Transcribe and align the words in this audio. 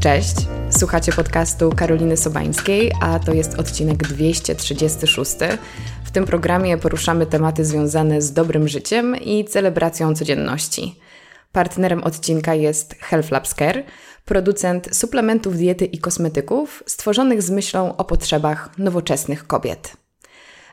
Cześć, 0.00 0.34
słuchacie 0.70 1.12
podcastu 1.12 1.70
Karoliny 1.76 2.16
Sobańskiej, 2.16 2.92
a 3.00 3.18
to 3.18 3.32
jest 3.32 3.58
odcinek 3.58 3.96
236. 3.96 5.36
W 6.04 6.10
tym 6.10 6.24
programie 6.24 6.78
poruszamy 6.78 7.26
tematy 7.26 7.64
związane 7.64 8.22
z 8.22 8.32
dobrym 8.32 8.68
życiem 8.68 9.16
i 9.16 9.44
celebracją 9.44 10.14
codzienności. 10.14 11.00
Partnerem 11.52 12.04
odcinka 12.04 12.54
jest 12.54 12.94
Health 12.94 13.30
Labs 13.30 13.54
Care, 13.54 13.84
producent 14.24 14.96
suplementów 14.96 15.56
diety 15.56 15.84
i 15.84 15.98
kosmetyków 15.98 16.82
stworzonych 16.86 17.42
z 17.42 17.50
myślą 17.50 17.96
o 17.96 18.04
potrzebach 18.04 18.78
nowoczesnych 18.78 19.46
kobiet. 19.46 19.97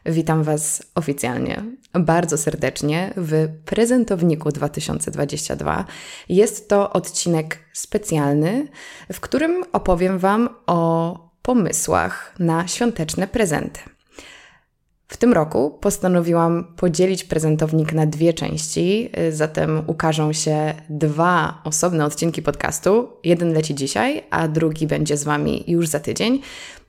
Witam 0.05 0.43
Was 0.43 0.83
oficjalnie, 0.95 1.63
bardzo 1.93 2.37
serdecznie 2.37 3.13
w 3.17 3.47
prezentowniku 3.65 4.51
2022. 4.51 5.85
Jest 6.29 6.69
to 6.69 6.93
odcinek 6.93 7.59
specjalny, 7.73 8.67
w 9.13 9.19
którym 9.19 9.63
opowiem 9.73 10.19
Wam 10.19 10.49
o 10.67 11.19
pomysłach 11.41 12.33
na 12.39 12.67
świąteczne 12.67 13.27
prezenty. 13.27 13.79
W 15.07 15.17
tym 15.17 15.33
roku 15.33 15.77
postanowiłam 15.81 16.73
podzielić 16.75 17.23
prezentownik 17.23 17.93
na 17.93 18.05
dwie 18.05 18.33
części, 18.33 19.11
zatem 19.31 19.81
ukażą 19.87 20.33
się 20.33 20.73
dwa 20.89 21.61
osobne 21.63 22.05
odcinki 22.05 22.41
podcastu. 22.41 23.09
Jeden 23.23 23.53
leci 23.53 23.75
dzisiaj, 23.75 24.23
a 24.29 24.47
drugi 24.47 24.87
będzie 24.87 25.17
z 25.17 25.23
Wami 25.23 25.63
już 25.67 25.87
za 25.87 25.99
tydzień 25.99 26.41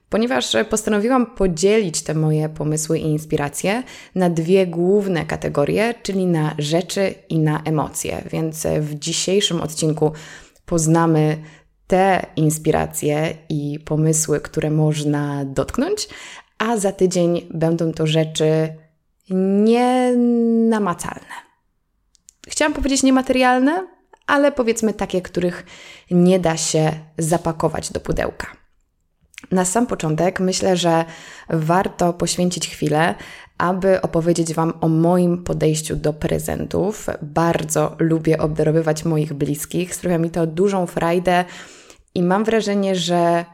ponieważ 0.08 0.56
postanowiłam 0.70 1.26
podzielić 1.26 2.02
te 2.02 2.14
moje 2.14 2.48
pomysły 2.48 2.98
i 2.98 3.06
inspiracje 3.06 3.82
na 4.14 4.30
dwie 4.30 4.66
główne 4.66 5.26
kategorie, 5.26 5.94
czyli 6.02 6.26
na 6.26 6.54
rzeczy 6.58 7.14
i 7.28 7.38
na 7.38 7.62
emocje. 7.62 8.22
Więc 8.30 8.66
w 8.80 8.94
dzisiejszym 8.94 9.60
odcinku 9.60 10.12
poznamy 10.66 11.36
te 11.86 12.26
inspiracje 12.36 13.36
i 13.48 13.80
pomysły, 13.84 14.40
które 14.40 14.70
można 14.70 15.44
dotknąć, 15.44 16.08
a 16.58 16.76
za 16.76 16.92
tydzień 16.92 17.46
będą 17.54 17.92
to 17.92 18.06
rzeczy 18.06 18.68
nienamacalne. 19.64 21.34
Chciałam 22.48 22.74
powiedzieć 22.74 23.02
niematerialne, 23.02 23.86
ale 24.26 24.52
powiedzmy 24.52 24.92
takie, 24.92 25.22
których 25.22 25.66
nie 26.10 26.40
da 26.40 26.56
się 26.56 26.92
zapakować 27.18 27.92
do 27.92 28.00
pudełka. 28.00 28.65
Na 29.50 29.64
sam 29.64 29.86
początek 29.86 30.40
myślę, 30.40 30.76
że 30.76 31.04
warto 31.48 32.12
poświęcić 32.12 32.68
chwilę, 32.68 33.14
aby 33.58 34.02
opowiedzieć 34.02 34.54
Wam 34.54 34.72
o 34.80 34.88
moim 34.88 35.44
podejściu 35.44 35.96
do 35.96 36.12
prezentów. 36.12 37.06
Bardzo 37.22 37.96
lubię 37.98 38.38
obdarowywać 38.38 39.04
moich 39.04 39.32
bliskich, 39.32 39.94
sprawia 39.94 40.18
mi 40.18 40.30
to 40.30 40.46
dużą 40.46 40.86
frajdę 40.86 41.44
i 42.14 42.22
mam 42.22 42.44
wrażenie, 42.44 42.96
że 42.96 43.44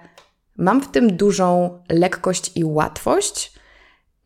mam 0.57 0.81
w 0.81 0.91
tym 0.91 1.17
dużą 1.17 1.79
lekkość 1.89 2.53
i 2.57 2.65
łatwość. 2.65 3.53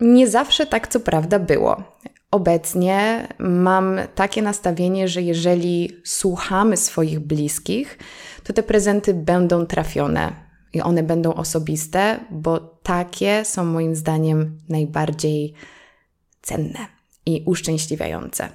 Nie 0.00 0.28
zawsze 0.28 0.67
tak, 0.67 0.89
co 0.89 1.00
prawda, 1.00 1.39
było. 1.39 1.83
Obecnie 2.31 3.28
mam 3.39 3.98
takie 4.14 4.42
nastawienie, 4.42 5.09
że 5.09 5.22
jeżeli 5.22 6.00
słuchamy 6.05 6.77
swoich 6.77 7.20
bliskich, 7.20 7.98
to 8.44 8.53
te 8.53 8.62
prezenty 8.62 9.14
będą 9.14 9.67
trafione 9.67 10.45
i 10.77 10.80
one 10.80 11.02
będą 11.02 11.34
osobiste, 11.34 12.20
bo 12.30 12.60
takie 12.82 13.44
są 13.44 13.64
moim 13.64 13.96
zdaniem 13.96 14.58
najbardziej 14.69 15.55
cenne 16.42 16.78
i 17.27 17.42
uszczęśliwiające. 17.46 18.48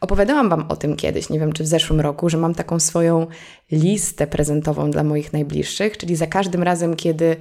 Opowiadałam 0.00 0.48
Wam 0.48 0.66
o 0.68 0.76
tym 0.76 0.96
kiedyś, 0.96 1.30
nie 1.30 1.40
wiem 1.40 1.52
czy 1.52 1.62
w 1.62 1.66
zeszłym 1.66 2.00
roku, 2.00 2.28
że 2.28 2.38
mam 2.38 2.54
taką 2.54 2.80
swoją 2.80 3.26
listę 3.72 4.26
prezentową 4.26 4.90
dla 4.90 5.04
moich 5.04 5.32
najbliższych, 5.32 5.98
czyli 5.98 6.16
za 6.16 6.26
każdym 6.26 6.62
razem, 6.62 6.96
kiedy 6.96 7.36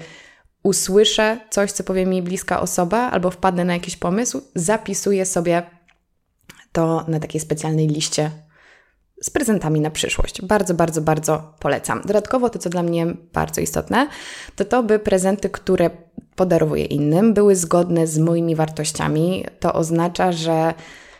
usłyszę 0.63 1.39
coś, 1.49 1.71
co 1.71 1.83
powie 1.83 2.05
mi 2.05 2.21
bliska 2.21 2.61
osoba, 2.61 2.97
albo 2.97 3.31
wpadnę 3.31 3.65
na 3.65 3.73
jakiś 3.73 3.97
pomysł, 3.97 4.41
zapisuję 4.55 5.25
sobie 5.25 5.63
to 6.71 7.05
na 7.07 7.19
takiej 7.19 7.41
specjalnej 7.41 7.87
liście 7.87 8.31
z 9.21 9.29
prezentami 9.29 9.81
na 9.81 9.91
przyszłość. 9.91 10.41
Bardzo, 10.41 10.73
bardzo, 10.73 11.01
bardzo 11.01 11.53
polecam. 11.59 12.01
Dodatkowo 12.05 12.49
to, 12.49 12.59
co 12.59 12.69
dla 12.69 12.83
mnie 12.83 13.07
bardzo 13.33 13.61
istotne, 13.61 14.07
to 14.55 14.65
to, 14.65 14.83
by 14.83 14.99
prezenty, 14.99 15.49
które 15.49 15.89
podarowuję 16.35 16.85
innym, 16.85 17.33
były 17.33 17.55
zgodne 17.55 18.07
z 18.07 18.17
moimi 18.17 18.55
wartościami. 18.55 19.45
To 19.59 19.73
oznacza, 19.73 20.31
że 20.31 20.73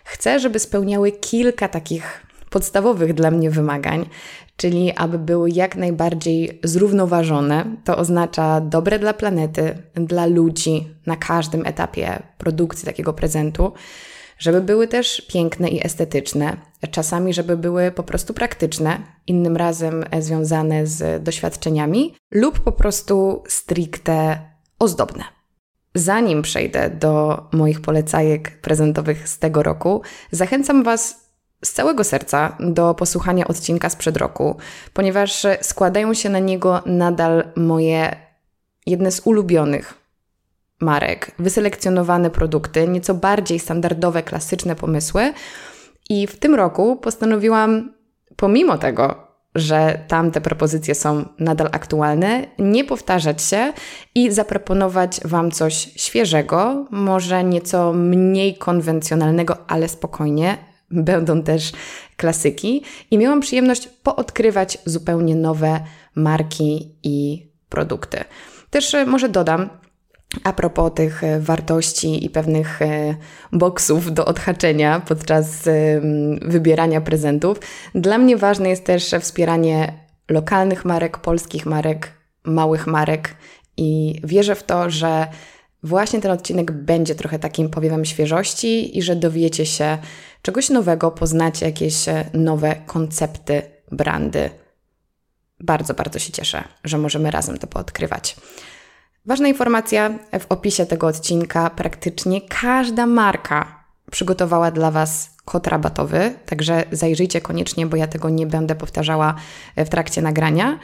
chcę, 0.04 0.40
żeby 0.40 0.60
spełniały 0.60 1.12
kilka 1.12 1.68
takich 1.68 2.26
podstawowych 2.50 3.14
dla 3.14 3.32
mnie 3.32 3.52
wymagań, 3.52 4.10
czyli 4.58 4.94
aby 4.96 5.20
były 5.20 5.50
jak 5.50 5.76
najbardziej 5.76 6.60
zrównoważone. 6.64 7.66
To 7.84 7.98
oznacza 7.98 8.62
dobre 8.62 9.00
dla 9.00 9.14
planety, 9.14 9.78
dla 9.96 10.26
ludzi 10.26 10.88
na 11.06 11.16
każdym 11.16 11.66
etapie 11.66 12.24
produkcji 12.38 12.86
takiego 12.86 13.14
prezentu 13.14 13.74
żeby 14.38 14.62
były 14.62 14.88
też 14.88 15.22
piękne 15.22 15.70
i 15.70 15.86
estetyczne, 15.86 16.58
czasami, 16.92 17.34
żeby 17.34 17.58
były 17.58 17.92
po 17.92 18.04
prostu 18.04 18.34
praktyczne, 18.34 19.00
innym 19.28 19.58
razem 19.58 20.06
związane 20.20 20.88
z 20.88 21.24
doświadczeniami, 21.24 22.16
lub 22.32 22.60
po 22.60 22.72
prostu 22.72 23.44
stricte 23.48 24.40
ozdobne. 24.80 25.24
Zanim 25.96 26.42
przejdę 26.42 26.90
do 26.90 27.44
moich 27.52 27.82
polecajek 27.82 28.62
prezentowych 28.62 29.30
z 29.30 29.40
tego 29.40 29.64
roku, 29.64 30.02
zachęcam 30.32 30.84
Was 30.84 31.26
z 31.64 31.74
całego 31.74 32.04
serca 32.04 32.58
do 32.60 32.94
posłuchania 32.94 33.48
odcinka 33.48 33.90
sprzed 33.90 34.18
roku, 34.18 34.56
ponieważ 34.94 35.46
składają 35.62 36.14
się 36.14 36.30
na 36.30 36.40
niego 36.40 36.82
nadal 36.86 37.44
moje 37.56 38.16
jedne 38.86 39.12
z 39.12 39.22
ulubionych 39.26 40.05
marek, 40.82 41.32
wyselekcjonowane 41.40 42.30
produkty, 42.30 42.88
nieco 42.88 43.14
bardziej 43.14 43.60
standardowe, 43.60 44.24
klasyczne 44.24 44.76
pomysły. 44.76 45.34
I 46.10 46.28
w 46.28 46.36
tym 46.36 46.56
roku 46.56 46.96
postanowiłam, 46.96 47.94
pomimo 48.36 48.78
tego, 48.78 49.26
że 49.56 50.00
tamte 50.08 50.42
propozycje 50.42 50.96
są 50.96 51.26
nadal 51.40 51.70
aktualne, 51.72 52.48
nie 52.60 52.84
powtarzać 52.84 53.42
się 53.42 53.74
i 54.16 54.32
zaproponować 54.32 55.20
Wam 55.26 55.52
coś 55.52 55.74
świeżego, 55.96 56.86
może 56.92 57.44
nieco 57.44 57.94
mniej 57.94 58.58
konwencjonalnego, 58.58 59.58
ale 59.68 59.88
spokojnie. 59.88 60.58
Będą 60.92 61.44
też 61.44 61.72
klasyki 62.18 62.84
i 63.12 63.18
miałam 63.18 63.42
przyjemność 63.42 63.88
poodkrywać 63.88 64.78
zupełnie 64.86 65.36
nowe 65.36 65.80
marki 66.16 66.96
i 67.04 67.48
produkty. 67.70 68.18
Też 68.70 68.94
e, 68.94 69.06
może 69.06 69.30
dodam, 69.30 69.70
a 70.44 70.54
propos 70.54 70.94
tych 70.96 71.24
e, 71.24 71.40
wartości 71.40 72.26
i 72.26 72.30
pewnych 72.30 72.82
e, 72.82 73.16
boksów 73.52 74.14
do 74.14 74.26
odhaczenia 74.26 75.00
podczas 75.00 75.70
wybierania 76.42 77.02
prezentów, 77.02 77.60
dla 77.96 78.18
mnie 78.18 78.38
ważne 78.38 78.70
jest 78.70 78.86
też 78.86 79.16
wspieranie 79.22 79.94
lokalnych 80.30 80.86
marek, 80.86 81.18
polskich 81.18 81.66
marek, 81.66 82.12
małych 82.44 82.88
marek 82.88 83.36
i 83.78 84.22
wierzę 84.24 84.56
w 84.56 84.64
to, 84.64 84.90
że 84.90 85.28
właśnie 85.84 86.22
ten 86.22 86.32
odcinek 86.32 86.72
będzie 86.72 87.16
trochę 87.16 87.40
takim 87.40 87.70
powiewem 87.70 88.06
świeżości 88.06 88.98
i 88.98 89.02
że 89.02 89.16
dowiecie 89.16 89.66
się 89.66 89.98
czegoś 90.42 90.70
nowego, 90.70 91.12
poznacie 91.12 91.66
jakieś 91.66 92.08
e, 92.08 92.30
nowe 92.34 92.76
koncepty, 92.76 93.62
brandy. 93.92 94.50
Bardzo, 95.60 95.94
bardzo 95.94 96.20
się 96.20 96.32
cieszę, 96.32 96.64
że 96.84 96.98
możemy 96.98 97.32
razem 97.32 97.58
to 97.58 97.68
poodkrywać. 97.68 98.36
Ważna 99.26 99.48
informacja 99.48 100.20
w 100.40 100.46
opisie 100.50 100.86
tego 100.86 101.08
odcinka: 101.08 101.70
praktycznie 101.70 102.42
każda 102.42 103.06
marka 103.06 103.84
przygotowała 104.12 104.72
dla 104.72 104.92
Was 104.92 105.30
kod 105.46 105.68
rabatowy, 105.68 106.34
także 106.46 106.84
zajrzyjcie 106.92 107.42
koniecznie, 107.42 107.86
bo 107.86 107.98
ja 107.98 108.08
tego 108.08 108.30
nie 108.30 108.48
będę 108.48 108.76
powtarzała 108.76 109.36
w 109.78 109.90
trakcie 109.90 110.22
nagrania. 110.22 110.80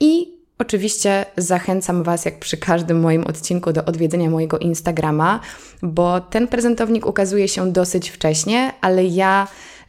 I 0.00 0.38
Oczywiście 0.60 1.26
zachęcam 1.36 2.02
Was, 2.02 2.24
jak 2.24 2.38
przy 2.38 2.56
każdym 2.56 3.00
moim 3.00 3.26
odcinku, 3.26 3.72
do 3.72 3.84
odwiedzenia 3.84 4.30
mojego 4.30 4.58
Instagrama, 4.58 5.40
bo 5.82 6.20
ten 6.20 6.48
prezentownik 6.48 7.06
ukazuje 7.06 7.48
się 7.48 7.72
dosyć 7.72 8.10
wcześnie, 8.10 8.72
ale 8.80 9.04
ja 9.04 9.48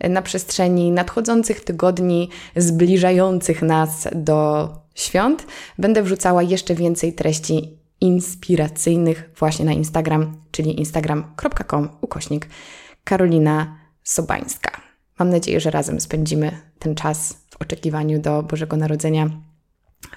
na 0.10 0.22
przestrzeni 0.22 0.92
nadchodzących 0.92 1.64
tygodni, 1.64 2.30
zbliżających 2.56 3.62
nas 3.62 4.08
do 4.16 4.70
świąt, 4.96 5.46
będę 5.78 6.04
wrzucała 6.04 6.44
jeszcze 6.44 6.76
więcej 6.76 7.14
treści 7.14 7.79
inspiracyjnych 8.02 9.30
właśnie 9.40 9.66
na 9.66 9.74
Instagram, 9.74 10.38
czyli 10.52 10.80
instagram.com 10.80 11.90
ukośnik 12.02 12.48
Karolina 13.04 13.80
Sobańska. 14.04 14.82
Mam 15.20 15.30
nadzieję, 15.30 15.60
że 15.60 15.72
razem 15.72 16.02
spędzimy 16.02 16.52
ten 16.80 16.96
czas 16.96 17.34
w 17.50 17.62
oczekiwaniu 17.62 18.20
do 18.20 18.44
Bożego 18.44 18.78
Narodzenia 18.78 19.30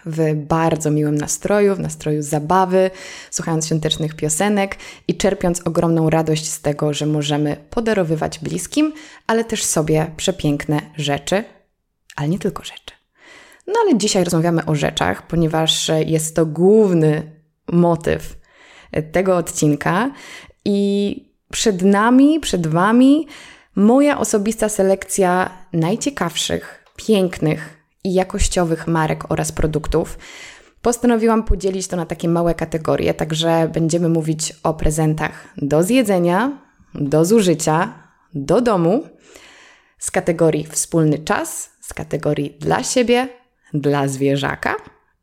w 0.06 0.34
bardzo 0.34 0.90
miłym 0.90 1.14
nastroju, 1.14 1.74
w 1.74 1.80
nastroju 1.80 2.22
zabawy, 2.22 2.90
słuchając 3.30 3.66
świątecznych 3.66 4.14
piosenek 4.14 4.76
i 5.08 5.16
czerpiąc 5.16 5.60
ogromną 5.60 6.10
radość 6.10 6.50
z 6.50 6.60
tego, 6.60 6.92
że 6.92 7.06
możemy 7.06 7.56
podarowywać 7.70 8.38
bliskim, 8.38 8.92
ale 9.26 9.44
też 9.44 9.64
sobie 9.64 10.10
przepiękne 10.16 10.80
rzeczy, 10.96 11.44
ale 12.16 12.28
nie 12.28 12.38
tylko 12.38 12.64
rzeczy. 12.64 12.94
No 13.66 13.74
ale 13.82 13.98
dzisiaj 13.98 14.24
rozmawiamy 14.24 14.64
o 14.64 14.74
rzeczach, 14.74 15.26
ponieważ 15.26 15.90
jest 16.06 16.36
to 16.36 16.46
główny 16.46 17.41
motyw 17.72 18.36
tego 19.12 19.36
odcinka 19.36 20.10
i 20.64 21.16
przed 21.50 21.82
nami, 21.82 22.40
przed 22.40 22.66
Wami 22.66 23.26
moja 23.76 24.18
osobista 24.18 24.68
selekcja 24.68 25.50
najciekawszych, 25.72 26.84
pięknych 26.96 27.82
i 28.04 28.14
jakościowych 28.14 28.86
marek 28.86 29.32
oraz 29.32 29.52
produktów. 29.52 30.18
Postanowiłam 30.82 31.44
podzielić 31.44 31.88
to 31.88 31.96
na 31.96 32.06
takie 32.06 32.28
małe 32.28 32.54
kategorie, 32.54 33.14
także 33.14 33.70
będziemy 33.72 34.08
mówić 34.08 34.54
o 34.62 34.74
prezentach 34.74 35.48
do 35.56 35.82
zjedzenia, 35.82 36.58
do 36.94 37.24
zużycia, 37.24 37.94
do 38.34 38.60
domu, 38.60 39.06
z 39.98 40.10
kategorii 40.10 40.66
wspólny 40.66 41.18
czas, 41.18 41.70
z 41.80 41.94
kategorii 41.94 42.56
dla 42.60 42.82
siebie, 42.82 43.28
dla 43.74 44.08
zwierzaka 44.08 44.76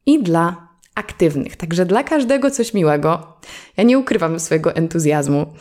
i 0.05 0.23
dla 0.23 0.68
aktywnych. 0.99 1.55
Także 1.55 1.85
dla 1.85 2.03
każdego 2.03 2.51
coś 2.51 2.73
miłego. 2.73 3.37
Ja 3.77 3.83
nie 3.83 3.99
ukrywam 3.99 4.39
swojego 4.39 4.75
entuzjazmu 4.75 5.53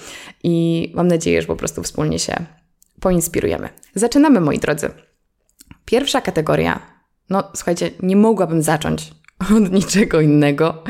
i 0.42 0.92
mam 0.94 1.08
nadzieję, 1.08 1.40
że 1.40 1.46
po 1.46 1.56
prostu 1.56 1.82
wspólnie 1.82 2.18
się 2.18 2.34
poinspirujemy. 3.00 3.68
Zaczynamy, 3.94 4.40
moi 4.40 4.58
drodzy. 4.58 4.90
Pierwsza 5.84 6.20
kategoria. 6.20 6.80
No, 7.30 7.44
słuchajcie, 7.54 7.90
nie 8.02 8.16
mogłabym 8.16 8.62
zacząć 8.62 9.12
od 9.56 9.72
niczego 9.72 10.20
innego 10.20 10.82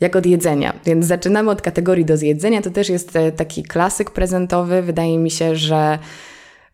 jak 0.00 0.16
od 0.16 0.26
jedzenia. 0.26 0.74
Więc 0.84 1.06
zaczynamy 1.06 1.50
od 1.50 1.62
kategorii 1.62 2.04
do 2.04 2.16
zjedzenia. 2.16 2.62
To 2.62 2.70
też 2.70 2.88
jest 2.88 3.16
e, 3.16 3.32
taki 3.32 3.62
klasyk 3.62 4.10
prezentowy. 4.10 4.82
Wydaje 4.82 5.18
mi 5.18 5.30
się, 5.30 5.56
że 5.56 5.98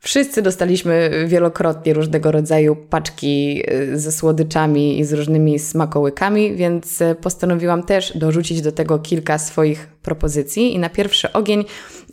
Wszyscy 0.04 0.42
dostaliśmy 0.42 1.10
wielokrotnie 1.26 1.94
różnego 1.94 2.32
rodzaju 2.32 2.76
paczki 2.76 3.62
y, 3.72 3.98
ze 3.98 4.12
słodyczami 4.12 4.98
i 4.98 5.04
z 5.04 5.12
różnymi 5.12 5.58
smakołykami, 5.58 6.56
więc 6.56 7.00
y, 7.00 7.14
postanowiłam 7.14 7.82
też 7.82 8.18
dorzucić 8.18 8.62
do 8.62 8.72
tego 8.72 8.98
kilka 8.98 9.38
swoich 9.38 9.86
propozycji. 10.02 10.74
I 10.74 10.78
na 10.78 10.88
pierwszy 10.88 11.32
ogień 11.32 11.64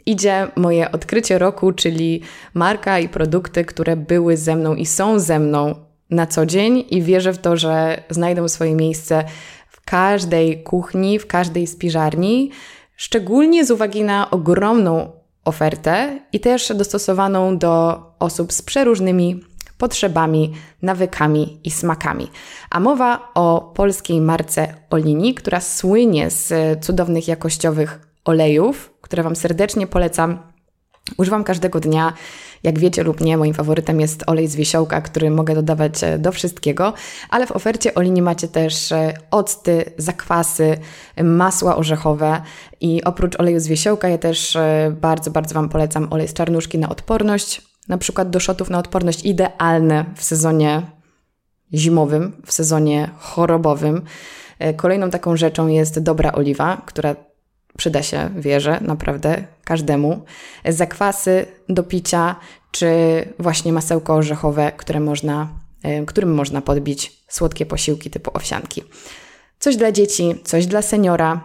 idzie 0.05 0.47
moje 0.55 0.91
odkrycie 0.91 1.39
roku, 1.39 1.71
czyli 1.71 2.21
marka 2.53 2.99
i 2.99 3.09
produkty, 3.09 3.65
które 3.65 3.95
były 3.95 4.37
ze 4.37 4.55
mną 4.55 4.75
i 4.75 4.85
są 4.85 5.19
ze 5.19 5.39
mną 5.39 5.75
na 6.09 6.27
co 6.27 6.45
dzień, 6.45 6.83
i 6.89 7.01
wierzę 7.01 7.33
w 7.33 7.37
to, 7.37 7.57
że 7.57 8.03
znajdą 8.09 8.47
swoje 8.47 8.75
miejsce 8.75 9.23
w 9.69 9.81
każdej 9.85 10.63
kuchni, 10.63 11.19
w 11.19 11.27
każdej 11.27 11.67
spiżarni. 11.67 12.51
Szczególnie 12.95 13.65
z 13.65 13.71
uwagi 13.71 14.03
na 14.03 14.31
ogromną 14.31 15.20
ofertę 15.45 16.19
i 16.33 16.39
też 16.39 16.73
dostosowaną 16.75 17.57
do 17.57 18.03
osób 18.19 18.53
z 18.53 18.61
przeróżnymi 18.61 19.43
potrzebami, 19.77 20.53
nawykami 20.81 21.59
i 21.63 21.71
smakami. 21.71 22.27
A 22.69 22.79
mowa 22.79 23.31
o 23.35 23.71
polskiej 23.75 24.21
marce 24.21 24.75
Olini, 24.89 25.33
która 25.35 25.61
słynie 25.61 26.29
z 26.29 26.53
cudownych 26.85 27.27
jakościowych 27.27 27.99
olejów, 28.25 28.93
które 29.01 29.23
Wam 29.23 29.35
serdecznie 29.35 29.87
polecam. 29.87 30.39
Używam 31.17 31.43
każdego 31.43 31.79
dnia 31.79 32.13
jak 32.63 32.79
wiecie 32.79 33.03
lub 33.03 33.21
nie, 33.21 33.37
moim 33.37 33.53
faworytem 33.53 34.01
jest 34.01 34.23
olej 34.27 34.47
z 34.47 34.55
wiesiołka, 34.55 35.01
który 35.01 35.31
mogę 35.31 35.55
dodawać 35.55 36.03
e, 36.03 36.19
do 36.19 36.31
wszystkiego, 36.31 36.93
ale 37.29 37.47
w 37.47 37.51
ofercie 37.51 37.95
Olini 37.95 38.21
macie 38.21 38.47
też 38.47 38.91
e, 38.91 39.13
octy, 39.31 39.85
zakwasy, 39.97 40.77
masła 41.23 41.75
orzechowe 41.75 42.41
i 42.81 43.03
oprócz 43.03 43.39
oleju 43.39 43.59
z 43.59 43.67
wiesiołka 43.67 44.09
ja 44.09 44.17
też 44.17 44.55
e, 44.55 44.95
bardzo, 45.01 45.31
bardzo 45.31 45.55
Wam 45.55 45.69
polecam 45.69 46.07
olej 46.13 46.27
z 46.27 46.33
czarnuszki 46.33 46.77
na 46.77 46.89
odporność, 46.89 47.61
na 47.87 47.97
przykład 47.97 48.29
do 48.29 48.39
szotów 48.39 48.69
na 48.69 48.79
odporność 48.79 49.25
idealne 49.25 50.05
w 50.15 50.23
sezonie 50.23 50.81
zimowym, 51.73 52.41
w 52.45 52.51
sezonie 52.51 53.09
chorobowym. 53.17 54.01
Kolejną 54.75 55.09
taką 55.09 55.37
rzeczą 55.37 55.67
jest 55.67 55.99
dobra 55.99 56.31
oliwa, 56.31 56.81
która 56.85 57.15
przyda 57.77 58.03
się, 58.03 58.29
wierzę, 58.35 58.79
naprawdę 58.81 59.43
każdemu. 59.63 60.21
Zakwasy 60.65 61.45
do 61.69 61.83
picia, 61.83 62.35
czy 62.71 62.89
właśnie 63.39 63.73
masełko 63.73 64.13
orzechowe, 64.15 64.71
które 64.77 64.99
można, 64.99 65.47
którym 66.07 66.33
można 66.33 66.61
podbić 66.61 67.23
słodkie 67.27 67.65
posiłki 67.65 68.09
typu 68.09 68.31
owsianki. 68.33 68.83
Coś 69.59 69.75
dla 69.75 69.91
dzieci, 69.91 70.35
coś 70.43 70.65
dla 70.65 70.81
seniora, 70.81 71.41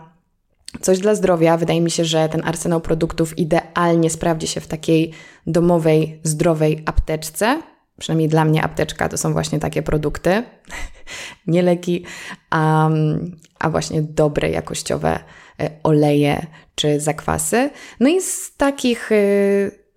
coś 0.81 0.99
dla 0.99 1.15
zdrowia. 1.15 1.57
Wydaje 1.57 1.81
mi 1.81 1.91
się, 1.91 2.05
że 2.05 2.29
ten 2.29 2.43
arsenał 2.45 2.81
produktów 2.81 3.39
idealnie 3.39 4.11
sprawdzi 4.11 4.47
się 4.47 4.61
w 4.61 4.67
takiej 4.67 5.13
domowej, 5.47 6.21
zdrowej 6.23 6.83
apteczce. 6.87 7.63
Przynajmniej 7.99 8.29
dla 8.29 8.45
mnie 8.45 8.63
apteczka 8.63 9.09
to 9.09 9.19
są 9.19 9.33
właśnie 9.33 9.59
takie 9.59 9.83
produkty, 9.83 10.43
nie 11.47 11.63
leki, 11.63 12.05
a, 12.51 12.91
a 13.59 13.71
właśnie 13.71 14.03
dobre, 14.03 14.51
jakościowe 14.51 15.21
E, 15.61 15.71
oleje 15.83 16.47
czy 16.75 17.01
zakwasy. 17.01 17.71
No 18.01 18.09
i 18.09 18.23
z 18.23 18.57
takich 18.57 19.13
e, 19.13 19.17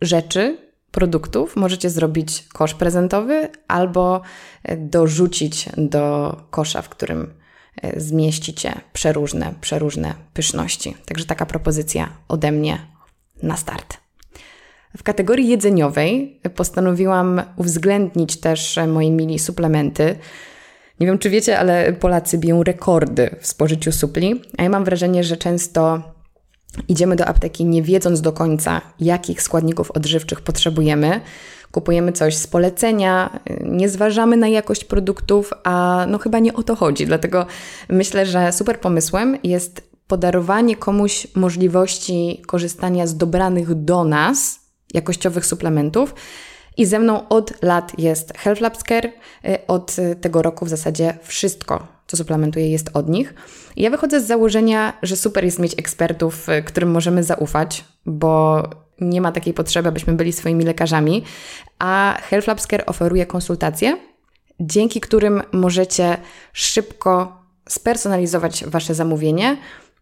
rzeczy, 0.02 0.58
produktów 0.92 1.56
możecie 1.56 1.90
zrobić 1.90 2.48
kosz 2.54 2.74
prezentowy 2.74 3.50
albo 3.68 4.22
e, 4.64 4.78
dorzucić 4.78 5.70
do 5.78 6.36
kosza, 6.50 6.82
w 6.82 6.90
którym 6.90 7.40
zmieścicie 7.98 8.82
przeróżne, 8.94 9.54
przeróżne 9.62 10.14
pyszności. 10.34 10.96
Także 11.06 11.26
taka 11.26 11.46
propozycja 11.46 12.10
ode 12.28 12.52
mnie 12.52 12.80
na 13.44 13.58
start. 13.58 13.98
W 14.98 15.04
kategorii 15.04 15.48
jedzeniowej 15.48 16.42
postanowiłam 16.56 17.42
uwzględnić 17.58 18.40
też 18.40 18.80
moje 18.88 19.12
mini 19.12 19.40
suplementy, 19.40 20.16
nie 21.00 21.08
wiem, 21.08 21.20
czy 21.20 21.30
wiecie, 21.30 21.60
ale 21.60 21.94
Polacy 21.94 22.38
biją 22.38 22.64
rekordy 22.64 23.36
w 23.40 23.48
spożyciu 23.48 23.92
supli, 23.92 24.42
a 24.58 24.64
ja 24.64 24.70
mam 24.70 24.84
wrażenie, 24.84 25.24
że 25.24 25.38
często 25.38 26.02
idziemy 26.88 27.16
do 27.16 27.26
apteki 27.26 27.66
nie 27.66 27.84
wiedząc 27.84 28.22
do 28.22 28.34
końca, 28.34 28.82
jakich 29.00 29.42
składników 29.42 29.92
odżywczych 29.92 30.42
potrzebujemy. 30.42 31.22
Kupujemy 31.72 32.12
coś 32.12 32.36
z 32.36 32.48
polecenia, 32.48 33.40
nie 33.64 33.90
zważamy 33.90 34.38
na 34.38 34.48
jakość 34.48 34.84
produktów, 34.84 35.54
a 35.64 36.06
no 36.10 36.18
chyba 36.18 36.40
nie 36.40 36.54
o 36.54 36.64
to 36.64 36.76
chodzi. 36.76 37.06
Dlatego 37.06 37.46
myślę, 37.90 38.26
że 38.26 38.52
super 38.52 38.80
pomysłem 38.80 39.38
jest 39.44 39.90
podarowanie 40.08 40.76
komuś 40.76 41.28
możliwości 41.36 42.42
korzystania 42.48 43.08
z 43.08 43.18
dobranych 43.18 43.84
do 43.84 44.04
nas 44.04 44.69
jakościowych 44.94 45.46
suplementów, 45.46 46.14
i 46.80 46.86
ze 46.86 47.00
mną 47.00 47.28
od 47.28 47.64
lat 47.64 48.00
jest 48.00 48.38
Health 48.38 48.62
Labs 48.62 48.84
Care. 48.84 49.06
Y, 49.06 49.68
od 49.68 49.96
tego 50.22 50.42
roku 50.42 50.66
w 50.66 50.70
zasadzie 50.70 51.18
wszystko, 51.24 51.88
co 52.08 52.18
suplementuję, 52.18 52.72
jest 52.72 52.90
od 52.94 53.10
nich. 53.10 53.34
Ja 53.76 53.90
wychodzę 53.90 54.22
z 54.22 54.28
założenia, 54.28 54.94
że 55.04 55.16
super 55.16 55.46
jest 55.46 55.60
mieć 55.60 55.74
ekspertów, 55.80 56.50
y, 56.50 56.64
którym 56.64 56.92
możemy 56.92 57.24
zaufać, 57.24 57.86
bo 58.06 58.64
nie 59.02 59.22
ma 59.22 59.32
takiej 59.32 59.54
potrzeby, 59.54 59.90
abyśmy 59.90 60.14
byli 60.14 60.34
swoimi 60.34 60.66
lekarzami. 60.66 61.24
A 61.80 62.18
Health 62.22 62.48
Labs 62.48 62.68
Care 62.68 62.84
oferuje 62.86 63.26
konsultacje, 63.26 63.98
dzięki 64.60 65.02
którym 65.02 65.42
możecie 65.52 66.18
szybko 66.54 67.42
spersonalizować 67.70 68.66
Wasze 68.66 68.96
zamówienie 68.96 69.58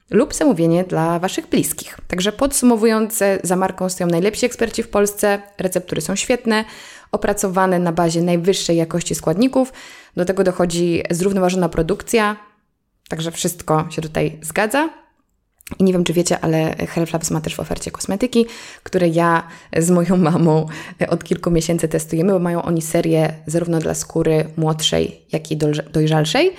lub 0.10 0.34
zamówienie 0.34 0.84
dla 0.84 1.20
Waszych 1.20 1.48
bliskich. 1.48 1.98
Także 2.08 2.32
podsumowując, 2.32 3.20
za 3.44 3.56
marką 3.56 3.90
stoją 3.90 4.10
najlepsi 4.10 4.46
eksperci 4.46 4.84
w 4.84 4.90
Polsce, 4.90 5.42
receptury 5.58 6.02
są 6.02 6.16
świetne, 6.16 6.66
opracowane 7.12 7.80
na 7.80 7.92
bazie 7.92 8.22
najwyższej 8.22 8.78
jakości 8.78 9.16
składników, 9.16 9.74
do 10.16 10.26
tego 10.26 10.44
dochodzi 10.44 11.04
zrównoważona 11.12 11.70
produkcja, 11.70 12.38
także 13.10 13.32
wszystko 13.32 13.88
się 13.90 14.02
tutaj 14.02 14.40
zgadza. 14.42 14.90
I 15.80 15.84
nie 15.84 15.94
wiem, 15.94 16.04
czy 16.04 16.14
wiecie, 16.14 16.40
ale 16.40 16.76
Labs 17.14 17.32
ma 17.32 17.42
też 17.42 17.56
w 17.56 17.60
ofercie 17.60 17.92
kosmetyki, 17.92 18.46
które 18.84 19.08
ja 19.08 19.48
z 19.78 19.90
moją 19.90 20.18
mamą 20.18 20.66
od 21.10 21.24
kilku 21.24 21.52
miesięcy 21.52 21.88
testujemy, 21.88 22.34
bo 22.34 22.40
mają 22.40 22.62
oni 22.62 22.82
serię 22.82 23.34
zarówno 23.48 23.80
dla 23.80 23.94
skóry 23.94 24.50
młodszej, 24.58 25.22
jak 25.32 25.52
i 25.52 25.58
dojrzalszej. 25.92 26.52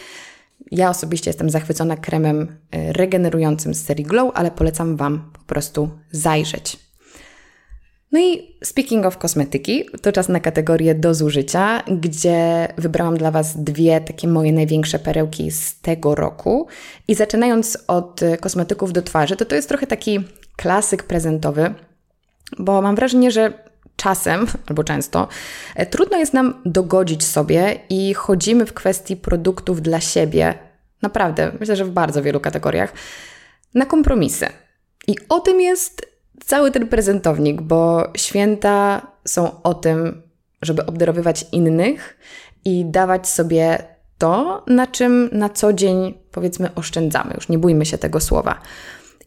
Ja 0.70 0.90
osobiście 0.90 1.30
jestem 1.30 1.50
zachwycona 1.50 1.96
kremem 1.96 2.56
e, 2.70 2.92
regenerującym 2.92 3.74
z 3.74 3.84
serii 3.84 4.04
Glow, 4.04 4.32
ale 4.34 4.50
polecam 4.50 4.96
Wam 4.96 5.30
po 5.32 5.40
prostu 5.40 5.90
zajrzeć. 6.10 6.88
No 8.12 8.20
i 8.20 8.56
speaking 8.64 9.06
of 9.06 9.18
kosmetyki, 9.18 9.84
to 10.02 10.12
czas 10.12 10.28
na 10.28 10.40
kategorię 10.40 10.94
do 10.94 11.14
zużycia, 11.14 11.82
gdzie 12.00 12.68
wybrałam 12.78 13.16
dla 13.16 13.30
Was 13.30 13.64
dwie 13.64 14.00
takie 14.00 14.28
moje 14.28 14.52
największe 14.52 14.98
perełki 14.98 15.50
z 15.50 15.80
tego 15.80 16.14
roku. 16.14 16.66
I 17.08 17.14
zaczynając 17.14 17.78
od 17.86 18.22
e, 18.22 18.36
kosmetyków 18.36 18.92
do 18.92 19.02
twarzy, 19.02 19.36
to 19.36 19.44
to 19.44 19.54
jest 19.54 19.68
trochę 19.68 19.86
taki 19.86 20.20
klasyk 20.56 21.02
prezentowy, 21.02 21.74
bo 22.58 22.82
mam 22.82 22.96
wrażenie, 22.96 23.30
że 23.30 23.67
czasem 23.98 24.46
albo 24.68 24.84
często 24.84 25.28
e, 25.74 25.86
trudno 25.86 26.18
jest 26.18 26.34
nam 26.34 26.62
dogodzić 26.64 27.24
sobie 27.26 27.80
i 27.88 28.14
chodzimy 28.14 28.66
w 28.66 28.72
kwestii 28.72 29.16
produktów 29.16 29.82
dla 29.82 30.00
siebie, 30.00 30.54
naprawdę, 31.02 31.52
myślę, 31.60 31.76
że 31.76 31.84
w 31.84 31.90
bardzo 31.90 32.22
wielu 32.22 32.40
kategoriach, 32.40 32.92
na 33.74 33.86
kompromisy. 33.86 34.46
I 35.06 35.16
o 35.28 35.40
tym 35.40 35.60
jest 35.60 36.06
cały 36.44 36.70
ten 36.70 36.88
prezentownik, 36.88 37.62
bo 37.62 38.12
święta 38.16 39.06
są 39.24 39.62
o 39.62 39.74
tym, 39.74 40.22
żeby 40.62 40.86
obdarowywać 40.86 41.46
innych 41.52 42.18
i 42.64 42.84
dawać 42.84 43.28
sobie 43.28 43.78
to, 44.18 44.64
na 44.66 44.86
czym 44.86 45.30
na 45.32 45.48
co 45.48 45.72
dzień 45.72 46.14
powiedzmy 46.32 46.74
oszczędzamy. 46.74 47.34
Już 47.34 47.48
nie 47.48 47.58
bójmy 47.58 47.86
się 47.86 47.98
tego 47.98 48.20
słowa. 48.20 48.60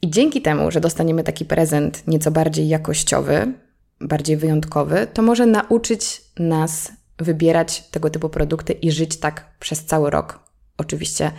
I 0.02 0.10
dzięki 0.10 0.42
temu, 0.42 0.72
że 0.72 0.82
dostaniemy 0.82 1.24
taki 1.24 1.46
prezent 1.46 2.08
nieco 2.08 2.32
bardziej 2.32 2.68
jakościowy, 2.68 3.54
bardziej 4.02 4.38
wyjątkowy, 4.38 5.08
to 5.14 5.22
może 5.22 5.46
nauczyć 5.46 6.22
nas 6.40 6.92
wybierać 7.18 7.82
tego 7.82 8.10
typu 8.10 8.30
produkty 8.30 8.74
i 8.74 8.92
żyć 8.92 9.18
tak 9.18 9.46
przez 9.60 9.86
cały 9.86 10.10
rok. 10.10 10.40
Oczywiście 10.78 11.32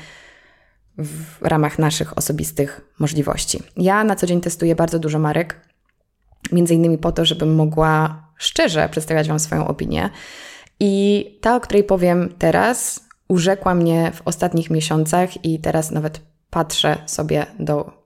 w 0.99 1.43
ramach 1.43 1.79
naszych 1.79 2.19
osobistych 2.19 2.81
możliwości. 2.99 3.63
Ja 3.77 4.05
na 4.05 4.17
co 4.17 4.27
dzień 4.27 4.41
testuję 4.41 4.75
bardzo 4.75 4.99
dużo 4.99 5.19
marek, 5.19 5.61
między 6.53 6.75
innymi 6.75 6.99
po 6.99 7.13
to, 7.13 7.25
żebym 7.25 7.55
mogła 7.55 8.23
szczerze 8.37 8.89
przedstawiać 8.89 9.29
Wam 9.29 9.41
swoją 9.41 9.69
opinię. 9.69 10.11
I 10.81 11.25
ta, 11.41 11.57
o 11.57 11.61
której 11.61 11.85
powiem 11.85 12.35
teraz, 12.39 13.05
urzekła 13.29 13.75
mnie 13.75 14.13
w 14.15 14.23
ostatnich 14.25 14.71
miesiącach 14.71 15.45
i 15.45 15.61
teraz 15.61 15.91
nawet 15.91 16.21
patrzę 16.51 16.97
sobie 17.07 17.47
do 17.59 18.02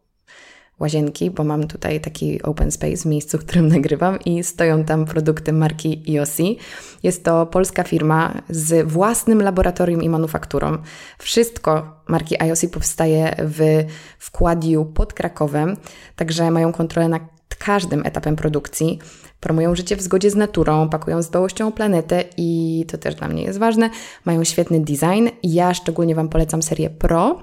łazienki, 0.81 1.31
bo 1.31 1.45
mam 1.45 1.67
tutaj 1.67 2.01
taki 2.01 2.43
open 2.43 2.71
space 2.71 2.97
w 2.97 3.05
miejscu, 3.05 3.39
w 3.39 3.45
którym 3.45 3.69
nagrywam 3.77 4.21
i 4.21 4.45
stoją 4.45 4.85
tam 4.85 5.05
produkty 5.05 5.53
marki 5.53 6.03
IOSI. 6.09 6.59
Jest 7.03 7.25
to 7.25 7.47
polska 7.47 7.83
firma 7.85 8.43
z 8.51 8.89
własnym 8.89 9.43
laboratorium 9.43 10.03
i 10.03 10.09
manufakturą. 10.09 10.79
Wszystko 11.19 12.01
marki 12.09 12.43
IOSI 12.43 12.69
powstaje 12.69 13.37
w 13.39 13.85
wkładiu 14.19 14.85
pod 14.85 15.13
Krakowem, 15.13 15.77
także 16.17 16.51
mają 16.51 16.73
kontrolę 16.73 17.09
nad 17.09 17.23
każdym 17.59 18.07
etapem 18.07 18.37
produkcji. 18.37 18.99
Promują 19.41 19.75
życie 19.75 19.97
w 19.97 20.03
zgodzie 20.03 20.31
z 20.31 20.35
naturą, 20.35 20.89
pakują 20.89 21.23
z 21.23 21.31
dbałością 21.31 21.69
o 21.69 21.73
planetę 21.73 22.25
i 22.37 22.85
to 22.89 22.99
też 22.99 23.15
dla 23.15 23.29
mnie 23.29 23.43
jest 23.43 23.59
ważne. 23.59 23.91
Mają 24.25 24.45
świetny 24.45 24.81
design. 24.81 25.29
Ja 25.43 25.75
szczególnie 25.75 26.15
Wam 26.15 26.29
polecam 26.29 26.63
serię 26.63 26.91
Pro, 26.91 27.43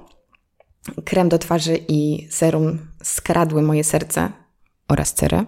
krem 1.06 1.30
do 1.30 1.40
twarzy 1.40 1.80
i 1.88 2.28
serum 2.32 2.80
skradły 3.04 3.62
moje 3.62 3.84
serce 3.84 4.32
oraz 4.88 5.14
cerę. 5.14 5.46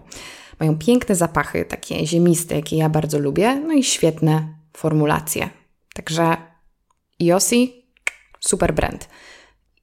Mają 0.60 0.78
piękne 0.78 1.16
zapachy, 1.16 1.66
takie 1.66 2.08
ziemiste, 2.08 2.56
jakie 2.56 2.78
ja 2.78 2.90
bardzo 2.90 3.20
lubię, 3.20 3.56
no 3.56 3.74
i 3.74 3.84
świetne 3.84 4.56
formulacje. 4.78 5.50
Także 5.94 6.38
Yossi, 7.20 7.86
super 8.40 8.74
brand. 8.74 9.10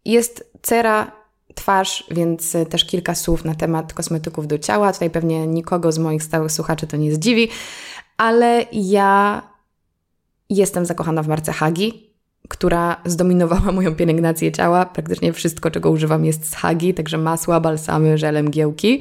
Jest 0.05 0.53
cera, 0.63 1.13
twarz, 1.55 2.05
więc 2.11 2.57
też 2.71 2.85
kilka 2.85 3.15
słów 3.15 3.45
na 3.45 3.55
temat 3.55 3.93
kosmetyków 3.93 4.47
do 4.47 4.59
ciała. 4.59 4.93
Tutaj 4.93 5.11
pewnie 5.11 5.47
nikogo 5.47 5.93
z 5.93 5.99
moich 5.99 6.23
stałych 6.23 6.53
słuchaczy 6.53 6.87
to 6.87 6.97
nie 6.97 7.15
zdziwi, 7.15 7.49
ale 8.17 8.67
ja 8.73 9.43
jestem 10.51 10.87
zakochana 10.87 11.23
w 11.23 11.29
marce 11.29 11.53
Hagi 11.53 12.12
która 12.49 12.97
zdominowała 13.05 13.73
moją 13.73 13.95
pielęgnację 13.95 14.53
ciała. 14.53 14.87
Praktycznie 14.87 15.33
wszystko, 15.33 15.71
czego 15.71 15.91
używam, 15.91 16.25
jest 16.25 16.51
z 16.51 16.55
Hagi, 16.55 16.95
także 16.95 17.19
masła, 17.19 17.61
balsamy, 17.61 18.19
żele, 18.19 18.43
mgiełki. 18.43 19.01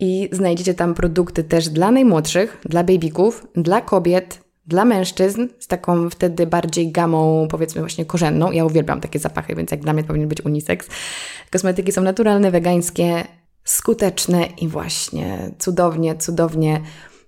I 0.00 0.28
znajdziecie 0.32 0.74
tam 0.74 0.94
produkty 0.94 1.44
też 1.44 1.68
dla 1.68 1.90
najmłodszych, 1.90 2.60
dla 2.64 2.84
babyków, 2.84 3.46
dla 3.56 3.80
kobiet, 3.80 4.44
dla 4.66 4.84
mężczyzn 4.84 5.48
z 5.58 5.66
taką 5.66 6.10
wtedy 6.10 6.46
bardziej 6.46 6.92
gamą, 6.92 7.48
powiedzmy 7.50 7.80
właśnie 7.80 8.04
korzenną. 8.04 8.52
Ja 8.52 8.64
uwielbiam 8.64 9.00
takie 9.00 9.18
zapachy, 9.18 9.54
więc 9.54 9.70
jak 9.70 9.80
dla 9.80 9.92
mnie 9.92 10.04
powinien 10.04 10.28
być 10.28 10.44
unisex. 10.44 10.88
Kosmetyki 11.50 11.92
są 11.92 12.02
naturalne, 12.02 12.50
wegańskie, 12.50 13.24
skuteczne 13.64 14.46
i 14.60 14.68
właśnie 14.68 15.50
cudownie, 15.58 16.16
cudownie 16.16 16.80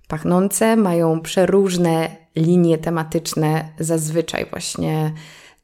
pachnące. 0.07 0.75
Mają 0.75 1.21
przeróżne 1.21 2.15
linie 2.35 2.77
tematyczne, 2.77 3.69
zazwyczaj 3.79 4.45
właśnie 4.49 5.13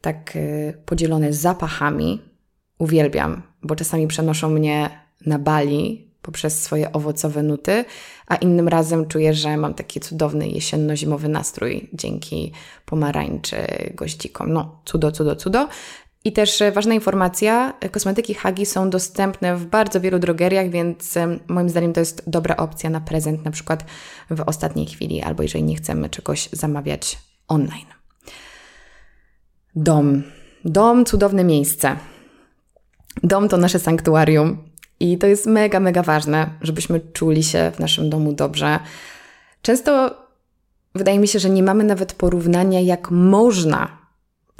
tak 0.01 0.35
y, 0.35 0.77
podzielone 0.85 1.33
zapachami. 1.33 2.21
Uwielbiam, 2.79 3.41
bo 3.63 3.75
czasami 3.75 4.07
przenoszą 4.07 4.49
mnie 4.49 4.89
na 5.25 5.39
Bali 5.39 6.13
poprzez 6.23 6.63
swoje 6.63 6.91
owocowe 6.91 7.43
nuty, 7.43 7.85
a 8.27 8.35
innym 8.35 8.67
razem 8.67 9.07
czuję, 9.07 9.33
że 9.33 9.57
mam 9.57 9.73
taki 9.73 9.99
cudowny 9.99 10.47
jesienno-zimowy 10.47 11.29
nastrój 11.29 11.89
dzięki 11.93 12.51
pomarańczy, 12.85 13.57
goździkom. 13.95 14.53
No, 14.53 14.81
cudo, 14.85 15.11
cudo, 15.11 15.35
cudo. 15.35 15.67
I 16.25 16.31
też 16.31 16.61
e, 16.61 16.71
ważna 16.71 16.93
informacja, 16.93 17.73
e, 17.79 17.89
kosmetyki 17.89 18.33
Hagi 18.33 18.65
są 18.65 18.89
dostępne 18.89 19.55
w 19.55 19.65
bardzo 19.65 20.01
wielu 20.01 20.19
drogeriach, 20.19 20.69
więc 20.69 21.15
moim 21.47 21.69
zdaniem 21.69 21.93
to 21.93 21.99
jest 21.99 22.23
dobra 22.27 22.57
opcja 22.57 22.89
na 22.89 23.01
prezent, 23.01 23.45
na 23.45 23.51
przykład 23.51 23.85
w 24.29 24.41
ostatniej 24.41 24.85
chwili, 24.85 25.21
albo 25.21 25.43
jeżeli 25.43 25.63
nie 25.63 25.75
chcemy 25.75 26.09
czegoś 26.09 26.49
zamawiać 26.51 27.19
online. 27.47 27.87
Dom. 29.75 30.23
Dom, 30.65 31.05
cudowne 31.05 31.43
miejsce. 31.43 31.97
Dom 33.23 33.49
to 33.49 33.57
nasze 33.57 33.79
sanktuarium 33.79 34.57
i 34.99 35.17
to 35.17 35.27
jest 35.27 35.45
mega, 35.45 35.79
mega 35.79 36.03
ważne, 36.03 36.49
żebyśmy 36.61 36.99
czuli 36.99 37.43
się 37.43 37.71
w 37.75 37.79
naszym 37.79 38.09
domu 38.09 38.33
dobrze. 38.33 38.79
Często 39.61 40.17
wydaje 40.95 41.19
mi 41.19 41.27
się, 41.27 41.39
że 41.39 41.49
nie 41.49 41.63
mamy 41.63 41.83
nawet 41.83 42.13
porównania, 42.13 42.79
jak 42.79 43.11
można 43.11 44.02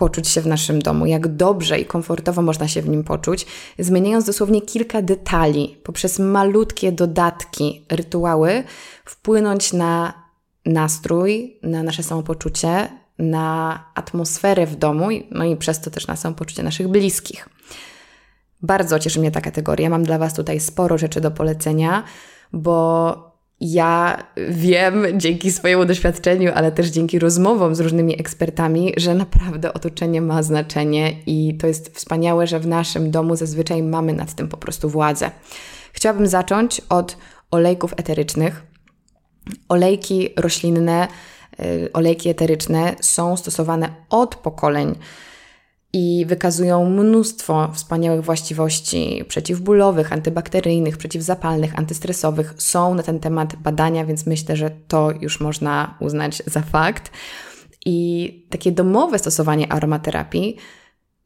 poczuć 0.04 0.28
się 0.28 0.42
w 0.42 0.48
naszym 0.48 0.82
domu, 0.82 1.06
jak 1.06 1.28
dobrze 1.28 1.80
i 1.80 1.86
komfortowo 1.86 2.42
można 2.42 2.68
się 2.68 2.82
w 2.82 2.90
nim 2.90 3.04
poczuć, 3.04 3.46
zmieniając 3.80 4.26
dosłownie 4.26 4.62
kilka 4.62 5.02
detali, 5.02 5.78
poprzez 5.84 6.20
malutkie 6.20 6.92
dodatki, 6.92 7.86
rytuały, 7.90 8.64
wpłynąć 9.06 9.74
na 9.74 10.14
nastrój, 10.66 11.60
na 11.62 11.84
nasze 11.84 12.04
samopoczucie, 12.04 12.90
na 13.20 13.80
atmosferę 13.96 14.66
w 14.66 14.76
domu, 14.76 15.08
no 15.32 15.46
i 15.46 15.56
przez 15.56 15.82
to 15.82 15.92
też 15.92 16.08
na 16.08 16.16
samopoczucie 16.16 16.64
naszych 16.64 16.88
bliskich. 16.88 17.50
Bardzo 18.62 19.00
cieszy 19.00 19.20
mnie 19.20 19.32
ta 19.32 19.42
kategoria. 19.42 19.90
Mam 19.90 20.04
dla 20.04 20.18
Was 20.18 20.34
tutaj 20.34 20.60
sporo 20.60 20.98
rzeczy 20.98 21.22
do 21.22 21.32
polecenia, 21.32 22.04
bo 22.54 23.33
ja 23.64 24.24
wiem 24.50 25.06
dzięki 25.16 25.52
swojemu 25.52 25.86
doświadczeniu, 25.86 26.52
ale 26.56 26.72
też 26.72 26.88
dzięki 26.88 27.20
rozmowom 27.20 27.76
z 27.76 27.80
różnymi 27.80 28.20
ekspertami, 28.20 28.94
że 28.98 29.14
naprawdę 29.14 29.74
otoczenie 29.74 30.22
ma 30.22 30.44
znaczenie 30.44 31.16
i 31.26 31.58
to 31.58 31.68
jest 31.68 31.96
wspaniałe, 31.96 32.48
że 32.48 32.60
w 32.60 32.68
naszym 32.68 33.12
domu 33.12 33.36
zazwyczaj 33.36 33.84
mamy 33.84 34.14
nad 34.14 34.34
tym 34.34 34.48
po 34.48 34.58
prostu 34.58 34.90
władzę. 34.90 35.32
Chciałabym 35.94 36.28
zacząć 36.28 36.82
od 36.90 37.18
olejków 37.52 37.94
eterycznych. 37.98 38.64
Olejki 39.70 40.30
roślinne, 40.38 41.08
y, 41.60 41.90
olejki 41.94 42.30
eteryczne 42.30 42.96
są 43.02 43.38
stosowane 43.38 43.90
od 44.10 44.36
pokoleń 44.36 44.96
i 45.94 46.26
wykazują 46.26 46.90
mnóstwo 46.90 47.72
wspaniałych 47.74 48.26
właściwości 48.26 49.26
przeciwbólowych, 49.28 50.14
antybakteryjnych, 50.14 50.98
przeciwzapalnych, 50.98 51.80
antystresowych. 51.80 52.54
Są 52.58 52.96
na 52.96 53.04
ten 53.04 53.20
temat 53.20 53.56
badania, 53.56 54.06
więc 54.06 54.26
myślę, 54.26 54.56
że 54.56 54.72
to 54.88 55.12
już 55.22 55.40
można 55.40 55.98
uznać 56.00 56.44
za 56.46 56.62
fakt. 56.62 57.12
I 57.86 58.48
takie 58.50 58.72
domowe 58.72 59.20
stosowanie 59.20 59.72
aromaterapii 59.72 60.58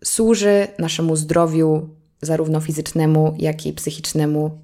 służy 0.04 0.68
naszemu 0.80 1.16
zdrowiu, 1.16 1.90
zarówno 2.22 2.60
fizycznemu, 2.60 3.36
jak 3.38 3.66
i 3.66 3.74
psychicznemu, 3.74 4.62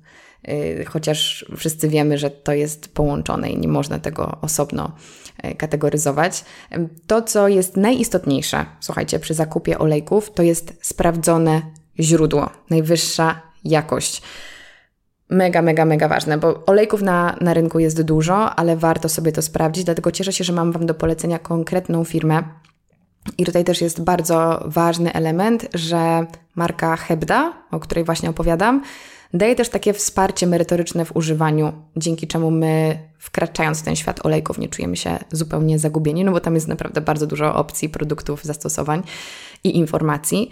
chociaż 0.88 1.45
wszyscy 1.57 1.89
wiemy, 1.89 2.17
że 2.17 2.29
to 2.29 2.53
jest 2.53 2.93
połączone 2.93 3.50
i 3.50 3.57
nie 3.57 3.67
można 3.67 4.00
tego 4.00 4.38
osobno 4.41 4.91
E, 5.38 5.55
kategoryzować. 5.55 6.45
To, 7.07 7.21
co 7.21 7.47
jest 7.47 7.77
najistotniejsze, 7.77 8.65
słuchajcie, 8.79 9.19
przy 9.19 9.33
zakupie 9.33 9.79
olejków, 9.79 10.31
to 10.31 10.43
jest 10.43 10.73
sprawdzone 10.81 11.62
źródło, 12.00 12.50
najwyższa 12.69 13.41
jakość. 13.63 14.21
Mega, 15.29 15.62
mega, 15.62 15.85
mega 15.85 16.07
ważne, 16.07 16.38
bo 16.38 16.65
olejków 16.65 17.01
na, 17.01 17.38
na 17.41 17.53
rynku 17.53 17.79
jest 17.79 18.01
dużo, 18.01 18.55
ale 18.55 18.77
warto 18.77 19.09
sobie 19.09 19.31
to 19.31 19.41
sprawdzić, 19.41 19.83
dlatego 19.83 20.12
cieszę 20.12 20.33
się, 20.33 20.43
że 20.43 20.53
mam 20.53 20.71
Wam 20.71 20.85
do 20.85 20.93
polecenia 20.93 21.39
konkretną 21.39 22.03
firmę. 22.03 22.43
I 23.38 23.45
tutaj 23.45 23.63
też 23.63 23.81
jest 23.81 24.03
bardzo 24.03 24.63
ważny 24.65 25.13
element, 25.13 25.67
że 25.73 26.25
marka 26.55 26.95
Hebda, 26.95 27.53
o 27.71 27.79
której 27.79 28.03
właśnie 28.03 28.29
opowiadam, 28.29 28.81
Daje 29.33 29.55
też 29.55 29.69
takie 29.69 29.93
wsparcie 29.93 30.47
merytoryczne 30.47 31.05
w 31.05 31.15
używaniu, 31.15 31.73
dzięki 31.97 32.27
czemu 32.27 32.51
my, 32.51 32.99
wkraczając 33.17 33.79
w 33.79 33.83
ten 33.83 33.95
świat 33.95 34.25
olejków, 34.25 34.57
nie 34.57 34.67
czujemy 34.67 34.97
się 34.97 35.19
zupełnie 35.31 35.79
zagubieni, 35.79 36.23
no 36.23 36.31
bo 36.31 36.39
tam 36.39 36.55
jest 36.55 36.67
naprawdę 36.67 37.01
bardzo 37.01 37.27
dużo 37.27 37.55
opcji, 37.55 37.89
produktów, 37.89 38.43
zastosowań 38.43 39.03
i 39.63 39.77
informacji. 39.77 40.49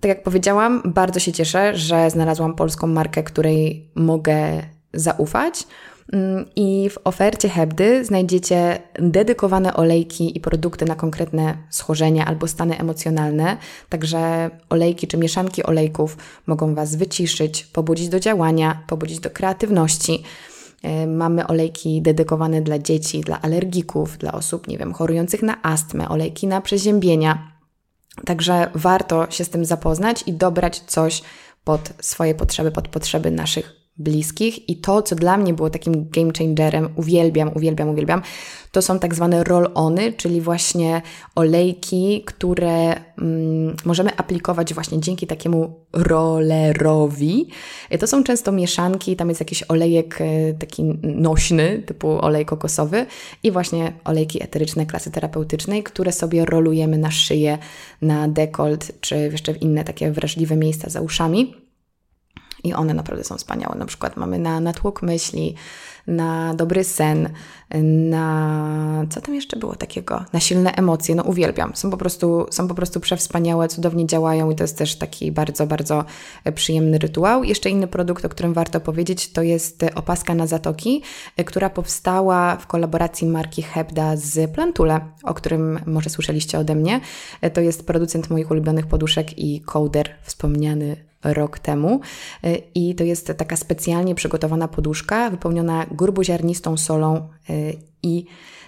Tak 0.00 0.08
jak 0.08 0.22
powiedziałam, 0.22 0.82
bardzo 0.84 1.20
się 1.20 1.32
cieszę, 1.32 1.76
że 1.76 2.10
znalazłam 2.10 2.54
polską 2.54 2.86
markę, 2.86 3.22
której 3.22 3.90
mogę 3.94 4.62
zaufać 4.94 5.66
I 6.56 6.90
w 6.90 6.98
ofercie 7.04 7.48
Hebdy 7.48 8.04
znajdziecie 8.04 8.82
dedykowane 8.98 9.74
olejki 9.74 10.36
i 10.36 10.40
produkty 10.40 10.84
na 10.84 10.94
konkretne 10.94 11.56
schorzenia 11.70 12.24
albo 12.24 12.48
stany 12.48 12.78
emocjonalne. 12.78 13.56
Także 13.88 14.50
olejki 14.70 15.06
czy 15.06 15.16
mieszanki 15.16 15.62
olejków 15.62 16.16
mogą 16.46 16.74
Was 16.74 16.96
wyciszyć, 16.96 17.64
pobudzić 17.64 18.08
do 18.08 18.20
działania, 18.20 18.82
pobudzić 18.86 19.20
do 19.20 19.30
kreatywności. 19.30 20.22
E, 20.82 21.06
mamy 21.06 21.46
olejki 21.46 22.02
dedykowane 22.02 22.62
dla 22.62 22.78
dzieci, 22.78 23.20
dla 23.20 23.42
alergików, 23.42 24.18
dla 24.18 24.32
osób, 24.32 24.68
nie 24.68 24.78
wiem, 24.78 24.92
chorujących 24.92 25.42
na 25.42 25.62
astmę, 25.62 26.08
olejki 26.08 26.46
na 26.46 26.60
przeziębienia. 26.60 27.52
Także 28.26 28.70
warto 28.74 29.30
się 29.30 29.44
z 29.44 29.48
tym 29.48 29.64
zapoznać 29.64 30.24
i 30.26 30.32
dobrać 30.32 30.78
coś 30.78 31.22
pod 31.64 31.92
swoje 32.00 32.34
potrzeby, 32.34 32.70
pod 32.70 32.88
potrzeby 32.88 33.30
naszych 33.30 33.81
bliskich. 33.96 34.68
I 34.68 34.76
to, 34.76 35.02
co 35.02 35.16
dla 35.16 35.36
mnie 35.36 35.54
było 35.54 35.70
takim 35.70 36.08
game 36.10 36.32
changerem, 36.38 36.88
uwielbiam, 36.96 37.50
uwielbiam, 37.54 37.88
uwielbiam, 37.88 38.22
to 38.72 38.82
są 38.82 38.98
tak 38.98 39.14
zwane 39.14 39.44
roll-ony, 39.44 40.12
czyli 40.12 40.40
właśnie 40.40 41.02
olejki, 41.34 42.22
które 42.26 42.94
mm, 43.18 43.76
możemy 43.84 44.16
aplikować 44.16 44.74
właśnie 44.74 45.00
dzięki 45.00 45.26
takiemu 45.26 45.74
rollerowi. 45.92 47.48
To 48.00 48.06
są 48.06 48.24
często 48.24 48.52
mieszanki, 48.52 49.16
tam 49.16 49.28
jest 49.28 49.40
jakiś 49.40 49.62
olejek 49.62 50.20
e, 50.20 50.54
taki 50.54 50.84
nośny, 51.02 51.82
typu 51.86 52.08
olej 52.08 52.46
kokosowy 52.46 53.06
i 53.42 53.50
właśnie 53.50 53.92
olejki 54.04 54.42
eteryczne 54.42 54.86
klasy 54.86 55.10
terapeutycznej, 55.10 55.82
które 55.82 56.12
sobie 56.12 56.44
rolujemy 56.44 56.98
na 56.98 57.10
szyję, 57.10 57.58
na 58.02 58.28
dekolt, 58.28 58.92
czy 59.00 59.16
jeszcze 59.16 59.54
w 59.54 59.62
inne 59.62 59.84
takie 59.84 60.10
wrażliwe 60.10 60.56
miejsca 60.56 60.90
za 60.90 61.00
uszami. 61.00 61.61
I 62.64 62.74
one 62.74 62.94
naprawdę 62.94 63.24
są 63.24 63.36
wspaniałe. 63.36 63.78
Na 63.78 63.86
przykład 63.86 64.16
mamy 64.16 64.38
na 64.38 64.60
natłok 64.60 65.02
myśli, 65.02 65.54
na 66.06 66.54
dobry 66.54 66.84
sen, 66.84 67.28
na 68.10 69.06
co 69.10 69.20
tam 69.20 69.34
jeszcze 69.34 69.56
było 69.56 69.76
takiego? 69.76 70.24
Na 70.32 70.40
silne 70.40 70.72
emocje. 70.72 71.14
No 71.14 71.22
uwielbiam. 71.22 71.72
Są 71.74 71.90
po 71.90 71.96
prostu, 71.96 72.46
są 72.50 72.68
po 72.68 72.74
prostu 72.74 73.00
przewspaniałe, 73.00 73.68
cudownie 73.68 74.06
działają 74.06 74.50
i 74.50 74.54
to 74.54 74.64
jest 74.64 74.78
też 74.78 74.96
taki 74.96 75.32
bardzo, 75.32 75.66
bardzo 75.66 76.04
przyjemny 76.54 76.98
rytuał. 76.98 77.44
Jeszcze 77.44 77.70
inny 77.70 77.86
produkt, 77.86 78.24
o 78.24 78.28
którym 78.28 78.52
warto 78.52 78.80
powiedzieć, 78.80 79.32
to 79.32 79.42
jest 79.42 79.84
opaska 79.94 80.34
na 80.34 80.46
zatoki, 80.46 81.02
która 81.46 81.70
powstała 81.70 82.56
w 82.56 82.66
kolaboracji 82.66 83.26
marki 83.26 83.62
Hebda 83.62 84.16
z 84.16 84.50
Plantule, 84.50 85.00
o 85.22 85.34
którym 85.34 85.80
może 85.86 86.10
słyszeliście 86.10 86.58
ode 86.58 86.74
mnie. 86.74 87.00
To 87.52 87.60
jest 87.60 87.86
producent 87.86 88.30
moich 88.30 88.50
ulubionych 88.50 88.86
poduszek 88.86 89.38
i 89.38 89.60
kołder 89.60 90.10
wspomniany 90.22 91.11
rok 91.24 91.58
temu. 91.58 92.00
Y, 92.46 92.62
I 92.74 92.94
to 92.94 93.04
jest 93.04 93.32
taka 93.36 93.56
specjalnie 93.56 94.14
przygotowana 94.14 94.68
poduszka 94.68 95.30
wypełniona 95.30 95.86
gruboziarnistą 95.90 96.76
solą 96.76 97.28
y, 97.50 97.76
i 98.02 98.24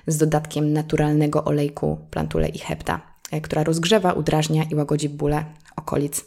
z 0.07 0.17
dodatkiem 0.17 0.73
naturalnego 0.73 1.45
olejku 1.45 1.99
plantule 2.11 2.49
i 2.49 2.59
hepta, 2.59 3.01
y, 3.35 3.41
która 3.41 3.65
rozgrzewa, 3.65 4.13
udrażnia 4.13 4.65
i 4.65 4.75
łagodzi 4.75 5.09
bóle 5.09 5.45
okolic 5.77 6.25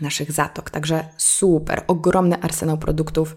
naszych 0.00 0.32
zatok. 0.32 0.70
Także 0.70 1.08
super, 1.16 1.84
ogromny 1.86 2.40
arsenał 2.42 2.78
produktów, 2.78 3.36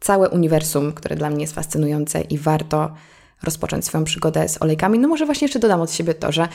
całe 0.00 0.30
uniwersum, 0.30 0.92
które 0.92 1.16
dla 1.16 1.30
mnie 1.30 1.40
jest 1.40 1.54
fascynujące 1.54 2.20
i 2.20 2.38
warto 2.38 2.94
rozpocząć 3.42 3.84
swoją 3.84 4.04
przygodę 4.04 4.48
z 4.48 4.62
olejkami. 4.62 4.98
No 4.98 5.08
może 5.08 5.26
właśnie 5.26 5.44
jeszcze 5.44 5.58
dodam 5.58 5.80
od 5.80 5.92
siebie 5.92 6.14
to, 6.14 6.32
że 6.32 6.48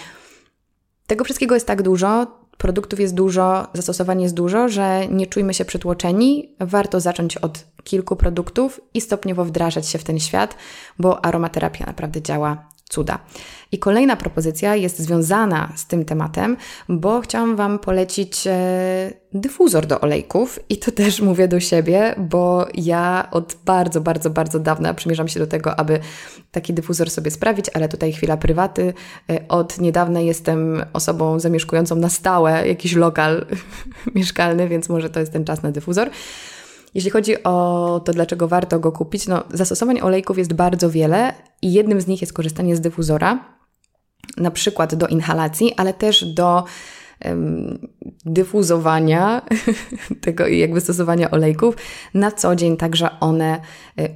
tego 1.08 1.24
wszystkiego 1.24 1.55
jest 1.55 1.67
tak 1.67 1.81
dużo, 1.81 2.38
produktów 2.60 3.00
jest 3.00 3.16
dużo, 3.16 3.68
zastosowań 3.74 4.22
jest 4.22 4.36
dużo, 4.36 4.70
że 4.70 5.08
nie 5.08 5.28
czujmy 5.28 5.54
się 5.54 5.66
przytłoczeni. 5.66 6.56
Warto 6.60 7.00
zacząć 7.00 7.38
od 7.38 7.66
kilku 7.84 8.16
produktów 8.16 8.82
i 8.94 9.01
stopniowo 9.01 9.46
wdrażać 9.46 9.88
się 9.88 10.00
w 10.00 10.04
ten 10.04 10.20
świat, 10.20 10.56
bo 11.00 11.25
aromaterapia 11.25 11.86
naprawdę 11.86 12.22
działa 12.22 12.70
cuda. 12.89 13.19
I 13.72 13.79
kolejna 13.79 14.15
propozycja 14.15 14.75
jest 14.75 15.00
związana 15.00 15.74
z 15.75 15.88
tym 15.88 16.05
tematem, 16.05 16.58
bo 16.89 17.22
chciałam 17.22 17.55
Wam 17.55 17.79
polecić 17.79 18.48
e, 18.48 19.13
dyfuzor 19.34 19.86
do 19.86 20.01
olejków 20.01 20.60
i 20.69 20.77
to 20.77 20.91
też 20.91 21.22
mówię 21.22 21.48
do 21.48 21.60
siebie, 21.60 22.15
bo 22.17 22.67
ja 22.73 23.28
od 23.32 23.58
bardzo, 23.65 24.02
bardzo, 24.02 24.30
bardzo 24.30 24.60
dawna 24.60 24.93
przymierzam 24.93 25.28
się 25.28 25.39
do 25.39 25.47
tego, 25.47 25.80
aby 25.80 25.99
taki 26.52 26.73
dyfuzor 26.73 27.10
sobie 27.10 27.32
sprawić, 27.32 27.65
ale 27.73 27.89
tutaj 27.89 28.13
chwila 28.13 28.38
prywaty. 28.38 28.93
E, 29.30 29.47
od 29.47 29.80
niedawna 29.80 30.19
jestem 30.19 30.86
osobą 30.93 31.39
zamieszkującą 31.39 31.95
na 31.95 32.10
stałe 32.10 32.67
jakiś 32.67 32.95
lokal 32.95 33.45
mieszkalny, 34.15 34.67
więc 34.67 34.89
może 34.89 35.10
to 35.10 35.19
jest 35.19 35.34
ten 35.34 35.45
czas 35.45 35.63
na 35.63 35.71
dyfuzor. 35.71 36.10
Jeśli 36.93 37.12
chodzi 37.12 37.43
o 37.43 38.02
to, 38.06 38.13
dlaczego 38.13 38.47
warto 38.47 38.80
go 38.80 38.91
kupić, 38.91 39.28
no 39.28 39.43
zastosowań 39.54 40.02
olejków 40.02 40.38
jest 40.38 40.54
bardzo 40.54 40.89
wiele 40.89 41.34
i 41.62 41.73
jednym 41.73 42.02
z 42.02 42.08
nich 42.08 42.21
jest 42.21 42.34
korzystanie 42.34 42.75
z 42.75 42.82
dyfuzora, 42.82 43.45
na 44.38 44.52
przykład 44.52 44.95
do 44.95 45.08
inhalacji, 45.08 45.73
ale 45.78 45.93
też 45.93 46.25
do 46.25 46.63
dyfuzowania 48.25 49.41
tego 50.21 50.47
jakby 50.47 50.82
stosowania 50.82 51.32
olejków 51.32 51.75
na 52.13 52.32
co 52.32 52.56
dzień, 52.56 52.78
także 52.78 53.19
one, 53.19 53.62
y, 53.99 54.15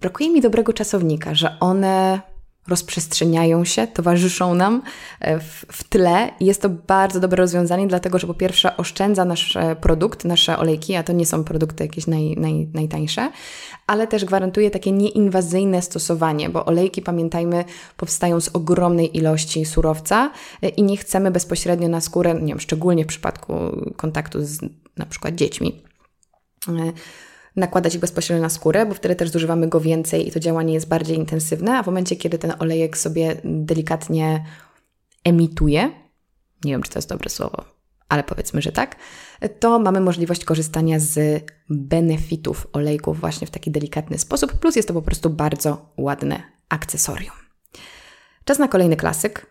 brakuje 0.00 0.30
mi 0.30 0.40
dobrego 0.40 0.72
czasownika, 0.72 1.34
że 1.34 1.56
one 1.60 2.20
rozprzestrzeniają 2.68 3.64
się, 3.64 3.86
towarzyszą 3.86 4.54
nam 4.54 4.82
e, 5.20 5.40
w, 5.40 5.64
w 5.72 5.84
tle. 5.84 6.30
Jest 6.40 6.62
to 6.62 6.68
bardzo 6.68 7.20
dobre 7.20 7.36
rozwiązanie, 7.36 7.86
dlatego 7.86 8.18
że 8.18 8.26
po 8.26 8.34
pierwsze 8.34 8.76
oszczędza 8.76 9.24
nasz 9.24 9.56
e, 9.56 9.76
produkt, 9.76 10.24
nasze 10.24 10.58
olejki, 10.58 10.94
a 10.94 11.02
to 11.02 11.12
nie 11.12 11.26
są 11.26 11.44
produkty 11.44 11.84
jakieś 11.84 12.06
naj, 12.06 12.36
naj, 12.36 12.68
najtańsze, 12.74 13.30
ale 13.86 14.06
też 14.06 14.24
gwarantuje 14.24 14.70
takie 14.70 14.92
nieinwazyjne 14.92 15.82
stosowanie, 15.82 16.50
bo 16.50 16.64
olejki, 16.64 17.02
pamiętajmy, 17.02 17.64
powstają 17.96 18.40
z 18.40 18.48
ogromnej 18.48 19.16
ilości 19.16 19.64
surowca 19.64 20.30
e, 20.62 20.68
i 20.68 20.82
nie 20.82 20.96
chcemy 20.96 21.30
bezpośrednio 21.30 21.88
na 21.88 22.00
skórę, 22.00 22.34
nie 22.34 22.48
wiem, 22.48 22.60
szczególnie 22.60 23.04
w 23.04 23.08
przypadku 23.08 23.54
kontaktu 23.96 24.38
z 24.44 24.60
na 24.96 25.06
przykład 25.06 25.34
dziećmi 25.34 25.82
nakładać 27.56 27.98
bezpośrednio 27.98 28.42
na 28.42 28.48
skórę, 28.48 28.86
bo 28.86 28.94
wtedy 28.94 29.16
też 29.16 29.30
zużywamy 29.30 29.68
go 29.68 29.80
więcej 29.80 30.28
i 30.28 30.32
to 30.32 30.40
działanie 30.40 30.74
jest 30.74 30.88
bardziej 30.88 31.16
intensywne, 31.16 31.78
a 31.78 31.82
w 31.82 31.86
momencie, 31.86 32.16
kiedy 32.16 32.38
ten 32.38 32.52
olejek 32.58 32.98
sobie 32.98 33.40
delikatnie 33.44 34.44
emituje, 35.24 35.90
nie 36.64 36.72
wiem, 36.72 36.82
czy 36.82 36.90
to 36.90 36.98
jest 36.98 37.08
dobre 37.08 37.30
słowo, 37.30 37.64
ale 38.08 38.24
powiedzmy, 38.24 38.62
że 38.62 38.72
tak, 38.72 38.96
to 39.60 39.78
mamy 39.78 40.00
możliwość 40.00 40.44
korzystania 40.44 40.98
z 41.00 41.44
benefitów 41.70 42.66
olejków 42.72 43.20
właśnie 43.20 43.46
w 43.46 43.50
taki 43.50 43.70
delikatny 43.70 44.18
sposób, 44.18 44.52
plus 44.52 44.76
jest 44.76 44.88
to 44.88 44.94
po 44.94 45.02
prostu 45.02 45.30
bardzo 45.30 45.92
ładne 45.96 46.42
akcesorium. 46.68 47.34
Czas 48.44 48.58
na 48.58 48.68
kolejny 48.68 48.96
klasyk, 48.96 49.46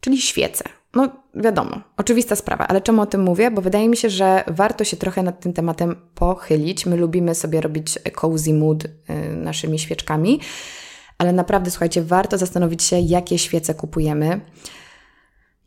czyli 0.00 0.22
świece. 0.22 0.64
No 0.94 1.08
wiadomo, 1.34 1.80
oczywista 1.96 2.36
sprawa, 2.36 2.66
ale 2.68 2.80
czemu 2.80 3.02
o 3.02 3.06
tym 3.06 3.22
mówię? 3.22 3.50
Bo 3.50 3.62
wydaje 3.62 3.88
mi 3.88 3.96
się, 3.96 4.10
że 4.10 4.44
warto 4.46 4.84
się 4.84 4.96
trochę 4.96 5.22
nad 5.22 5.40
tym 5.40 5.52
tematem 5.52 5.96
pochylić. 6.14 6.86
My 6.86 6.96
lubimy 6.96 7.34
sobie 7.34 7.60
robić 7.60 7.98
cozy 8.14 8.54
mood 8.54 8.84
y, 8.84 8.88
naszymi 9.36 9.78
świeczkami, 9.78 10.40
ale 11.18 11.32
naprawdę 11.32 11.70
słuchajcie, 11.70 12.02
warto 12.02 12.38
zastanowić 12.38 12.82
się, 12.82 12.98
jakie 12.98 13.38
świece 13.38 13.74
kupujemy. 13.74 14.40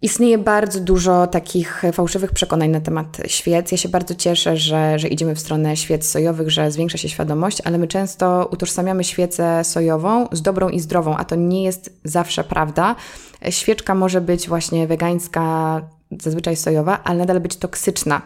Istnieje 0.03 0.37
bardzo 0.37 0.79
dużo 0.79 1.27
takich 1.27 1.83
fałszywych 1.93 2.31
przekonań 2.31 2.69
na 2.69 2.81
temat 2.81 3.17
świec. 3.27 3.71
Ja 3.71 3.77
się 3.77 3.89
bardzo 3.89 4.15
cieszę, 4.15 4.57
że, 4.57 4.99
że 4.99 5.07
idziemy 5.07 5.35
w 5.35 5.39
stronę 5.39 5.77
świec 5.77 6.09
sojowych, 6.09 6.51
że 6.51 6.71
zwiększa 6.71 6.97
się 6.97 7.09
świadomość, 7.09 7.57
ale 7.65 7.77
my 7.77 7.87
często 7.87 8.49
utożsamiamy 8.51 9.03
świecę 9.03 9.63
sojową 9.63 10.27
z 10.31 10.41
dobrą 10.41 10.69
i 10.69 10.79
zdrową, 10.79 11.17
a 11.17 11.25
to 11.25 11.35
nie 11.35 11.63
jest 11.63 11.99
zawsze 12.03 12.43
prawda. 12.43 12.95
Świeczka 13.49 13.95
może 13.95 14.21
być 14.21 14.47
właśnie 14.47 14.87
wegańska, 14.87 15.81
zazwyczaj 16.21 16.55
sojowa, 16.55 17.03
ale 17.03 17.19
nadal 17.19 17.39
być 17.39 17.55
toksyczna 17.55 18.21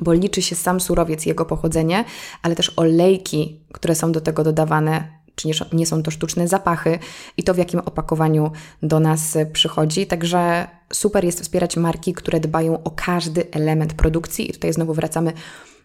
bo 0.00 0.12
liczy 0.12 0.42
się 0.42 0.56
sam 0.56 0.80
surowiec 0.80 1.26
i 1.26 1.28
jego 1.28 1.44
pochodzenie, 1.44 2.04
ale 2.42 2.56
też 2.56 2.72
olejki, 2.76 3.60
które 3.72 3.94
są 3.94 4.12
do 4.12 4.20
tego 4.20 4.44
dodawane, 4.44 5.18
czy 5.38 5.48
nie, 5.48 5.54
nie 5.72 5.86
są 5.86 6.02
to 6.02 6.10
sztuczne 6.10 6.48
zapachy 6.48 6.98
i 7.36 7.42
to 7.42 7.54
w 7.54 7.58
jakim 7.58 7.80
opakowaniu 7.80 8.50
do 8.82 9.00
nas 9.00 9.38
przychodzi. 9.52 10.06
Także 10.06 10.68
super 10.92 11.24
jest 11.24 11.40
wspierać 11.40 11.76
marki, 11.76 12.14
które 12.14 12.40
dbają 12.40 12.82
o 12.82 12.90
każdy 12.90 13.50
element 13.50 13.94
produkcji 13.94 14.50
i 14.50 14.52
tutaj 14.52 14.72
znowu 14.72 14.94
wracamy 14.94 15.32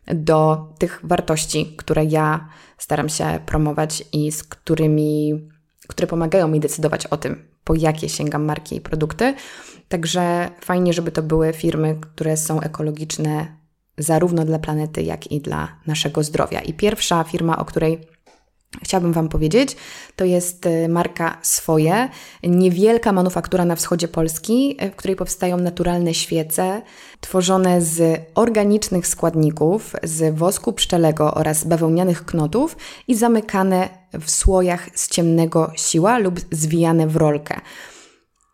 do 0.07 0.67
tych 0.79 1.01
wartości, 1.03 1.75
które 1.77 2.05
ja 2.05 2.47
staram 2.77 3.09
się 3.09 3.39
promować 3.45 4.03
i 4.13 4.31
z 4.31 4.43
którymi, 4.43 5.41
które 5.87 6.07
pomagają 6.07 6.47
mi 6.47 6.59
decydować 6.59 7.07
o 7.07 7.17
tym, 7.17 7.47
po 7.63 7.75
jakie 7.75 8.09
sięgam 8.09 8.45
marki 8.45 8.75
i 8.75 8.81
produkty. 8.81 9.33
Także 9.87 10.49
fajnie, 10.61 10.93
żeby 10.93 11.11
to 11.11 11.23
były 11.23 11.53
firmy, 11.53 11.97
które 12.01 12.37
są 12.37 12.61
ekologiczne 12.61 13.57
zarówno 13.97 14.45
dla 14.45 14.59
planety, 14.59 15.01
jak 15.01 15.31
i 15.31 15.41
dla 15.41 15.67
naszego 15.87 16.23
zdrowia. 16.23 16.61
I 16.61 16.73
pierwsza 16.73 17.23
firma, 17.23 17.57
o 17.57 17.65
której 17.65 18.07
chciałabym 18.81 19.13
Wam 19.13 19.29
powiedzieć, 19.29 19.75
to 20.15 20.25
jest 20.25 20.65
y, 20.65 20.87
marka 20.89 21.37
Swoje, 21.41 22.09
niewielka 22.43 23.11
manufaktura 23.11 23.65
na 23.65 23.75
wschodzie 23.75 24.07
Polski, 24.07 24.77
y, 24.83 24.91
w 24.91 24.95
której 24.95 25.15
powstają 25.15 25.57
naturalne 25.57 26.13
świece, 26.13 26.81
tworzone 27.21 27.81
z 27.81 28.21
organicznych 28.35 29.07
składników, 29.07 29.95
z 30.03 30.35
wosku 30.35 30.73
pszczelego 30.73 31.33
oraz 31.33 31.63
bawełnianych 31.63 32.25
knotów 32.25 32.77
i 33.07 33.15
zamykane 33.15 33.89
w 34.13 34.31
słojach 34.31 34.89
z 34.95 35.09
ciemnego 35.09 35.71
siła 35.75 36.19
lub 36.19 36.39
zwijane 36.51 37.07
w 37.07 37.15
rolkę. 37.15 37.61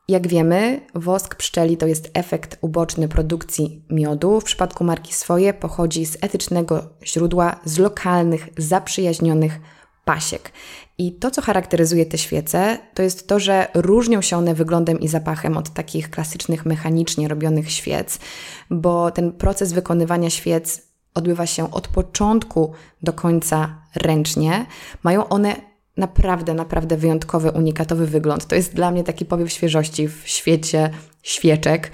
Jak 0.09 0.27
wiemy, 0.27 0.81
wosk 0.95 1.35
pszczeli 1.35 1.77
to 1.77 1.87
jest 1.87 2.11
efekt 2.13 2.57
uboczny 2.61 3.07
produkcji 3.07 3.81
miodu. 3.89 4.39
W 4.39 4.43
przypadku 4.43 4.83
marki 4.83 5.13
Swoje 5.13 5.53
pochodzi 5.53 6.05
z 6.05 6.17
etycznego 6.21 6.89
źródła, 7.05 7.59
z 7.65 7.77
lokalnych, 7.77 8.49
zaprzyjaźnionych 8.57 9.59
pasiek. 10.09 10.51
I 10.97 11.11
to, 11.11 11.31
co 11.31 11.41
charakteryzuje 11.41 12.05
te 12.05 12.17
świece, 12.17 12.77
to 12.93 13.01
jest 13.03 13.27
to, 13.27 13.39
że 13.39 13.67
różnią 13.73 14.21
się 14.21 14.37
one 14.37 14.53
wyglądem 14.53 14.99
i 14.99 15.07
zapachem 15.07 15.57
od 15.57 15.69
takich 15.69 16.09
klasycznych, 16.09 16.65
mechanicznie 16.65 17.27
robionych 17.27 17.71
świec, 17.71 18.19
bo 18.69 19.11
ten 19.11 19.31
proces 19.31 19.73
wykonywania 19.73 20.29
świec 20.29 20.81
odbywa 21.13 21.45
się 21.45 21.71
od 21.71 21.87
początku 21.87 22.73
do 23.03 23.13
końca 23.13 23.75
ręcznie. 23.95 24.65
Mają 25.03 25.29
one 25.29 25.55
naprawdę, 25.97 26.53
naprawdę 26.53 26.97
wyjątkowy, 26.97 27.51
unikatowy 27.51 28.07
wygląd. 28.07 28.45
To 28.47 28.55
jest 28.55 28.73
dla 28.75 28.91
mnie 28.91 29.03
taki 29.03 29.25
powiew 29.25 29.51
świeżości 29.51 30.07
w 30.07 30.21
świecie 30.25 30.89
świeczek. 31.23 31.91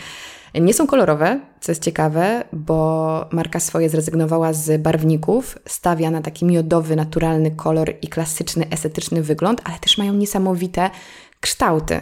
Nie 0.62 0.74
są 0.74 0.88
kolorowe, 0.88 1.40
co 1.62 1.72
jest 1.72 1.84
ciekawe, 1.84 2.44
bo 2.54 3.30
marka 3.32 3.60
swoje 3.60 3.90
zrezygnowała 3.90 4.54
z 4.54 4.82
barwników, 4.82 5.58
stawia 5.68 6.12
na 6.12 6.22
taki 6.22 6.46
miodowy, 6.46 6.96
naturalny 6.96 7.52
kolor 7.52 7.94
i 8.02 8.08
klasyczny, 8.08 8.70
estetyczny 8.70 9.24
wygląd, 9.24 9.62
ale 9.64 9.80
też 9.80 9.98
mają 9.98 10.14
niesamowite 10.14 10.90
kształty. 11.40 12.02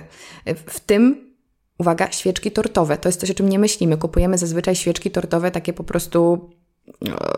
W 0.55 0.79
tym 0.79 1.33
uwaga, 1.77 2.11
świeczki 2.11 2.51
tortowe. 2.51 2.97
To 2.97 3.09
jest 3.09 3.19
coś, 3.19 3.31
o 3.31 3.33
czym 3.33 3.49
nie 3.49 3.59
myślimy. 3.59 3.97
Kupujemy 3.97 4.37
zazwyczaj 4.37 4.75
świeczki 4.75 5.11
tortowe, 5.11 5.51
takie 5.51 5.73
po 5.73 5.83
prostu. 5.83 6.49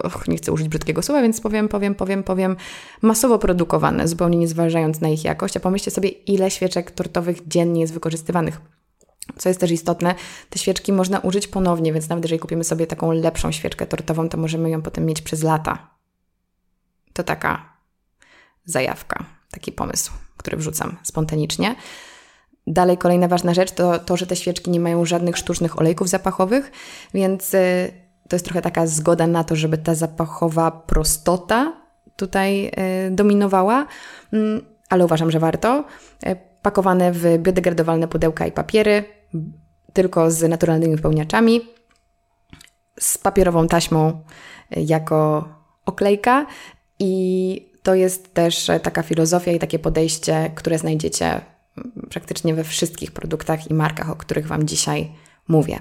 Och, 0.04 0.28
nie 0.28 0.38
chcę 0.38 0.52
użyć 0.52 0.68
brzydkiego 0.68 1.02
słowa, 1.02 1.22
więc 1.22 1.42
powiem, 1.42 1.68
powiem, 1.68 1.96
powiem, 1.96 2.24
powiem, 2.24 2.56
masowo 3.02 3.40
produkowane, 3.40 4.08
zupełnie 4.08 4.38
nie 4.38 4.48
zważając 4.48 5.02
na 5.02 5.10
ich 5.10 5.24
jakość. 5.24 5.58
A 5.58 5.60
pomyślcie 5.60 5.92
sobie, 5.92 6.10
ile 6.10 6.52
świeczek 6.52 6.92
tortowych 6.92 7.48
dziennie 7.48 7.82
jest 7.82 7.94
wykorzystywanych. 7.94 8.62
Co 9.38 9.50
jest 9.50 9.60
też 9.60 9.72
istotne, 9.72 10.16
te 10.50 10.60
świeczki 10.60 10.94
można 10.94 11.20
użyć 11.20 11.48
ponownie, 11.48 11.94
więc 11.94 12.10
nawet 12.10 12.26
jeżeli 12.26 12.40
kupimy 12.40 12.64
sobie 12.64 12.88
taką 12.88 13.12
lepszą 13.12 13.52
świeczkę 13.52 13.86
tortową, 13.86 14.30
to 14.30 14.38
możemy 14.38 14.70
ją 14.70 14.82
potem 14.82 15.06
mieć 15.06 15.22
przez 15.22 15.44
lata. 15.44 15.90
To 17.14 17.24
taka 17.24 17.74
zajawka, 18.66 19.26
taki 19.52 19.72
pomysł, 19.72 20.12
który 20.38 20.58
wrzucam 20.58 20.98
spontanicznie. 21.04 21.76
Dalej 22.68 22.98
kolejna 22.98 23.28
ważna 23.28 23.54
rzecz 23.54 23.72
to 23.72 24.00
to, 24.00 24.18
że 24.18 24.28
te 24.28 24.36
świeczki 24.36 24.72
nie 24.72 24.80
mają 24.80 25.06
żadnych 25.06 25.38
sztucznych 25.38 25.80
olejków 25.80 26.10
zapachowych, 26.10 26.72
więc 27.14 27.54
y, 27.54 27.92
to 28.30 28.36
jest 28.36 28.46
trochę 28.46 28.62
taka 28.62 28.88
zgoda 28.88 29.28
na 29.28 29.44
to, 29.44 29.56
żeby 29.56 29.78
ta 29.78 29.96
zapachowa 29.96 30.72
prostota 30.72 31.74
tutaj 32.16 32.68
y, 33.08 33.12
dominowała, 33.12 33.86
mm, 34.34 34.66
ale 34.90 35.06
uważam, 35.06 35.32
że 35.32 35.40
warto. 35.40 35.86
Y, 36.28 36.36
pakowane 36.62 37.12
w 37.12 37.38
biodegradowalne 37.38 38.08
pudełka 38.08 38.48
i 38.48 38.52
papiery, 38.52 39.04
tylko 39.94 40.32
z 40.32 40.50
naturalnymi 40.50 40.96
wypełniaczami, 40.96 41.62
z 43.00 43.18
papierową 43.18 43.68
taśmą 43.68 44.24
jako 44.72 45.50
oklejka 45.86 46.46
i 47.00 47.76
to 47.84 47.96
jest 47.96 48.34
też 48.34 48.72
taka 48.84 49.04
filozofia 49.04 49.52
i 49.52 49.60
takie 49.60 49.80
podejście, 49.80 50.52
które 50.56 50.78
znajdziecie 50.78 51.42
praktycznie 52.10 52.54
we 52.54 52.64
wszystkich 52.64 53.12
produktach 53.12 53.72
i 53.72 53.74
markach, 53.74 54.10
o 54.10 54.16
których 54.16 54.48
Wam 54.48 54.68
dzisiaj 54.68 55.12
mówię. 55.48 55.80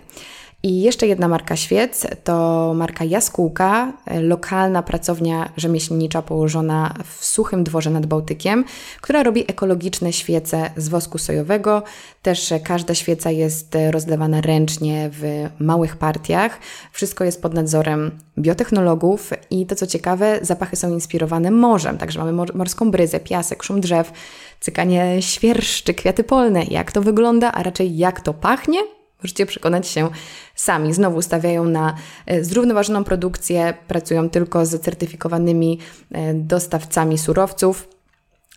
I 0.65 0.81
jeszcze 0.81 1.07
jedna 1.07 1.29
marka 1.29 1.57
świec 1.57 2.07
to 2.25 2.73
marka 2.77 3.05
Jaskółka, 3.05 3.93
lokalna 4.21 4.83
pracownia 4.83 5.53
rzemieślnicza 5.57 6.23
położona 6.23 6.95
w 7.05 7.25
suchym 7.25 7.65
dworze 7.65 7.91
nad 7.91 8.07
Bałtykiem, 8.07 8.65
która 9.01 9.23
robi 9.23 9.45
ekologiczne 9.51 10.13
świece 10.13 10.71
z 10.77 10.89
wosku 10.89 11.19
sojowego. 11.19 11.83
Też 12.23 12.55
każda 12.65 12.95
świeca 12.95 13.31
jest 13.31 13.77
rozlewana 13.91 14.41
ręcznie 14.41 15.11
w 15.13 15.49
małych 15.59 15.97
partiach. 15.97 16.59
Wszystko 16.93 17.25
jest 17.25 17.43
pod 17.43 17.55
nadzorem 17.55 18.11
biotechnologów 18.39 19.31
i 19.51 19.67
to 19.67 19.75
co 19.75 19.87
ciekawe, 19.87 20.39
zapachy 20.43 20.77
są 20.77 20.91
inspirowane 20.91 21.51
morzem, 21.51 21.99
także 21.99 22.19
mamy 22.19 22.47
morską 22.55 22.91
bryzę, 22.91 23.21
piasek, 23.21 23.63
szum 23.63 23.81
drzew, 23.81 24.13
cykanie 24.61 25.23
świerszczy, 25.23 25.95
kwiaty 25.95 26.25
polne. 26.25 26.65
Jak 26.65 26.93
to 26.93 27.03
wygląda, 27.03 27.53
a 27.53 27.63
raczej 27.63 27.97
jak 27.97 28.21
to 28.21 28.35
pachnie? 28.35 28.79
Możecie 29.25 29.47
przekonać 29.47 29.89
się 29.89 30.11
sami. 30.55 30.95
Znowu 30.95 31.23
stawiają 31.23 31.65
na 31.65 31.95
e, 32.27 32.45
zrównoważoną 32.45 33.05
produkcję, 33.05 33.75
pracują 33.89 34.31
tylko 34.31 34.67
z 34.67 34.81
certyfikowanymi 34.81 35.79
e, 36.13 36.35
dostawcami 36.35 37.19
surowców. 37.19 37.89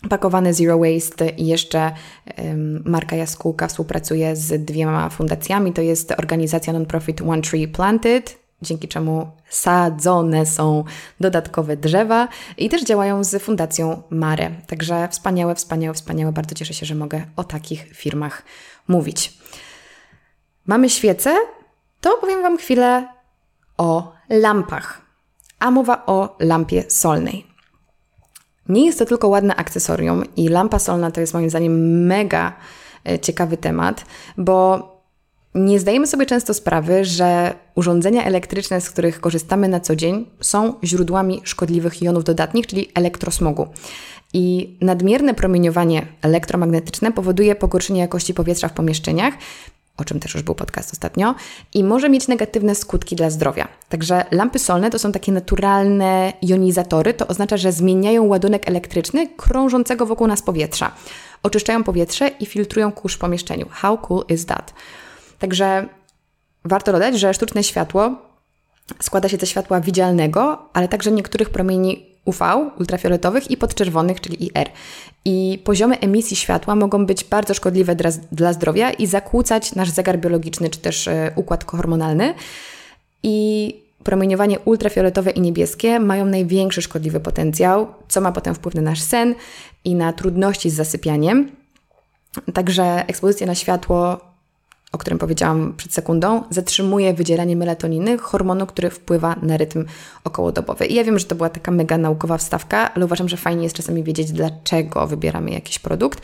Pakowane 0.08 0.54
Zero 0.54 0.78
Waste 0.78 1.28
i 1.28 1.46
jeszcze 1.46 1.92
marka 2.84 3.16
Jaskółka 3.16 3.68
współpracuje 3.68 4.36
z 4.36 4.64
dwiema 4.64 5.08
fundacjami. 5.08 5.72
To 5.72 5.82
jest 5.82 6.12
organizacja 6.18 6.72
non-profit 6.72 7.20
One 7.20 7.42
Tree 7.42 7.68
Planted, 7.68 8.38
dzięki 8.62 8.88
czemu 8.88 9.30
sadzone 9.48 10.46
są 10.46 10.84
dodatkowe 11.20 11.76
drzewa 11.76 12.28
i 12.58 12.68
też 12.68 12.84
działają 12.84 13.24
z 13.24 13.42
Fundacją 13.42 14.02
Mare. 14.10 14.50
Także 14.66 15.08
wspaniałe, 15.10 15.54
wspaniałe, 15.54 15.94
wspaniałe. 15.94 16.32
Bardzo 16.32 16.54
cieszę 16.54 16.74
się, 16.74 16.86
że 16.86 16.94
mogę 16.94 17.26
o 17.36 17.44
takich 17.44 17.88
firmach 17.94 18.42
mówić. 18.88 19.38
Mamy 20.68 20.90
świecę, 20.90 21.34
to 22.00 22.18
opowiem 22.18 22.42
Wam 22.42 22.58
chwilę 22.58 23.08
o 23.78 24.12
lampach. 24.30 25.00
A 25.58 25.70
mowa 25.70 26.06
o 26.06 26.36
lampie 26.40 26.84
solnej. 26.88 27.46
Nie 28.68 28.86
jest 28.86 28.98
to 28.98 29.04
tylko 29.04 29.28
ładne 29.28 29.56
akcesorium 29.56 30.24
i 30.36 30.48
lampa 30.48 30.78
solna 30.78 31.10
to 31.10 31.20
jest 31.20 31.34
moim 31.34 31.50
zdaniem 31.50 32.06
mega 32.06 32.56
e, 33.08 33.18
ciekawy 33.18 33.56
temat, 33.56 34.04
bo 34.36 34.88
nie 35.54 35.80
zdajemy 35.80 36.06
sobie 36.06 36.26
często 36.26 36.54
sprawy, 36.54 37.04
że 37.04 37.54
urządzenia 37.74 38.24
elektryczne, 38.24 38.80
z 38.80 38.90
których 38.90 39.20
korzystamy 39.20 39.68
na 39.68 39.80
co 39.80 39.96
dzień, 39.96 40.30
są 40.40 40.74
źródłami 40.84 41.40
szkodliwych 41.44 42.02
jonów 42.02 42.24
dodatnich, 42.24 42.66
czyli 42.66 42.88
elektrosmogu. 42.94 43.66
I 44.32 44.76
nadmierne 44.80 45.34
promieniowanie 45.34 46.06
elektromagnetyczne 46.22 47.12
powoduje 47.12 47.54
pogorszenie 47.54 48.00
jakości 48.00 48.34
powietrza 48.34 48.68
w 48.68 48.72
pomieszczeniach, 48.72 49.34
o 49.98 50.04
czym 50.04 50.20
też 50.20 50.34
już 50.34 50.42
był 50.42 50.54
podcast 50.54 50.92
ostatnio, 50.92 51.34
i 51.74 51.84
może 51.84 52.08
mieć 52.08 52.28
negatywne 52.28 52.74
skutki 52.74 53.16
dla 53.16 53.30
zdrowia. 53.30 53.68
Także 53.88 54.24
lampy 54.30 54.58
solne 54.58 54.90
to 54.90 54.98
są 54.98 55.12
takie 55.12 55.32
naturalne 55.32 56.32
jonizatory, 56.42 57.14
to 57.14 57.26
oznacza, 57.26 57.56
że 57.56 57.72
zmieniają 57.72 58.24
ładunek 58.24 58.68
elektryczny 58.68 59.28
krążącego 59.36 60.06
wokół 60.06 60.26
nas 60.26 60.42
powietrza. 60.42 60.92
Oczyszczają 61.42 61.84
powietrze 61.84 62.28
i 62.28 62.46
filtrują 62.46 62.92
kurz 62.92 63.14
w 63.14 63.18
pomieszczeniu. 63.18 63.66
How 63.70 63.98
cool 63.98 64.24
is 64.28 64.46
that? 64.46 64.74
Także 65.38 65.88
warto 66.64 66.92
dodać, 66.92 67.18
że 67.18 67.34
sztuczne 67.34 67.64
światło 67.64 68.28
składa 69.02 69.28
się 69.28 69.36
ze 69.36 69.46
światła 69.46 69.80
widzialnego, 69.80 70.68
ale 70.72 70.88
także 70.88 71.10
niektórych 71.10 71.50
promieni 71.50 72.06
UV, 72.28 72.40
ultrafioletowych 72.78 73.50
i 73.50 73.56
podczerwonych, 73.56 74.20
czyli 74.20 74.44
IR. 74.44 74.70
I 75.24 75.62
poziomy 75.64 75.98
emisji 75.98 76.36
światła 76.36 76.74
mogą 76.76 77.06
być 77.06 77.24
bardzo 77.24 77.54
szkodliwe 77.54 77.94
dla, 77.94 78.10
dla 78.32 78.52
zdrowia 78.52 78.90
i 78.90 79.06
zakłócać 79.06 79.74
nasz 79.74 79.90
zegar 79.90 80.18
biologiczny 80.18 80.70
czy 80.70 80.78
też 80.78 81.06
y, 81.06 81.32
układ 81.36 81.64
hormonalny. 81.64 82.34
I 83.22 83.76
promieniowanie 84.04 84.58
ultrafioletowe 84.58 85.30
i 85.30 85.40
niebieskie 85.40 86.00
mają 86.00 86.24
największy 86.24 86.82
szkodliwy 86.82 87.20
potencjał, 87.20 87.86
co 88.08 88.20
ma 88.20 88.32
potem 88.32 88.54
wpływ 88.54 88.74
na 88.74 88.82
nasz 88.82 89.00
sen 89.00 89.34
i 89.84 89.94
na 89.94 90.12
trudności 90.12 90.70
z 90.70 90.74
zasypianiem. 90.74 91.50
Także 92.54 93.04
ekspozycja 93.06 93.46
na 93.46 93.54
światło 93.54 94.27
o 94.92 94.98
którym 94.98 95.18
powiedziałam 95.18 95.74
przed 95.76 95.94
sekundą, 95.94 96.42
zatrzymuje 96.50 97.14
wydzielanie 97.14 97.56
melatoniny, 97.56 98.18
hormonu, 98.18 98.66
który 98.66 98.90
wpływa 98.90 99.36
na 99.42 99.56
rytm 99.56 99.84
okołodobowy. 100.24 100.86
I 100.86 100.94
ja 100.94 101.04
wiem, 101.04 101.18
że 101.18 101.24
to 101.24 101.34
była 101.34 101.48
taka 101.48 101.70
mega 101.70 101.98
naukowa 101.98 102.38
wstawka, 102.38 102.94
ale 102.94 103.04
uważam, 103.04 103.28
że 103.28 103.36
fajnie 103.36 103.62
jest 103.62 103.76
czasami 103.76 104.04
wiedzieć, 104.04 104.32
dlaczego 104.32 105.06
wybieramy 105.06 105.50
jakiś 105.50 105.78
produkt. 105.78 106.22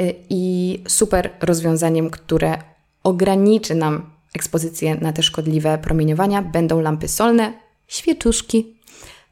Y, 0.00 0.14
I 0.30 0.82
super 0.88 1.30
rozwiązaniem, 1.40 2.10
które 2.10 2.58
ograniczy 3.04 3.74
nam 3.74 4.10
ekspozycję 4.34 4.94
na 4.94 5.12
te 5.12 5.22
szkodliwe 5.22 5.78
promieniowania, 5.78 6.42
będą 6.42 6.80
lampy 6.80 7.08
solne, 7.08 7.52
świeczuszki. 7.88 8.76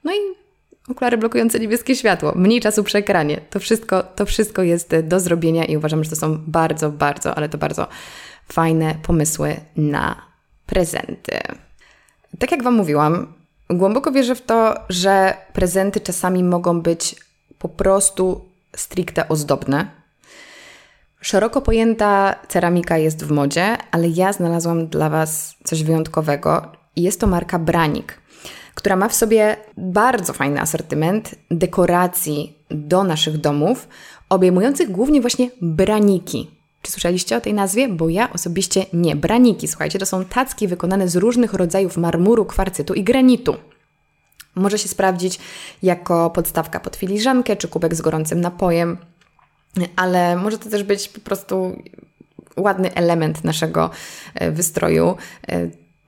No 0.05 0.12
i 0.12 0.19
okulary 0.91 1.19
blokujące 1.19 1.61
niebieskie 1.61 1.97
światło, 1.97 2.33
mniej 2.37 2.61
czasu 2.61 2.85
przy 2.85 2.99
ekranie. 2.99 3.41
To 3.51 3.61
wszystko, 3.61 4.03
to 4.03 4.27
wszystko 4.27 4.62
jest 4.62 4.97
do 5.03 5.21
zrobienia 5.21 5.64
i 5.64 5.77
uważam, 5.77 6.05
że 6.05 6.11
to 6.11 6.17
są 6.17 6.38
bardzo, 6.47 6.91
bardzo, 6.91 7.35
ale 7.35 7.49
to 7.49 7.59
bardzo 7.59 7.87
fajne 8.52 8.94
pomysły 9.02 9.56
na 9.76 10.22
prezenty. 10.66 11.38
Tak 12.38 12.50
jak 12.52 12.62
Wam 12.62 12.74
mówiłam, 12.74 13.32
głęboko 13.70 14.12
wierzę 14.12 14.34
w 14.34 14.42
to, 14.42 14.74
że 14.88 15.34
prezenty 15.52 16.00
czasami 16.00 16.44
mogą 16.44 16.80
być 16.80 17.16
po 17.58 17.68
prostu 17.68 18.44
stricte 18.76 19.28
ozdobne. 19.28 19.90
Szeroko 21.20 21.61
pojęta 21.61 22.34
ceramika 22.48 22.98
jest 22.98 23.24
w 23.24 23.30
modzie, 23.30 23.76
ale 23.90 24.08
ja 24.08 24.32
znalazłam 24.32 24.87
dla 24.87 25.11
Was 25.11 25.54
coś 25.64 25.82
wyjątkowego 25.82 26.72
i 26.96 27.02
jest 27.02 27.20
to 27.20 27.26
marka 27.26 27.58
Branik, 27.58 28.18
która 28.74 28.96
ma 28.96 29.08
w 29.08 29.14
sobie 29.14 29.56
bardzo 29.76 30.32
fajny 30.32 30.61
asortyment 30.61 31.34
dekoracji 31.50 32.58
do 32.70 33.04
naszych 33.04 33.38
domów, 33.38 33.88
obejmujących 34.28 34.90
głównie 34.90 35.20
właśnie 35.20 35.50
braniki. 35.62 36.58
Czy 36.83 36.93
słyszeliście 36.93 37.37
o 37.37 37.41
tej 37.41 37.55
nazwie? 37.55 37.88
Bo 37.88 38.09
ja 38.09 38.33
osobiście 38.33 38.87
nie. 38.93 39.17
Braniki, 39.17 39.69
słuchajcie, 39.69 39.99
to 39.99 40.07
są 40.07 40.25
tacki 40.25 40.69
wykonane 40.69 41.09
z 41.09 41.17
różnych 41.17 41.55
rodzajów 41.55 41.97
marmuru, 41.97 42.45
kwarcytu 42.45 42.95
i 42.95 43.05
granitu. 43.05 43.57
Może 44.55 44.79
się 44.79 44.88
sprawdzić 44.88 45.38
jako 45.83 46.31
podstawka 46.31 46.81
pod 46.81 46.97
filiżankę 46.97 47.57
czy 47.57 47.69
kubek 47.69 47.95
z 47.95 48.01
gorącym 48.01 48.41
napojem, 48.41 48.97
ale 49.97 50.37
może 50.37 50.59
to 50.59 50.71
też 50.71 50.83
być 50.83 51.09
po 51.09 51.21
prostu 51.21 51.83
ładny 52.57 52.95
element 52.95 53.45
naszego 53.45 53.91
e, 54.35 54.51
wystroju. 54.51 55.17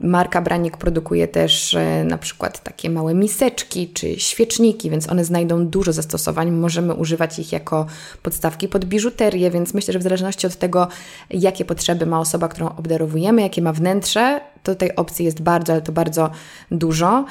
E, 0.00 0.06
Marka 0.06 0.42
Branik 0.42 0.76
produkuje 0.76 1.28
też 1.28 1.74
e, 1.74 2.04
na 2.04 2.18
przykład 2.18 2.62
takie 2.62 2.90
małe 2.90 3.14
miseczki 3.14 3.88
czy 3.88 4.20
świeczniki, 4.20 4.90
więc 4.90 5.10
one 5.10 5.24
znajdą 5.24 5.66
dużo 5.66 5.92
zastosowań. 5.92 6.50
Możemy 6.50 6.94
używać 6.94 7.38
ich 7.38 7.52
jako 7.52 7.86
podstawki 8.22 8.68
pod 8.68 8.84
biżuterię, 8.84 9.50
więc 9.50 9.74
myślę, 9.74 9.92
że 9.92 9.98
w 9.98 10.02
zależności 10.02 10.46
od 10.46 10.56
tego, 10.56 10.88
jakie 11.30 11.64
potrzeby 11.64 12.06
ma 12.06 12.20
osoba, 12.20 12.48
którą 12.48 12.68
obdarowujemy, 12.68 13.42
jakie 13.42 13.62
ma 13.62 13.72
wnętrze, 13.72 14.40
to 14.62 14.74
tej 14.74 14.96
opcji 14.96 15.24
jest 15.24 15.42
bardzo, 15.42 15.72
ale 15.72 15.82
to 15.82 15.92
bardzo 15.92 16.30
dużo. 16.70 17.24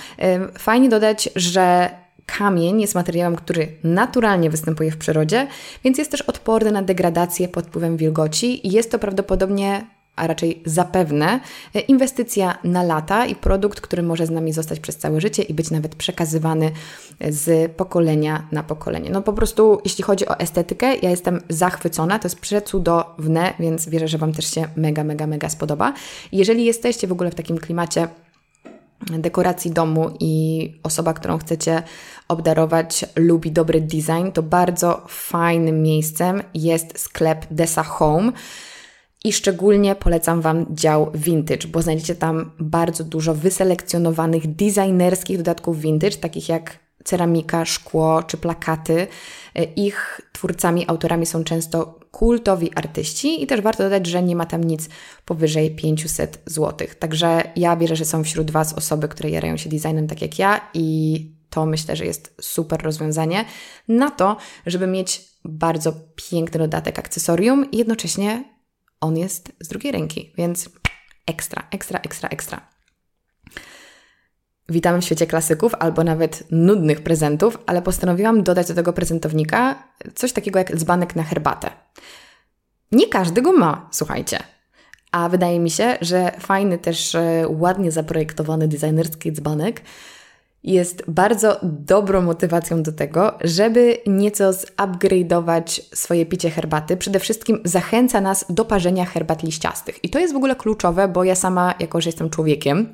Fajnie 0.57 0.89
dodać, 0.89 1.29
że 1.35 1.89
Kamień 2.37 2.81
jest 2.81 2.95
materiałem, 2.95 3.35
który 3.35 3.67
naturalnie 3.83 4.49
występuje 4.49 4.91
w 4.91 4.97
przyrodzie, 4.97 5.47
więc 5.83 5.97
jest 5.97 6.11
też 6.11 6.21
odporny 6.21 6.71
na 6.71 6.81
degradację 6.81 7.47
pod 7.47 7.65
wpływem 7.65 7.97
wilgoci 7.97 8.67
i 8.67 8.71
jest 8.71 8.91
to 8.91 8.99
prawdopodobnie 8.99 9.85
a 10.19 10.27
raczej 10.27 10.61
zapewne, 10.65 11.39
inwestycja 11.87 12.57
na 12.63 12.83
lata 12.83 13.25
i 13.25 13.35
produkt, 13.35 13.81
który 13.81 14.03
może 14.03 14.25
z 14.25 14.29
nami 14.29 14.53
zostać 14.53 14.79
przez 14.79 14.97
całe 14.97 15.21
życie 15.21 15.43
i 15.43 15.53
być 15.53 15.71
nawet 15.71 15.95
przekazywany 15.95 16.71
z 17.29 17.71
pokolenia 17.71 18.47
na 18.51 18.63
pokolenie. 18.63 19.09
No 19.09 19.21
po 19.21 19.33
prostu, 19.33 19.81
jeśli 19.85 20.03
chodzi 20.03 20.27
o 20.27 20.39
estetykę, 20.39 20.95
ja 20.95 21.09
jestem 21.09 21.41
zachwycona, 21.49 22.19
to 22.19 22.25
jest 22.25 22.39
przecudowne, 22.39 23.53
więc 23.59 23.89
wierzę, 23.89 24.07
że 24.07 24.17
Wam 24.17 24.33
też 24.33 24.53
się 24.53 24.67
mega, 24.75 25.03
mega, 25.03 25.27
mega 25.27 25.49
spodoba. 25.49 25.93
Jeżeli 26.31 26.65
jesteście 26.65 27.07
w 27.07 27.11
ogóle 27.11 27.31
w 27.31 27.35
takim 27.35 27.57
klimacie 27.57 28.07
dekoracji 28.99 29.71
domu 29.71 30.11
i 30.19 30.73
osoba, 30.83 31.13
którą 31.13 31.37
chcecie 31.37 31.83
obdarować, 32.27 33.05
lubi 33.15 33.51
dobry 33.51 33.81
design, 33.81 34.31
to 34.33 34.43
bardzo 34.43 35.05
fajnym 35.07 35.81
miejscem 35.81 36.43
jest 36.53 36.99
sklep 36.99 37.45
Desa 37.51 37.83
Home. 37.83 38.31
I 39.23 39.33
szczególnie 39.33 39.95
polecam 39.95 40.41
Wam 40.41 40.65
dział 40.69 41.11
vintage, 41.15 41.67
bo 41.67 41.81
znajdziecie 41.81 42.15
tam 42.15 42.51
bardzo 42.59 43.03
dużo 43.03 43.35
wyselekcjonowanych 43.35 44.55
designerskich 44.55 45.37
dodatków 45.37 45.79
vintage, 45.79 46.17
takich 46.17 46.49
jak 46.49 46.79
ceramika, 47.03 47.65
szkło 47.65 48.23
czy 48.23 48.37
plakaty. 48.37 49.07
Ich 49.75 50.21
twórcami, 50.31 50.85
autorami 50.87 51.25
są 51.25 51.43
często 51.43 51.99
kultowi 52.11 52.71
artyści 52.75 53.43
i 53.43 53.47
też 53.47 53.61
warto 53.61 53.83
dodać, 53.83 54.07
że 54.07 54.23
nie 54.23 54.35
ma 54.35 54.45
tam 54.45 54.63
nic 54.63 54.89
powyżej 55.25 55.75
500 55.75 56.41
zł. 56.45 56.87
Także 56.99 57.51
ja 57.55 57.77
wierzę, 57.77 57.95
że 57.95 58.05
są 58.05 58.23
wśród 58.23 58.51
Was 58.51 58.73
osoby, 58.73 59.07
które 59.07 59.29
jarają 59.29 59.57
się 59.57 59.69
designem 59.69 60.07
tak 60.07 60.21
jak 60.21 60.39
ja 60.39 60.69
i 60.73 61.31
to 61.49 61.65
myślę, 61.65 61.95
że 61.95 62.05
jest 62.05 62.35
super 62.41 62.81
rozwiązanie 62.83 63.45
na 63.87 64.11
to, 64.11 64.37
żeby 64.65 64.87
mieć 64.87 65.21
bardzo 65.45 65.93
piękny 66.15 66.59
dodatek 66.59 66.99
akcesorium 66.99 67.71
i 67.71 67.77
jednocześnie 67.77 68.58
on 69.01 69.17
jest 69.17 69.51
z 69.59 69.67
drugiej 69.67 69.91
ręki, 69.91 70.33
więc 70.37 70.69
ekstra, 71.27 71.67
ekstra, 71.71 71.99
ekstra, 71.99 72.29
ekstra. 72.29 72.61
Witamy 74.69 75.01
w 75.01 75.05
świecie 75.05 75.27
klasyków 75.27 75.75
albo 75.79 76.03
nawet 76.03 76.43
nudnych 76.51 77.01
prezentów, 77.01 77.57
ale 77.65 77.81
postanowiłam 77.81 78.43
dodać 78.43 78.67
do 78.67 78.73
tego 78.73 78.93
prezentownika 78.93 79.83
coś 80.15 80.33
takiego 80.33 80.59
jak 80.59 80.75
dzbanek 80.75 81.15
na 81.15 81.23
herbatę. 81.23 81.69
Nie 82.91 83.07
każdy 83.07 83.41
go 83.41 83.51
ma, 83.53 83.89
słuchajcie. 83.91 84.39
A 85.11 85.29
wydaje 85.29 85.59
mi 85.59 85.69
się, 85.69 85.97
że 86.01 86.31
fajny 86.39 86.77
też 86.77 87.15
e, 87.15 87.45
ładnie 87.47 87.91
zaprojektowany 87.91 88.67
designerski 88.67 89.31
dzbanek 89.31 89.81
jest 90.63 91.03
bardzo 91.07 91.59
dobrą 91.63 92.21
motywacją 92.21 92.83
do 92.83 92.91
tego, 92.91 93.37
żeby 93.41 93.97
nieco 94.07 94.51
zupgrade'ować 94.51 95.81
swoje 95.95 96.25
picie 96.25 96.49
herbaty. 96.49 96.97
Przede 96.97 97.19
wszystkim 97.19 97.59
zachęca 97.63 98.21
nas 98.21 98.45
do 98.49 98.65
parzenia 98.65 99.05
herbat 99.05 99.43
liściastych. 99.43 100.03
I 100.03 100.09
to 100.09 100.19
jest 100.19 100.33
w 100.33 100.37
ogóle 100.37 100.55
kluczowe, 100.55 101.07
bo 101.07 101.23
ja 101.23 101.35
sama, 101.35 101.73
jako 101.79 102.01
że 102.01 102.09
jestem 102.09 102.29
człowiekiem, 102.29 102.93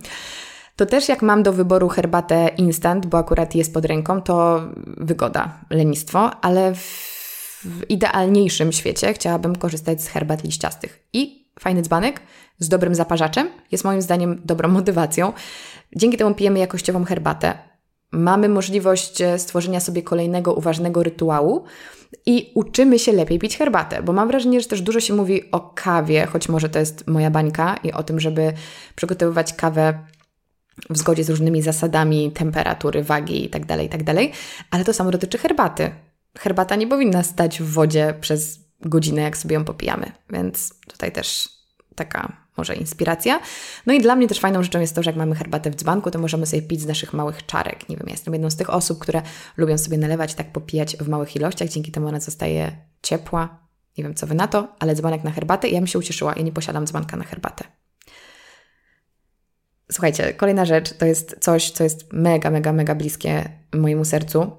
to 0.76 0.86
też 0.86 1.10
jak 1.10 1.22
mam 1.22 1.44
do 1.44 1.54
wyboru 1.54 1.90
herbatę 1.90 2.50
instant, 2.58 3.06
bo 3.06 3.18
akurat 3.18 3.56
jest 3.56 3.74
pod 3.74 3.86
ręką, 3.86 4.22
to 4.22 4.62
wygoda, 4.98 5.60
lenistwo, 5.70 6.32
ale 6.42 6.76
w, 6.76 6.80
w 7.66 7.90
idealniejszym 7.90 8.72
świecie 8.72 9.14
chciałabym 9.14 9.56
korzystać 9.56 10.02
z 10.02 10.08
herbat 10.08 10.44
liściastych. 10.44 11.08
I 11.14 11.45
fajny 11.60 11.82
dzbanek 11.82 12.22
z 12.60 12.70
dobrym 12.70 12.96
zaparzaczem 12.96 13.50
jest 13.72 13.84
moim 13.84 14.02
zdaniem 14.02 14.42
dobrą 14.46 14.70
motywacją. 14.80 15.34
Dzięki 15.96 16.18
temu 16.18 16.36
pijemy 16.36 16.60
jakościową 16.60 17.06
herbatę. 17.06 17.58
Mamy 18.12 18.50
możliwość 18.50 19.22
e, 19.22 19.40
stworzenia 19.40 19.80
sobie 19.80 20.04
kolejnego 20.04 20.54
uważnego 20.54 21.04
rytuału 21.04 21.64
i 22.26 22.52
uczymy 22.56 23.00
się 23.00 23.12
lepiej 23.12 23.40
pić 23.40 23.58
herbatę, 23.58 24.04
bo 24.04 24.14
mam 24.14 24.28
wrażenie, 24.28 24.62
że 24.62 24.68
też 24.68 24.82
dużo 24.82 25.00
się 25.00 25.14
mówi 25.14 25.52
o 25.52 25.60
kawie, 25.60 26.26
choć 26.26 26.50
może 26.50 26.70
to 26.70 26.80
jest 26.80 27.08
moja 27.08 27.32
bańka 27.32 27.76
i 27.84 27.92
o 27.92 28.04
tym, 28.04 28.20
żeby 28.20 28.54
przygotowywać 28.96 29.54
kawę 29.54 30.00
w 30.90 30.98
zgodzie 30.98 31.24
z 31.24 31.30
różnymi 31.30 31.62
zasadami 31.62 32.32
temperatury, 32.32 33.04
wagi 33.04 33.44
itd., 33.44 33.68
tak 33.68 33.82
itd., 33.82 34.16
tak 34.16 34.38
ale 34.72 34.86
to 34.86 34.94
samo 34.94 35.12
dotyczy 35.12 35.38
herbaty. 35.38 35.92
Herbata 36.38 36.76
nie 36.76 36.88
powinna 36.88 37.24
stać 37.24 37.62
w 37.62 37.74
wodzie 37.74 38.14
przez 38.22 38.65
godzinę, 38.82 39.22
jak 39.22 39.38
sobie 39.38 39.54
ją 39.54 39.66
popijamy, 39.66 40.12
więc 40.30 40.74
tutaj 40.88 41.12
też 41.12 41.50
taka 41.96 42.46
może 42.58 42.76
inspiracja. 42.76 43.40
No 43.86 43.94
i 43.94 44.02
dla 44.02 44.16
mnie 44.16 44.28
też 44.28 44.40
fajną 44.40 44.64
rzeczą 44.64 44.80
jest 44.80 44.96
to, 44.96 45.04
że 45.04 45.10
jak 45.10 45.18
mamy 45.18 45.36
herbatę 45.36 45.72
w 45.72 45.76
dzbanku, 45.76 46.12
to 46.12 46.20
możemy 46.20 46.46
sobie 46.46 46.62
pić 46.62 46.82
z 46.82 46.86
naszych 46.86 47.14
małych 47.14 47.46
czarek. 47.46 47.90
Nie 47.90 47.98
wiem, 47.98 48.08
ja 48.08 48.14
jestem 48.14 48.34
jedną 48.34 48.50
z 48.50 48.56
tych 48.56 48.70
osób, 48.70 49.00
które 49.00 49.22
lubią 49.58 49.78
sobie 49.78 49.98
nalewać 49.98 50.34
tak 50.34 50.52
popijać 50.52 50.98
w 50.98 51.08
małych 51.08 51.36
ilościach, 51.36 51.70
dzięki 51.70 51.92
temu 51.92 52.08
ona 52.08 52.20
zostaje 52.20 52.78
ciepła. 53.02 53.60
Nie 53.98 54.04
wiem, 54.04 54.16
co 54.16 54.28
Wy 54.28 54.36
na 54.36 54.48
to, 54.48 54.68
ale 54.80 54.96
dzbanek 54.96 55.24
na 55.24 55.32
herbatę 55.32 55.68
i 55.68 55.74
ja 55.74 55.80
bym 55.80 55.88
się 55.88 56.00
ucieszyła. 56.00 56.34
Ja 56.36 56.42
nie 56.42 56.52
posiadam 56.52 56.88
dzbanka 56.88 57.18
na 57.18 57.24
herbatę. 57.24 57.64
Słuchajcie, 59.92 60.34
kolejna 60.34 60.66
rzecz 60.66 60.94
to 60.98 61.06
jest 61.06 61.36
coś, 61.40 61.72
co 61.72 61.84
jest 61.84 62.14
mega, 62.14 62.52
mega, 62.52 62.74
mega 62.74 62.96
bliskie 62.96 63.50
mojemu 63.74 64.06
sercu, 64.06 64.52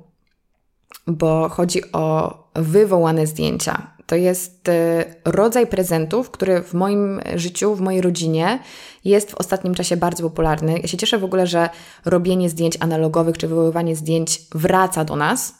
bo 1.06 1.48
chodzi 1.48 1.92
o 1.92 2.34
wywołane 2.54 3.26
zdjęcia. 3.26 3.95
To 4.06 4.16
jest 4.16 4.68
y, 4.68 5.04
rodzaj 5.24 5.66
prezentów, 5.66 6.30
który 6.30 6.62
w 6.62 6.74
moim 6.74 7.20
życiu, 7.34 7.74
w 7.74 7.80
mojej 7.80 8.00
rodzinie 8.00 8.58
jest 9.04 9.30
w 9.30 9.34
ostatnim 9.34 9.74
czasie 9.74 9.96
bardzo 9.96 10.22
popularny. 10.22 10.78
Ja 10.78 10.88
się 10.88 10.96
cieszę 10.96 11.18
w 11.18 11.24
ogóle, 11.24 11.46
że 11.46 11.68
robienie 12.04 12.50
zdjęć 12.50 12.76
analogowych 12.80 13.38
czy 13.38 13.48
wywoływanie 13.48 13.96
zdjęć 13.96 14.40
wraca 14.54 15.04
do 15.04 15.16
nas 15.16 15.54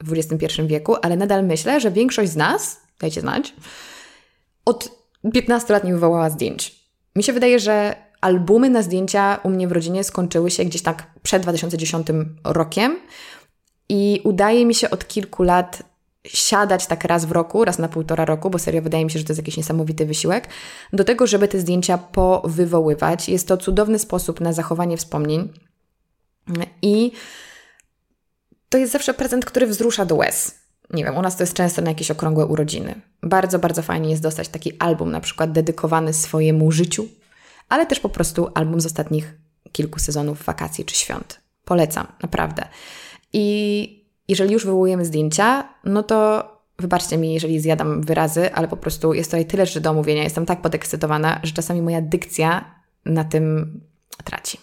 w 0.00 0.12
XXI 0.12 0.62
wieku, 0.66 0.96
ale 1.02 1.16
nadal 1.16 1.44
myślę, 1.44 1.80
że 1.80 1.90
większość 1.90 2.30
z 2.30 2.36
nas, 2.36 2.80
dajcie 3.00 3.20
znać, 3.20 3.54
od 4.64 4.90
15 5.32 5.72
lat 5.72 5.84
nie 5.84 5.92
wywołała 5.92 6.30
zdjęć. 6.30 6.82
Mi 7.16 7.22
się 7.22 7.32
wydaje, 7.32 7.58
że 7.58 7.96
albumy 8.20 8.70
na 8.70 8.82
zdjęcia 8.82 9.40
u 9.42 9.50
mnie 9.50 9.68
w 9.68 9.72
rodzinie 9.72 10.04
skończyły 10.04 10.50
się 10.50 10.64
gdzieś 10.64 10.82
tak 10.82 11.06
przed 11.22 11.42
2010 11.42 12.06
rokiem 12.44 12.96
i 13.88 14.20
udaje 14.24 14.66
mi 14.66 14.74
się 14.74 14.90
od 14.90 15.08
kilku 15.08 15.42
lat 15.42 15.82
siadać 16.26 16.86
tak 16.86 17.04
raz 17.04 17.24
w 17.24 17.32
roku, 17.32 17.64
raz 17.64 17.78
na 17.78 17.88
półtora 17.88 18.24
roku, 18.24 18.50
bo 18.50 18.58
serio 18.58 18.82
wydaje 18.82 19.04
mi 19.04 19.10
się, 19.10 19.18
że 19.18 19.24
to 19.24 19.32
jest 19.32 19.40
jakiś 19.40 19.56
niesamowity 19.56 20.06
wysiłek, 20.06 20.48
do 20.92 21.04
tego, 21.04 21.26
żeby 21.26 21.48
te 21.48 21.60
zdjęcia 21.60 21.98
powywoływać. 21.98 23.28
Jest 23.28 23.48
to 23.48 23.56
cudowny 23.56 23.98
sposób 23.98 24.40
na 24.40 24.52
zachowanie 24.52 24.96
wspomnień 24.96 25.52
i 26.82 27.12
to 28.68 28.78
jest 28.78 28.92
zawsze 28.92 29.14
prezent, 29.14 29.44
który 29.44 29.66
wzrusza 29.66 30.04
do 30.04 30.16
łez. 30.16 30.54
Nie 30.90 31.04
wiem, 31.04 31.16
u 31.16 31.22
nas 31.22 31.36
to 31.36 31.42
jest 31.42 31.54
często 31.54 31.82
na 31.82 31.90
jakieś 31.90 32.10
okrągłe 32.10 32.46
urodziny. 32.46 33.00
Bardzo, 33.22 33.58
bardzo 33.58 33.82
fajnie 33.82 34.10
jest 34.10 34.22
dostać 34.22 34.48
taki 34.48 34.78
album, 34.78 35.10
na 35.10 35.20
przykład 35.20 35.52
dedykowany 35.52 36.12
swojemu 36.12 36.72
życiu, 36.72 37.08
ale 37.68 37.86
też 37.86 38.00
po 38.00 38.08
prostu 38.08 38.48
album 38.54 38.80
z 38.80 38.86
ostatnich 38.86 39.34
kilku 39.72 39.98
sezonów 39.98 40.44
wakacji 40.44 40.84
czy 40.84 40.94
świąt. 40.96 41.40
Polecam, 41.64 42.06
naprawdę. 42.22 42.64
I 43.32 44.01
jeżeli 44.28 44.52
już 44.52 44.64
wywołujemy 44.64 45.04
zdjęcia, 45.04 45.68
no 45.84 46.02
to 46.02 46.48
wybaczcie 46.78 47.18
mi, 47.18 47.34
jeżeli 47.34 47.60
zjadam 47.60 48.02
wyrazy, 48.02 48.54
ale 48.54 48.68
po 48.68 48.76
prostu 48.76 49.14
jest 49.14 49.30
tutaj 49.30 49.46
tyle 49.46 49.66
rzeczy 49.66 49.80
do 49.80 49.90
omówienia. 49.90 50.22
Jestem 50.22 50.46
tak 50.46 50.62
podekscytowana, 50.62 51.40
że 51.42 51.52
czasami 51.52 51.82
moja 51.82 52.00
dykcja 52.00 52.74
na 53.04 53.24
tym 53.24 53.80
traci. 54.24 54.60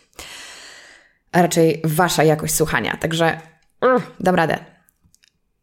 A 1.32 1.42
raczej 1.42 1.82
wasza 1.84 2.24
jakość 2.24 2.54
słuchania. 2.54 2.98
Także 2.98 3.42
uh, 3.82 4.04
dam 4.20 4.36
radę. 4.36 4.58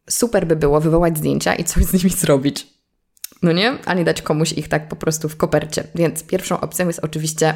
Super 0.09 0.47
by 0.47 0.55
było 0.55 0.81
wywołać 0.81 1.17
zdjęcia 1.17 1.55
i 1.55 1.63
coś 1.63 1.83
z 1.83 1.93
nimi 1.93 2.09
zrobić. 2.09 2.67
No 3.43 3.51
nie? 3.51 3.77
A 3.85 3.93
nie 3.93 4.03
dać 4.03 4.21
komuś 4.21 4.51
ich 4.51 4.67
tak 4.67 4.89
po 4.89 4.95
prostu 4.95 5.29
w 5.29 5.37
kopercie. 5.37 5.83
Więc 5.95 6.23
pierwszą 6.23 6.59
opcją 6.59 6.87
jest 6.87 6.99
oczywiście 7.03 7.53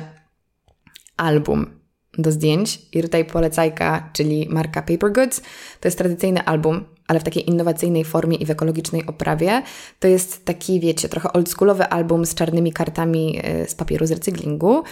album 1.18 1.81
do 2.18 2.32
zdjęć. 2.32 2.82
I 2.94 3.02
tutaj 3.02 3.26
polecajka, 3.26 4.10
czyli 4.14 4.48
marka 4.50 4.82
Paper 4.82 5.12
Goods. 5.12 5.42
To 5.80 5.88
jest 5.88 5.98
tradycyjny 5.98 6.46
album, 6.46 6.86
ale 7.08 7.20
w 7.20 7.24
takiej 7.24 7.50
innowacyjnej 7.50 8.06
formie 8.06 8.38
i 8.38 8.46
w 8.46 8.50
ekologicznej 8.50 9.06
oprawie. 9.06 9.64
To 10.00 10.08
jest 10.08 10.46
taki, 10.46 10.80
wiecie, 10.80 11.10
trochę 11.10 11.34
oldschoolowy 11.34 11.84
album 11.84 12.26
z 12.26 12.36
czarnymi 12.36 12.74
kartami 12.74 13.40
e, 13.44 13.68
z 13.68 13.76
papieru 13.76 14.06
z 14.06 14.12
recyklingu. 14.12 14.84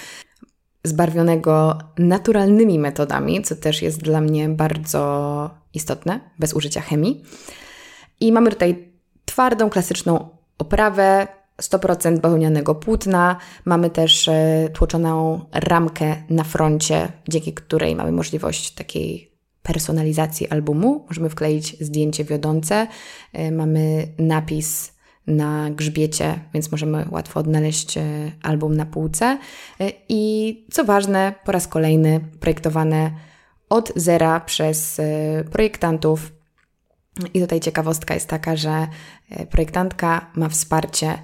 zbarwionego 0.84 1.78
naturalnymi 1.98 2.80
metodami, 2.80 3.42
co 3.42 3.56
też 3.56 3.82
jest 3.82 4.02
dla 4.02 4.22
mnie 4.22 4.50
bardzo 4.50 5.50
istotne, 5.74 6.20
bez 6.40 6.54
użycia 6.54 6.82
chemii. 6.82 7.24
I 8.20 8.32
mamy 8.32 8.50
tutaj 8.50 8.94
twardą, 9.26 9.70
klasyczną 9.70 10.30
oprawę, 10.58 11.28
100% 11.62 12.20
bawełnianego 12.20 12.76
płótna. 12.76 13.38
Mamy 13.66 13.90
też 13.90 14.28
e, 14.28 14.70
tłoczoną 14.74 15.42
ramkę 15.54 16.16
na 16.30 16.44
froncie, 16.44 17.12
dzięki 17.28 17.54
której 17.54 17.96
mamy 17.96 18.12
możliwość 18.12 18.72
takiej 18.72 19.32
personalizacji 19.64 20.50
albumu. 20.50 21.06
Możemy 21.08 21.30
wkleić 21.30 21.76
zdjęcie 21.80 22.24
wiodące. 22.24 22.88
E, 23.34 23.52
mamy 23.52 24.08
napis 24.18 25.00
na 25.28 25.70
grzbiecie, 25.72 26.40
więc 26.54 26.72
możemy 26.72 27.06
łatwo 27.12 27.40
odnaleźć 27.40 27.98
e, 27.98 28.04
album 28.44 28.76
na 28.76 28.86
półce. 28.86 29.38
I 30.10 30.66
co 30.72 30.86
ważne, 30.86 31.34
po 31.46 31.52
raz 31.52 31.68
kolejny 31.68 32.20
projektowane 32.40 33.12
od 33.70 33.92
zera 33.96 34.40
przez 34.40 35.02
projektantów. 35.52 36.32
I 37.34 37.42
tutaj 37.42 37.60
ciekawostka 37.60 38.14
jest 38.14 38.28
taka, 38.28 38.56
że 38.56 38.88
projektantka 39.50 40.32
ma 40.36 40.50
wsparcie 40.50 41.20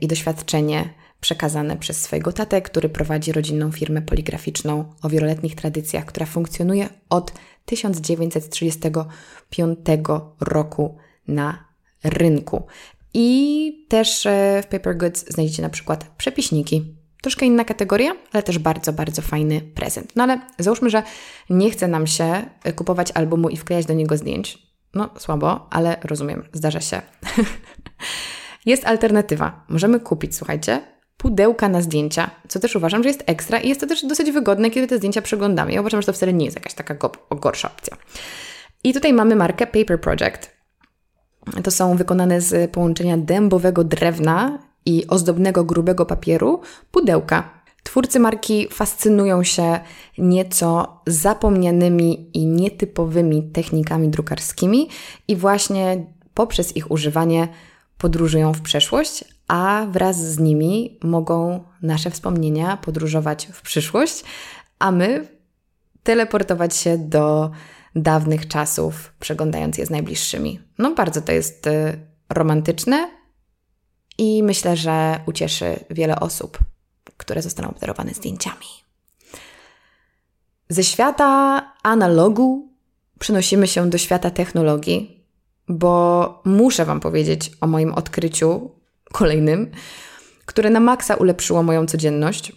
i 0.00 0.08
doświadczenie 0.08 0.94
przekazane 1.20 1.76
przez 1.76 2.02
swojego 2.02 2.32
tatę, 2.32 2.62
który 2.62 2.88
prowadzi 2.88 3.32
rodzinną 3.32 3.72
firmę 3.72 4.02
poligraficzną 4.02 4.94
o 5.02 5.08
wieloletnich 5.08 5.54
tradycjach, 5.54 6.04
która 6.04 6.26
funkcjonuje 6.26 6.88
od 7.10 7.32
1935 7.64 9.78
roku 10.40 10.96
na 11.28 11.64
rynku. 12.04 12.66
I 13.14 13.86
też 13.88 14.26
e, 14.26 14.62
w 14.62 14.66
Paper 14.66 14.96
Goods 14.96 15.24
znajdziecie 15.28 15.62
na 15.62 15.70
przykład 15.70 16.10
przepiśniki. 16.16 16.96
Troszkę 17.22 17.46
inna 17.46 17.64
kategoria, 17.64 18.12
ale 18.32 18.42
też 18.42 18.58
bardzo, 18.58 18.92
bardzo 18.92 19.22
fajny 19.22 19.60
prezent. 19.60 20.12
No 20.16 20.22
ale 20.22 20.40
załóżmy, 20.58 20.90
że 20.90 21.02
nie 21.50 21.70
chce 21.70 21.88
nam 21.88 22.06
się 22.06 22.44
kupować 22.76 23.12
albumu 23.14 23.48
i 23.48 23.56
wklejać 23.56 23.86
do 23.86 23.94
niego 23.94 24.16
zdjęć. 24.16 24.58
No 24.94 25.10
słabo, 25.18 25.66
ale 25.70 25.96
rozumiem, 26.04 26.48
zdarza 26.52 26.80
się. 26.80 27.02
Jest 28.66 28.86
alternatywa. 28.86 29.64
Możemy 29.68 30.00
kupić, 30.00 30.36
słuchajcie, 30.36 30.80
pudełka 31.16 31.68
na 31.68 31.82
zdjęcia, 31.82 32.30
co 32.48 32.60
też 32.60 32.76
uważam, 32.76 33.02
że 33.02 33.08
jest 33.08 33.22
ekstra 33.26 33.58
i 33.58 33.68
jest 33.68 33.80
to 33.80 33.86
też 33.86 34.06
dosyć 34.06 34.30
wygodne, 34.30 34.70
kiedy 34.70 34.86
te 34.86 34.98
zdjęcia 34.98 35.22
przeglądamy. 35.22 35.72
Ja 35.72 35.80
uważam, 35.80 36.02
że 36.02 36.06
to 36.06 36.12
wcale 36.12 36.32
nie 36.32 36.44
jest 36.44 36.56
jakaś 36.56 36.74
taka 36.74 36.94
go 36.94 37.12
gorsza 37.30 37.70
opcja. 37.78 37.96
I 38.84 38.94
tutaj 38.94 39.12
mamy 39.12 39.36
markę 39.36 39.66
Paper 39.66 40.00
Project. 40.00 40.50
To 41.64 41.70
są 41.70 41.96
wykonane 41.96 42.40
z 42.40 42.70
połączenia 42.70 43.16
dębowego 43.18 43.84
drewna 43.84 44.58
i 44.86 45.06
ozdobnego 45.08 45.64
grubego 45.64 46.06
papieru 46.06 46.60
pudełka. 46.90 47.60
Twórcy 47.82 48.20
marki 48.20 48.68
fascynują 48.72 49.44
się 49.44 49.80
nieco 50.18 51.00
zapomnianymi 51.06 52.30
i 52.34 52.46
nietypowymi 52.46 53.42
technikami 53.42 54.08
drukarskimi 54.08 54.88
i 55.28 55.36
właśnie 55.36 56.06
poprzez 56.34 56.76
ich 56.76 56.90
używanie 56.90 57.48
podróżują 58.00 58.52
w 58.52 58.60
przeszłość, 58.60 59.24
a 59.48 59.86
wraz 59.90 60.16
z 60.16 60.38
nimi 60.38 60.98
mogą 61.02 61.64
nasze 61.82 62.10
wspomnienia 62.10 62.76
podróżować 62.76 63.48
w 63.52 63.62
przyszłość, 63.62 64.24
a 64.78 64.90
my 64.90 65.28
teleportować 66.02 66.76
się 66.76 66.98
do 66.98 67.50
dawnych 67.94 68.48
czasów, 68.48 69.12
przeglądając 69.20 69.78
je 69.78 69.86
z 69.86 69.90
najbliższymi. 69.90 70.60
No, 70.78 70.94
bardzo 70.94 71.22
to 71.22 71.32
jest 71.32 71.66
y, 71.66 71.70
romantyczne 72.28 73.10
i 74.18 74.42
myślę, 74.42 74.76
że 74.76 75.20
ucieszy 75.26 75.84
wiele 75.90 76.20
osób, 76.20 76.58
które 77.16 77.42
zostaną 77.42 77.68
obdarowane 77.68 78.14
zdjęciami. 78.14 78.66
Ze 80.68 80.84
świata 80.84 81.62
analogu 81.82 82.68
przenosimy 83.18 83.68
się 83.68 83.90
do 83.90 83.98
świata 83.98 84.30
technologii, 84.30 85.19
bo 85.70 86.42
muszę 86.44 86.84
Wam 86.84 87.00
powiedzieć 87.00 87.50
o 87.60 87.66
moim 87.66 87.94
odkryciu 87.94 88.70
kolejnym, 89.12 89.70
które 90.46 90.70
na 90.70 90.80
maksa 90.80 91.14
ulepszyło 91.14 91.62
moją 91.62 91.86
codzienność 91.86 92.52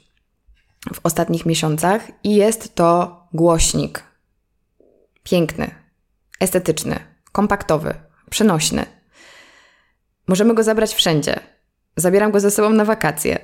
w 0.93 0.99
ostatnich 1.03 1.45
miesiącach 1.45 2.11
i 2.23 2.35
jest 2.35 2.75
to 2.75 3.19
głośnik. 3.33 4.03
Piękny, 5.23 5.75
estetyczny, 6.39 6.99
kompaktowy, 7.31 7.93
przenośny. 8.29 8.85
Możemy 10.27 10.53
go 10.53 10.63
zabrać 10.63 10.93
wszędzie. 10.93 11.39
Zabieram 11.97 12.31
go 12.31 12.39
ze 12.39 12.51
sobą 12.51 12.69
na 12.69 12.85
wakacje. 12.85 13.39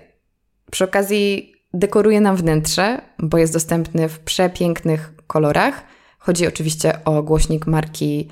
Przy 0.71 0.83
okazji 0.83 1.53
dekoruje 1.73 2.21
nam 2.21 2.35
wnętrze, 2.35 3.01
bo 3.19 3.37
jest 3.37 3.53
dostępny 3.53 4.09
w 4.09 4.19
przepięknych 4.19 5.13
kolorach. 5.27 5.83
Chodzi 6.19 6.47
oczywiście 6.47 7.05
o 7.05 7.23
głośnik 7.23 7.67
marki 7.67 8.29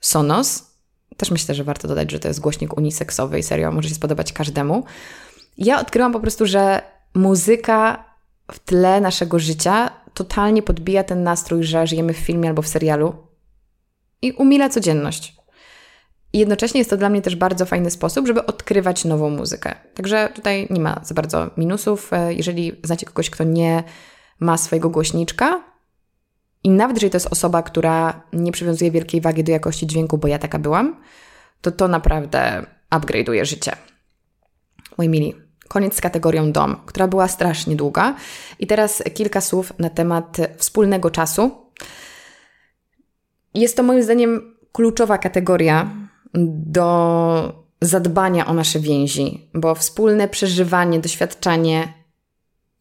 Sonos, 0.00 0.69
też 1.20 1.30
myślę, 1.30 1.54
że 1.54 1.64
warto 1.64 1.88
dodać, 1.88 2.10
że 2.10 2.18
to 2.18 2.28
jest 2.28 2.40
głośnik 2.40 2.76
uniseksowy 2.76 3.38
i 3.38 3.42
serio 3.42 3.72
może 3.72 3.88
się 3.88 3.94
spodobać 3.94 4.32
każdemu. 4.32 4.84
Ja 5.58 5.80
odkryłam 5.80 6.12
po 6.12 6.20
prostu, 6.20 6.46
że 6.46 6.82
muzyka 7.14 8.04
w 8.52 8.58
tle 8.58 9.00
naszego 9.00 9.38
życia 9.38 9.90
totalnie 10.14 10.62
podbija 10.62 11.04
ten 11.04 11.22
nastrój, 11.22 11.64
że 11.64 11.86
żyjemy 11.86 12.14
w 12.14 12.16
filmie 12.16 12.48
albo 12.48 12.62
w 12.62 12.68
serialu 12.68 13.14
i 14.22 14.32
umila 14.32 14.68
codzienność. 14.68 15.36
I 16.32 16.38
jednocześnie 16.38 16.78
jest 16.78 16.90
to 16.90 16.96
dla 16.96 17.08
mnie 17.08 17.22
też 17.22 17.36
bardzo 17.36 17.66
fajny 17.66 17.90
sposób, 17.90 18.26
żeby 18.26 18.46
odkrywać 18.46 19.04
nową 19.04 19.30
muzykę. 19.30 19.74
Także 19.94 20.28
tutaj 20.34 20.66
nie 20.70 20.80
ma 20.80 21.00
za 21.04 21.14
bardzo 21.14 21.50
minusów. 21.56 22.12
E, 22.12 22.34
jeżeli 22.34 22.72
znacie 22.84 23.06
kogoś, 23.06 23.30
kto 23.30 23.44
nie 23.44 23.84
ma 24.40 24.56
swojego 24.56 24.90
głośniczka, 24.90 25.69
i 26.64 26.70
nawet 26.70 26.96
jeżeli 26.96 27.10
to 27.10 27.16
jest 27.16 27.32
osoba, 27.32 27.62
która 27.62 28.22
nie 28.32 28.52
przywiązuje 28.52 28.90
wielkiej 28.90 29.20
wagi 29.20 29.44
do 29.44 29.52
jakości 29.52 29.86
dźwięku, 29.86 30.18
bo 30.18 30.28
ja 30.28 30.38
taka 30.38 30.58
byłam, 30.58 30.96
to 31.60 31.70
to 31.72 31.88
naprawdę 31.88 32.66
upgrade'uje 32.90 33.44
życie. 33.44 33.76
Moi 34.98 35.08
mili, 35.08 35.34
koniec 35.68 35.96
z 35.96 36.00
kategorią 36.00 36.52
dom, 36.52 36.76
która 36.86 37.08
była 37.08 37.28
strasznie 37.28 37.76
długa. 37.76 38.14
I 38.58 38.66
teraz 38.66 39.02
kilka 39.14 39.40
słów 39.40 39.72
na 39.78 39.90
temat 39.90 40.36
wspólnego 40.56 41.10
czasu. 41.10 41.50
Jest 43.54 43.76
to 43.76 43.82
moim 43.82 44.02
zdaniem 44.02 44.56
kluczowa 44.72 45.18
kategoria 45.18 45.90
do 46.34 47.66
zadbania 47.80 48.46
o 48.46 48.54
nasze 48.54 48.80
więzi, 48.80 49.50
bo 49.54 49.74
wspólne 49.74 50.28
przeżywanie, 50.28 51.00
doświadczanie 51.00 51.92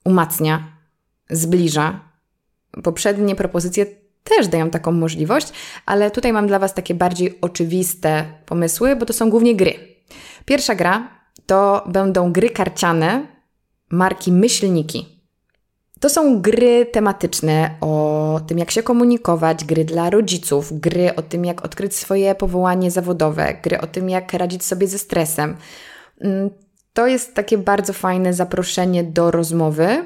umacnia, 0.05 0.77
zbliża 1.29 2.08
poprzednie 2.83 3.35
propozycje 3.35 3.85
też 4.23 4.47
dają 4.47 4.69
taką 4.69 4.91
możliwość, 4.91 5.53
ale 5.85 6.11
tutaj 6.11 6.33
mam 6.33 6.47
dla 6.47 6.59
Was 6.59 6.73
takie 6.73 6.93
bardziej 6.93 7.37
oczywiste 7.41 8.25
pomysły, 8.45 8.95
bo 8.95 9.05
to 9.05 9.13
są 9.13 9.29
głównie 9.29 9.55
gry. 9.55 9.73
Pierwsza 10.45 10.75
gra 10.75 11.19
to 11.45 11.83
będą 11.87 12.31
gry 12.31 12.49
karciane 12.49 13.27
marki 13.91 14.31
Myślniki. 14.31 15.19
To 15.99 16.09
są 16.09 16.41
gry 16.41 16.85
tematyczne 16.85 17.75
o 17.81 18.41
tym, 18.47 18.57
jak 18.57 18.71
się 18.71 18.83
komunikować, 18.83 19.65
gry 19.65 19.85
dla 19.85 20.09
rodziców, 20.09 20.79
gry 20.79 21.15
o 21.15 21.21
tym, 21.21 21.45
jak 21.45 21.65
odkryć 21.65 21.95
swoje 21.95 22.35
powołanie 22.35 22.91
zawodowe, 22.91 23.57
gry 23.63 23.81
o 23.81 23.87
tym, 23.87 24.09
jak 24.09 24.33
radzić 24.33 24.65
sobie 24.65 24.87
ze 24.87 24.97
stresem. 24.97 25.57
Mm, 26.21 26.49
to 26.93 27.07
jest 27.07 27.33
takie 27.33 27.57
bardzo 27.57 27.93
fajne 27.93 28.33
zaproszenie 28.33 29.03
do 29.03 29.31
rozmowy 29.31 30.05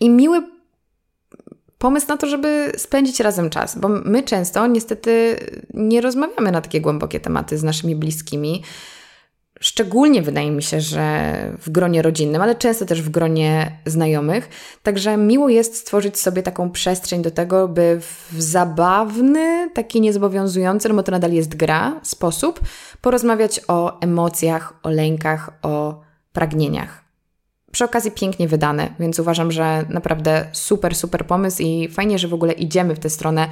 i 0.00 0.10
miły 0.10 0.53
pomysł 1.84 2.06
na 2.08 2.16
to, 2.16 2.26
żeby 2.26 2.72
spędzić 2.76 3.20
razem 3.20 3.50
czas, 3.50 3.78
bo 3.78 3.88
my 3.88 4.22
często 4.22 4.66
niestety 4.66 5.36
nie 5.74 6.00
rozmawiamy 6.00 6.52
na 6.52 6.60
takie 6.60 6.80
głębokie 6.80 7.20
tematy 7.20 7.58
z 7.58 7.62
naszymi 7.62 7.96
bliskimi. 7.96 8.62
Szczególnie 9.60 10.22
wydaje 10.22 10.50
mi 10.50 10.62
się, 10.62 10.80
że 10.80 11.34
w 11.58 11.70
gronie 11.70 12.02
rodzinnym, 12.02 12.42
ale 12.42 12.54
często 12.54 12.86
też 12.86 13.02
w 13.02 13.10
gronie 13.10 13.78
znajomych. 13.86 14.48
Także 14.82 15.16
miło 15.16 15.48
jest 15.48 15.76
stworzyć 15.76 16.18
sobie 16.18 16.42
taką 16.42 16.70
przestrzeń 16.70 17.22
do 17.22 17.30
tego, 17.30 17.68
by 17.68 18.00
w 18.00 18.42
zabawny, 18.42 19.70
taki 19.74 20.00
niezobowiązujący, 20.00 20.88
no 20.88 20.94
bo 20.94 21.02
to 21.02 21.12
nadal 21.12 21.32
jest 21.32 21.56
gra, 21.56 22.00
sposób 22.02 22.60
porozmawiać 23.00 23.60
o 23.68 24.00
emocjach, 24.00 24.74
o 24.82 24.90
lękach, 24.90 25.50
o 25.62 26.00
pragnieniach. 26.32 27.03
Przy 27.74 27.84
okazji 27.84 28.10
pięknie 28.10 28.48
wydane, 28.48 28.94
więc 29.00 29.18
uważam, 29.18 29.52
że 29.52 29.84
naprawdę 29.88 30.46
super, 30.52 30.94
super 30.94 31.26
pomysł 31.26 31.62
i 31.62 31.88
fajnie, 31.88 32.18
że 32.18 32.28
w 32.28 32.34
ogóle 32.34 32.52
idziemy 32.52 32.94
w 32.94 32.98
tę 32.98 33.10
stronę 33.10 33.48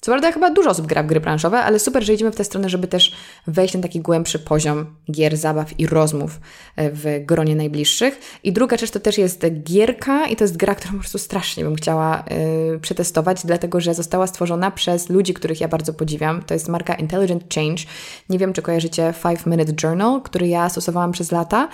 Co 0.00 0.12
prawda 0.12 0.32
chyba 0.32 0.50
dużo 0.50 0.70
osób 0.70 0.86
gra 0.86 1.02
w 1.02 1.06
gry 1.06 1.20
planszowe, 1.20 1.58
ale 1.60 1.78
super, 1.78 2.04
że 2.04 2.14
idziemy 2.14 2.32
w 2.32 2.36
tę 2.36 2.44
stronę, 2.44 2.68
żeby 2.68 2.88
też 2.88 3.12
wejść 3.46 3.74
na 3.74 3.80
taki 3.80 4.00
głębszy 4.00 4.38
poziom 4.38 4.96
gier, 5.10 5.36
zabaw 5.36 5.80
i 5.80 5.86
rozmów 5.86 6.40
e, 6.76 6.90
w 6.90 7.24
gronie 7.26 7.56
najbliższych. 7.56 8.20
I 8.44 8.52
druga 8.52 8.76
rzecz 8.76 8.90
to 8.90 9.00
też 9.00 9.18
jest 9.18 9.46
gierka 9.62 10.26
i 10.26 10.36
to 10.36 10.44
jest 10.44 10.56
gra, 10.56 10.74
którą 10.74 10.92
po 10.92 10.98
prostu 10.98 11.18
strasznie 11.18 11.64
bym 11.64 11.74
chciała 11.74 12.24
yy, 12.70 12.78
przetestować, 12.78 13.46
dlatego 13.46 13.80
że 13.80 13.94
została 13.94 14.26
stworzona 14.26 14.70
przez 14.70 15.08
ludzi, 15.08 15.34
których 15.34 15.60
ja 15.60 15.68
bardzo 15.68 15.94
podziwiam. 15.94 16.42
To 16.42 16.54
jest 16.54 16.68
marka 16.68 16.94
Intelligent 16.94 17.54
Change. 17.54 17.82
Nie 18.28 18.38
wiem, 18.38 18.52
czy 18.52 18.62
kojarzycie 18.62 19.14
Five 19.22 19.46
Minute 19.46 19.72
Journal, 19.82 20.22
który 20.22 20.48
ja 20.48 20.68
stosowałam 20.68 21.12
przez 21.12 21.32
lata. 21.32 21.68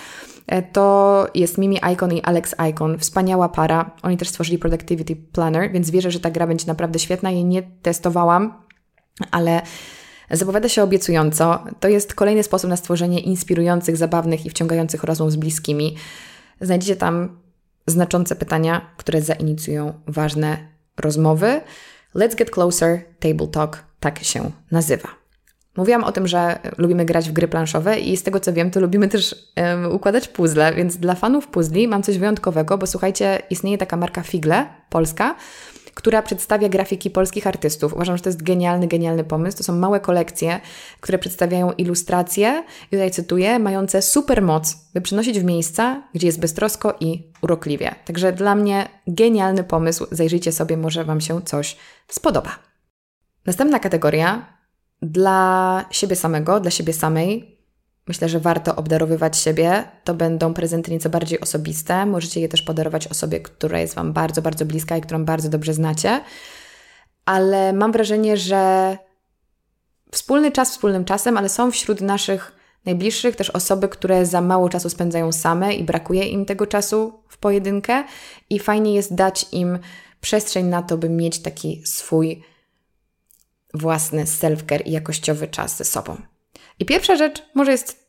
To 0.73 1.27
jest 1.35 1.59
Mimi 1.59 1.81
Icon 1.93 2.13
i 2.13 2.23
Alex 2.23 2.55
Icon. 2.71 2.99
Wspaniała 2.99 3.49
para. 3.49 3.91
Oni 4.03 4.17
też 4.17 4.29
stworzyli 4.29 4.59
Productivity 4.59 5.17
Planner, 5.17 5.73
więc 5.73 5.91
wierzę, 5.91 6.11
że 6.11 6.21
ta 6.21 6.31
gra 6.31 6.47
będzie 6.47 6.67
naprawdę 6.67 6.99
świetna. 6.99 7.31
Jej 7.31 7.45
nie 7.45 7.63
testowałam, 7.63 8.63
ale 9.31 9.63
zapowiada 10.31 10.69
się 10.69 10.83
obiecująco. 10.83 11.65
To 11.81 11.89
jest 11.89 12.15
kolejny 12.15 12.43
sposób 12.43 12.71
na 12.71 12.77
stworzenie 12.77 13.21
inspirujących, 13.21 13.97
zabawnych 13.97 14.47
i 14.47 14.51
wciągających 14.51 15.05
rozmów 15.05 15.33
z 15.33 15.37
bliskimi. 15.37 15.97
Znajdziecie 16.61 16.97
tam 16.97 17.39
znaczące 17.87 18.37
pytania, 18.37 18.91
które 18.97 19.23
zainicjują 19.23 19.93
ważne 20.07 20.69
rozmowy. 20.97 21.61
Let's 22.15 22.35
Get 22.37 22.51
Closer 22.51 23.05
Table 23.19 23.47
Talk 23.47 23.85
tak 24.01 24.25
się 24.25 24.51
nazywa. 24.71 25.18
Mówiłam 25.79 26.05
o 26.05 26.13
tym, 26.13 26.29
że 26.29 26.59
lubimy 26.79 27.05
grać 27.05 27.29
w 27.29 27.33
gry 27.33 27.49
planszowe 27.49 27.99
i 27.99 28.17
z 28.17 28.23
tego 28.23 28.41
co 28.41 28.53
wiem, 28.53 28.71
to 28.71 28.81
lubimy 28.81 29.09
też 29.09 29.53
układać 29.93 30.29
puzzle, 30.29 30.75
więc 30.75 30.97
dla 30.97 31.15
fanów 31.15 31.47
puzli 31.47 31.89
mam 31.89 32.03
coś 32.03 32.19
wyjątkowego, 32.19 32.79
bo 32.79 32.87
słuchajcie, 32.87 33.43
istnieje 33.51 33.79
taka 33.79 33.97
marka 33.97 34.23
Figle, 34.23 34.67
polska, 34.91 35.35
która 35.95 36.23
przedstawia 36.23 36.69
grafiki 36.69 37.11
polskich 37.11 37.47
artystów. 37.47 37.95
Uważam, 37.95 38.17
że 38.17 38.23
to 38.23 38.29
jest 38.29 38.43
genialny, 38.43 38.87
genialny 38.87 39.25
pomysł. 39.25 39.59
To 39.59 39.65
są 39.65 39.77
małe 39.77 40.01
kolekcje, 40.01 40.61
które 41.01 41.19
przedstawiają 41.19 41.73
ilustracje, 41.73 42.65
i 42.87 42.91
tutaj 42.91 43.11
cytuję, 43.11 43.59
mające 43.59 44.03
super 44.03 44.43
moc, 44.43 44.77
by 44.95 45.01
przynosić 45.01 45.41
w 45.41 45.45
miejsca, 45.45 46.03
gdzie 46.15 46.27
jest 46.27 46.41
beztrosko 46.41 46.95
i 47.01 47.33
urokliwie. 47.43 47.95
Także 48.05 48.33
dla 48.33 48.55
mnie 48.55 48.89
genialny 49.07 49.65
pomysł. 49.65 50.07
Zajrzyjcie 50.11 50.53
sobie, 50.53 50.77
może 50.77 51.05
Wam 51.05 51.21
się 51.21 51.43
coś 51.43 51.77
spodoba. 52.09 52.51
Następna 53.47 53.79
kategoria 53.79 54.58
dla 55.03 55.85
siebie 55.91 56.17
samego, 56.17 56.61
dla 56.61 56.71
siebie 56.71 56.93
samej. 56.93 57.59
Myślę, 58.09 58.29
że 58.29 58.41
warto 58.41 58.77
obdarowywać 58.77 59.39
siebie. 59.39 59.85
To 60.05 60.15
będą 60.15 60.55
prezenty 60.55 60.91
nieco 60.91 61.11
bardziej 61.11 61.41
osobiste. 61.41 62.07
Możecie 62.07 62.41
je 62.41 62.49
też 62.49 62.63
podarować 62.63 63.07
osobie, 63.07 63.41
która 63.41 63.81
jest 63.81 63.95
Wam 63.95 64.13
bardzo, 64.13 64.43
bardzo 64.43 64.67
bliska 64.67 64.97
i 64.97 65.01
którą 65.01 65.25
bardzo 65.25 65.49
dobrze 65.49 65.75
znacie. 65.75 66.21
Ale 67.25 67.73
mam 67.73 67.93
wrażenie, 67.93 68.37
że 68.37 68.97
wspólny 70.11 70.53
czas 70.53 70.71
wspólnym 70.71 71.05
czasem, 71.05 71.37
ale 71.37 71.49
są 71.49 71.71
wśród 71.71 72.01
naszych 72.01 72.59
najbliższych 72.85 73.37
też 73.37 73.51
osoby, 73.51 73.89
które 73.89 74.27
za 74.27 74.41
mało 74.41 74.69
czasu 74.69 74.91
spędzają 74.91 75.33
same 75.33 75.75
i 75.75 75.85
brakuje 75.85 76.25
im 76.25 76.45
tego 76.45 76.67
czasu 76.67 77.23
w 77.29 77.39
pojedynkę, 77.39 78.05
i 78.51 78.59
fajnie 78.59 78.95
jest 78.95 79.15
dać 79.15 79.47
im 79.53 79.79
przestrzeń 80.21 80.67
na 80.67 80.83
to, 80.83 80.99
by 80.99 81.09
mieć 81.09 81.43
taki 81.43 81.83
swój 81.85 82.43
własny 83.75 84.25
self-care 84.25 84.87
i 84.87 84.91
jakościowy 84.91 85.49
czas 85.49 85.77
ze 85.77 85.85
sobą. 85.85 86.17
I 86.79 86.85
pierwsza 86.85 87.17
rzecz 87.17 87.43
może 87.55 87.73
jest 87.73 88.09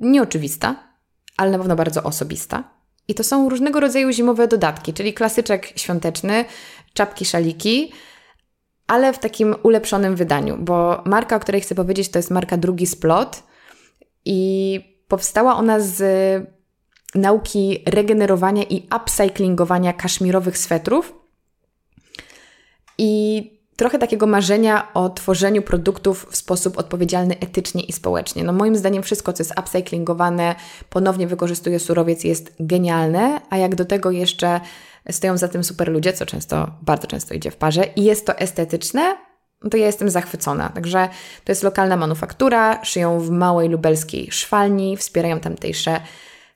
nieoczywista, 0.00 0.88
ale 1.36 1.50
na 1.50 1.58
pewno 1.58 1.76
bardzo 1.76 2.02
osobista. 2.02 2.64
I 3.08 3.14
to 3.14 3.24
są 3.24 3.48
różnego 3.48 3.80
rodzaju 3.80 4.12
zimowe 4.12 4.48
dodatki, 4.48 4.92
czyli 4.92 5.14
klasyczek 5.14 5.72
świąteczny, 5.76 6.44
czapki, 6.92 7.24
szaliki, 7.24 7.92
ale 8.86 9.12
w 9.12 9.18
takim 9.18 9.54
ulepszonym 9.62 10.16
wydaniu, 10.16 10.56
bo 10.60 11.02
marka, 11.06 11.36
o 11.36 11.40
której 11.40 11.60
chcę 11.60 11.74
powiedzieć, 11.74 12.08
to 12.08 12.18
jest 12.18 12.30
marka 12.30 12.56
Drugi 12.56 12.86
Splot 12.86 13.42
i 14.24 14.80
powstała 15.08 15.56
ona 15.56 15.80
z 15.80 16.02
nauki 17.14 17.82
regenerowania 17.86 18.62
i 18.62 18.88
upcyclingowania 18.96 19.92
kaszmirowych 19.92 20.58
swetrów. 20.58 21.14
I 22.98 23.51
trochę 23.76 23.98
takiego 23.98 24.26
marzenia 24.26 24.92
o 24.94 25.10
tworzeniu 25.10 25.62
produktów 25.62 26.26
w 26.30 26.36
sposób 26.36 26.78
odpowiedzialny 26.78 27.38
etycznie 27.40 27.82
i 27.82 27.92
społecznie. 27.92 28.44
No 28.44 28.52
moim 28.52 28.76
zdaniem 28.76 29.02
wszystko, 29.02 29.32
co 29.32 29.42
jest 29.42 29.58
upcyclingowane, 29.60 30.54
ponownie 30.90 31.26
wykorzystuje 31.26 31.78
surowiec, 31.78 32.24
jest 32.24 32.52
genialne, 32.60 33.40
a 33.50 33.56
jak 33.56 33.74
do 33.74 33.84
tego 33.84 34.10
jeszcze 34.10 34.60
stoją 35.10 35.36
za 35.36 35.48
tym 35.48 35.64
super 35.64 35.88
ludzie, 35.88 36.12
co 36.12 36.26
często, 36.26 36.70
bardzo 36.82 37.06
często 37.06 37.34
idzie 37.34 37.50
w 37.50 37.56
parze 37.56 37.84
i 37.96 38.04
jest 38.04 38.26
to 38.26 38.38
estetyczne, 38.38 39.16
no 39.64 39.70
to 39.70 39.76
ja 39.76 39.86
jestem 39.86 40.10
zachwycona. 40.10 40.68
Także 40.68 41.08
to 41.44 41.52
jest 41.52 41.62
lokalna 41.62 41.96
manufaktura, 41.96 42.84
szyją 42.84 43.20
w 43.20 43.30
małej 43.30 43.68
lubelskiej 43.68 44.28
szwalni, 44.30 44.96
wspierają 44.96 45.40
tamtejsze 45.40 46.00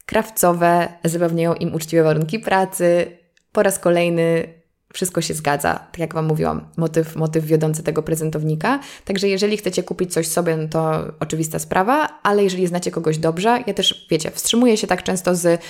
krawcowe, 0.07 0.89
zapewniają 1.05 1.55
im 1.55 1.75
uczciwe 1.75 2.03
warunki 2.03 2.39
pracy. 2.39 3.19
Po 3.53 3.63
raz 3.63 3.79
kolejny 3.79 4.55
wszystko 4.97 5.21
się 5.21 5.35
zgadza, 5.35 5.75
tak 5.75 5.99
jak 5.99 6.15
Wam 6.15 6.27
mówiłam, 6.27 6.69
motyw, 6.77 7.17
motyw 7.17 7.45
wiodący 7.45 7.83
tego 7.83 8.03
prezentownika. 8.03 8.81
Także 9.05 9.29
jeżeli 9.29 9.57
chcecie 9.57 9.83
kupić 9.83 10.13
coś 10.13 10.29
sobie, 10.29 10.57
no 10.57 10.69
to 10.69 11.05
oczywista 11.21 11.59
sprawa, 11.59 12.09
ale 12.23 12.45
jeżeli 12.45 12.67
znacie 12.67 12.91
kogoś 12.91 13.19
dobrze, 13.19 13.65
ja 13.67 13.75
też, 13.75 14.07
wiecie, 14.11 14.31
wstrzymuję 14.31 14.77
się 14.77 14.87
tak 14.87 15.03
często 15.03 15.35
z 15.35 15.61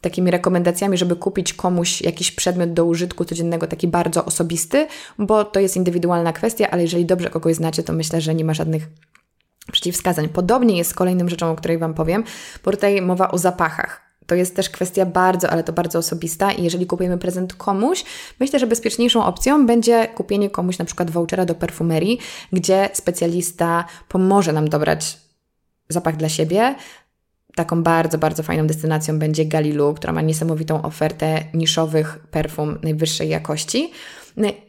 takimi 0.00 0.30
rekomendacjami, 0.30 0.98
żeby 0.98 1.16
kupić 1.16 1.54
komuś 1.54 2.02
jakiś 2.02 2.32
przedmiot 2.32 2.72
do 2.72 2.84
użytku 2.84 3.24
codziennego, 3.24 3.66
taki 3.66 3.88
bardzo 3.88 4.24
osobisty, 4.24 4.86
bo 5.18 5.44
to 5.44 5.60
jest 5.60 5.76
indywidualna 5.76 6.32
kwestia, 6.32 6.70
ale 6.70 6.82
jeżeli 6.82 7.06
dobrze 7.06 7.30
kogoś 7.30 7.54
znacie, 7.54 7.82
to 7.82 7.92
myślę, 7.92 8.20
że 8.20 8.34
nie 8.34 8.44
ma 8.44 8.54
żadnych 8.54 8.88
przeciwwskazań. 9.72 10.28
Podobnie 10.28 10.76
jest 10.76 10.90
z 10.90 10.94
kolejną 10.94 11.28
rzeczą, 11.28 11.50
o 11.50 11.56
której 11.56 11.78
Wam 11.78 11.94
powiem, 11.94 12.24
bo 12.64 12.70
tutaj 12.70 13.02
mowa 13.02 13.30
o 13.30 13.38
zapachach. 13.38 14.04
To 14.26 14.34
jest 14.34 14.56
też 14.56 14.70
kwestia 14.70 15.06
bardzo, 15.06 15.50
ale 15.50 15.64
to 15.64 15.72
bardzo 15.72 15.98
osobista 15.98 16.52
i 16.52 16.64
jeżeli 16.64 16.86
kupujemy 16.86 17.18
prezent 17.18 17.54
komuś, 17.54 18.04
myślę, 18.40 18.58
że 18.58 18.66
bezpieczniejszą 18.66 19.24
opcją 19.24 19.66
będzie 19.66 20.08
kupienie 20.14 20.50
komuś 20.50 20.78
na 20.78 20.84
przykład 20.84 21.10
vouchera 21.10 21.44
do 21.44 21.54
perfumerii, 21.54 22.18
gdzie 22.52 22.88
specjalista 22.92 23.84
pomoże 24.08 24.52
nam 24.52 24.68
dobrać 24.68 25.18
zapach 25.88 26.16
dla 26.16 26.28
siebie. 26.28 26.74
Taką 27.54 27.82
bardzo, 27.82 28.18
bardzo 28.18 28.42
fajną 28.42 28.66
destynacją 28.66 29.18
będzie 29.18 29.44
Galilu, 29.44 29.94
która 29.94 30.12
ma 30.12 30.22
niesamowitą 30.22 30.82
ofertę 30.82 31.44
niszowych 31.54 32.18
perfum 32.30 32.78
najwyższej 32.82 33.28
jakości. 33.28 33.90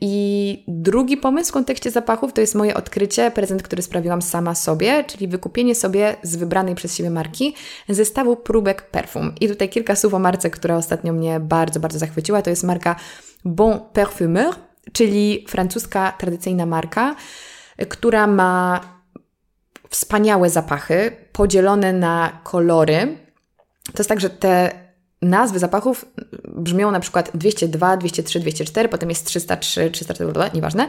I 0.02 0.64
drugi 0.68 1.18
pomysł 1.18 1.50
w 1.50 1.54
kontekście 1.54 1.92
zapachów 1.92 2.34
to 2.34 2.42
jest 2.42 2.56
moje 2.56 2.74
odkrycie, 2.74 3.32
prezent, 3.32 3.64
który 3.64 3.82
sprawiłam 3.82 4.22
sama 4.22 4.56
sobie, 4.56 5.04
czyli 5.04 5.28
wykupienie 5.28 5.76
sobie 5.76 6.16
z 6.24 6.36
wybranej 6.36 6.76
przez 6.76 6.96
siebie 6.96 7.10
marki 7.10 7.56
zestawu 7.90 8.36
próbek 8.36 8.90
perfum. 8.90 9.34
I 9.42 9.48
tutaj 9.48 9.70
kilka 9.70 9.96
słów 9.96 10.14
o 10.14 10.20
marce, 10.20 10.50
która 10.50 10.78
ostatnio 10.78 11.14
mnie 11.14 11.40
bardzo, 11.40 11.80
bardzo 11.80 12.00
zachwyciła. 12.00 12.42
To 12.42 12.50
jest 12.50 12.64
marka 12.64 12.96
Bon 13.46 13.80
Parfumeur, 13.94 14.56
czyli 14.94 15.46
francuska 15.50 16.14
tradycyjna 16.18 16.66
marka, 16.66 17.16
która 17.90 18.28
ma 18.28 18.82
wspaniałe 19.90 20.50
zapachy 20.50 21.12
podzielone 21.32 21.94
na 21.94 22.40
kolory. 22.44 23.18
To 23.86 23.98
jest 23.98 24.10
tak, 24.10 24.20
że 24.20 24.30
te 24.30 24.85
nazwy 25.26 25.60
zapachów 25.60 26.06
brzmią 26.48 26.92
na 26.92 27.00
przykład 27.00 27.32
202, 27.34 27.98
203, 27.98 28.40
204, 28.40 28.90
potem 28.90 29.10
jest 29.10 29.26
303, 29.26 29.92
304, 29.92 30.50
nieważne. 30.54 30.88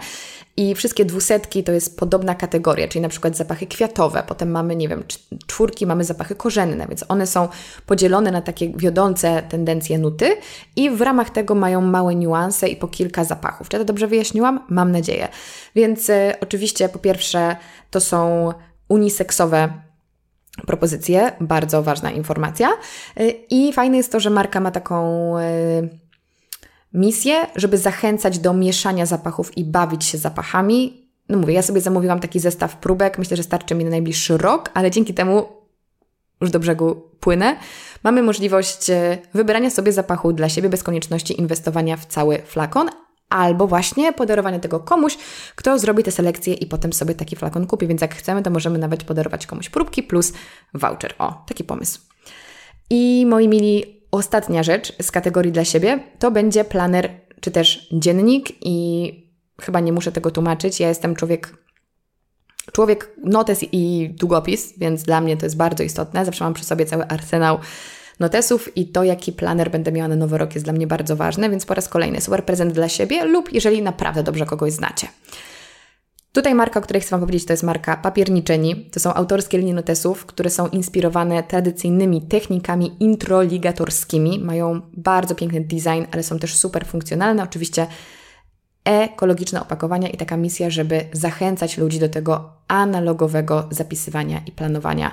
I 0.56 0.74
wszystkie 0.74 1.04
dwusetki 1.04 1.64
to 1.64 1.72
jest 1.72 1.98
podobna 1.98 2.34
kategoria, 2.34 2.88
czyli 2.88 3.02
na 3.02 3.08
przykład 3.08 3.36
zapachy 3.36 3.66
kwiatowe, 3.66 4.22
potem 4.26 4.50
mamy, 4.50 4.76
nie 4.76 4.88
wiem, 4.88 5.04
czwórki 5.46 5.86
mamy 5.86 6.04
zapachy 6.04 6.34
korzenne, 6.34 6.86
więc 6.88 7.04
one 7.08 7.26
są 7.26 7.48
podzielone 7.86 8.30
na 8.30 8.42
takie 8.42 8.72
wiodące 8.76 9.42
tendencje 9.48 9.98
nuty 9.98 10.36
i 10.76 10.90
w 10.90 11.00
ramach 11.00 11.30
tego 11.30 11.54
mają 11.54 11.80
małe 11.80 12.14
niuanse 12.14 12.68
i 12.68 12.76
po 12.76 12.88
kilka 12.88 13.24
zapachów. 13.24 13.68
Czy 13.68 13.76
ja 13.76 13.80
to 13.80 13.84
dobrze 13.84 14.06
wyjaśniłam? 14.06 14.60
Mam 14.68 14.92
nadzieję. 14.92 15.28
Więc 15.74 16.08
y, 16.08 16.34
oczywiście 16.40 16.88
po 16.88 16.98
pierwsze 16.98 17.56
to 17.90 18.00
są 18.00 18.52
uniseksowe 18.88 19.85
propozycję, 20.66 21.32
bardzo 21.40 21.82
ważna 21.82 22.10
informacja. 22.10 22.68
Y, 23.20 23.34
I 23.50 23.72
fajne 23.72 23.96
jest 23.96 24.12
to, 24.12 24.20
że 24.20 24.30
marka 24.30 24.60
ma 24.60 24.70
taką 24.70 25.38
y, 25.38 25.42
misję, 26.94 27.46
żeby 27.56 27.78
zachęcać 27.78 28.38
do 28.38 28.54
mieszania 28.54 29.06
zapachów 29.06 29.58
i 29.58 29.64
bawić 29.64 30.04
się 30.04 30.18
zapachami. 30.18 31.06
No 31.28 31.38
mówię, 31.38 31.54
ja 31.54 31.62
sobie 31.62 31.80
zamówiłam 31.80 32.20
taki 32.20 32.40
zestaw 32.40 32.76
próbek, 32.76 33.18
myślę, 33.18 33.36
że 33.36 33.42
starczy 33.42 33.74
mi 33.74 33.84
na 33.84 33.90
najbliższy 33.90 34.38
rok, 34.38 34.70
ale 34.74 34.90
dzięki 34.90 35.14
temu 35.14 35.46
już 36.40 36.50
do 36.50 36.60
brzegu 36.60 37.02
płynę, 37.20 37.56
mamy 38.04 38.22
możliwość 38.22 38.90
y, 38.90 39.18
wybrania 39.34 39.70
sobie 39.70 39.92
zapachu 39.92 40.32
dla 40.32 40.48
siebie 40.48 40.68
bez 40.68 40.82
konieczności 40.82 41.40
inwestowania 41.40 41.96
w 41.96 42.06
cały 42.06 42.38
flakon, 42.38 42.88
albo 43.28 43.66
właśnie 43.66 44.12
podarowanie 44.12 44.60
tego 44.60 44.80
komuś, 44.80 45.18
kto 45.54 45.78
zrobi 45.78 46.02
tę 46.02 46.12
selekcję 46.12 46.54
i 46.54 46.66
potem 46.66 46.92
sobie 46.92 47.14
taki 47.14 47.36
flakon 47.36 47.66
kupi. 47.66 47.86
Więc 47.86 48.00
jak 48.00 48.14
chcemy, 48.14 48.42
to 48.42 48.50
możemy 48.50 48.78
nawet 48.78 49.04
podarować 49.04 49.46
komuś 49.46 49.68
próbki 49.68 50.02
plus 50.02 50.32
voucher. 50.74 51.14
O, 51.18 51.44
taki 51.48 51.64
pomysł. 51.64 52.00
I 52.90 53.26
moi 53.26 53.48
mili, 53.48 54.02
ostatnia 54.10 54.62
rzecz 54.62 55.02
z 55.02 55.10
kategorii 55.10 55.52
dla 55.52 55.64
siebie 55.64 55.98
to 56.18 56.30
będzie 56.30 56.64
planer 56.64 57.20
czy 57.40 57.50
też 57.50 57.88
dziennik 57.92 58.48
i 58.60 59.12
chyba 59.60 59.80
nie 59.80 59.92
muszę 59.92 60.12
tego 60.12 60.30
tłumaczyć. 60.30 60.80
Ja 60.80 60.88
jestem 60.88 61.16
człowiek, 61.16 61.56
człowiek 62.72 63.12
notes 63.24 63.64
i 63.72 64.10
długopis, 64.14 64.78
więc 64.78 65.02
dla 65.02 65.20
mnie 65.20 65.36
to 65.36 65.46
jest 65.46 65.56
bardzo 65.56 65.82
istotne. 65.82 66.24
Zawsze 66.24 66.44
mam 66.44 66.54
przy 66.54 66.64
sobie 66.64 66.86
cały 66.86 67.06
arsenał 67.06 67.58
notesów 68.20 68.76
i 68.76 68.86
to, 68.86 69.04
jaki 69.04 69.32
planer 69.32 69.70
będę 69.70 69.92
miała 69.92 70.08
na 70.08 70.16
nowy 70.16 70.38
rok 70.38 70.54
jest 70.54 70.66
dla 70.66 70.72
mnie 70.72 70.86
bardzo 70.86 71.16
ważne, 71.16 71.50
więc 71.50 71.66
po 71.66 71.74
raz 71.74 71.88
kolejny 71.88 72.20
super 72.20 72.44
prezent 72.44 72.72
dla 72.72 72.88
siebie 72.88 73.24
lub 73.24 73.52
jeżeli 73.52 73.82
naprawdę 73.82 74.22
dobrze 74.22 74.46
kogoś 74.46 74.72
znacie. 74.72 75.08
Tutaj 76.32 76.54
marka, 76.54 76.80
o 76.80 76.82
której 76.82 77.02
chcę 77.02 77.10
Wam 77.10 77.20
powiedzieć, 77.20 77.44
to 77.44 77.52
jest 77.52 77.62
marka 77.62 77.96
Papierniczeni. 77.96 78.90
To 78.92 79.00
są 79.00 79.14
autorskie 79.14 79.58
linie 79.58 79.74
notesów, 79.74 80.26
które 80.26 80.50
są 80.50 80.68
inspirowane 80.68 81.42
tradycyjnymi 81.42 82.22
technikami 82.22 82.96
introligatorskimi. 83.00 84.38
Mają 84.38 84.80
bardzo 84.92 85.34
piękny 85.34 85.60
design, 85.60 86.04
ale 86.12 86.22
są 86.22 86.38
też 86.38 86.56
super 86.56 86.86
funkcjonalne. 86.86 87.42
Oczywiście 87.42 87.86
ekologiczne 88.84 89.62
opakowania 89.62 90.08
i 90.08 90.16
taka 90.16 90.36
misja, 90.36 90.70
żeby 90.70 91.04
zachęcać 91.12 91.78
ludzi 91.78 91.98
do 91.98 92.08
tego 92.08 92.52
analogowego 92.68 93.68
zapisywania 93.70 94.40
i 94.46 94.52
planowania. 94.52 95.10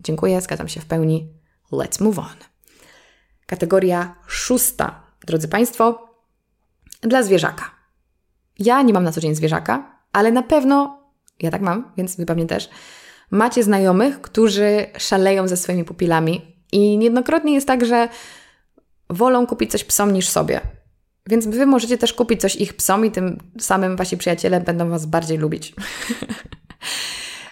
Dziękuję, 0.00 0.40
zgadzam 0.40 0.68
się 0.68 0.80
w 0.80 0.86
pełni. 0.86 1.39
Let's 1.72 2.02
move 2.02 2.18
on. 2.18 2.36
Kategoria 3.46 4.14
szósta, 4.26 5.02
drodzy 5.26 5.48
Państwo, 5.48 6.08
dla 7.00 7.22
zwierzaka. 7.22 7.70
Ja 8.58 8.82
nie 8.82 8.92
mam 8.92 9.04
na 9.04 9.12
co 9.12 9.20
dzień 9.20 9.34
zwierzaka, 9.34 10.00
ale 10.12 10.32
na 10.32 10.42
pewno, 10.42 11.00
ja 11.40 11.50
tak 11.50 11.62
mam, 11.62 11.92
więc 11.96 12.16
Wy 12.16 12.26
pewnie 12.26 12.46
też, 12.46 12.70
macie 13.30 13.62
znajomych, 13.62 14.20
którzy 14.20 14.86
szaleją 14.98 15.48
ze 15.48 15.56
swoimi 15.56 15.84
pupilami 15.84 16.56
i 16.72 16.98
niejednokrotnie 16.98 17.54
jest 17.54 17.66
tak, 17.66 17.84
że 17.84 18.08
wolą 19.10 19.46
kupić 19.46 19.70
coś 19.70 19.84
psom 19.84 20.12
niż 20.12 20.28
sobie. 20.28 20.60
Więc 21.26 21.46
Wy 21.46 21.66
możecie 21.66 21.98
też 21.98 22.12
kupić 22.12 22.40
coś 22.40 22.56
ich 22.56 22.74
psom 22.74 23.04
i 23.06 23.10
tym 23.10 23.38
samym 23.60 23.96
Wasi 23.96 24.16
przyjaciele 24.16 24.60
będą 24.60 24.90
Was 24.90 25.06
bardziej 25.06 25.38
lubić. 25.38 25.74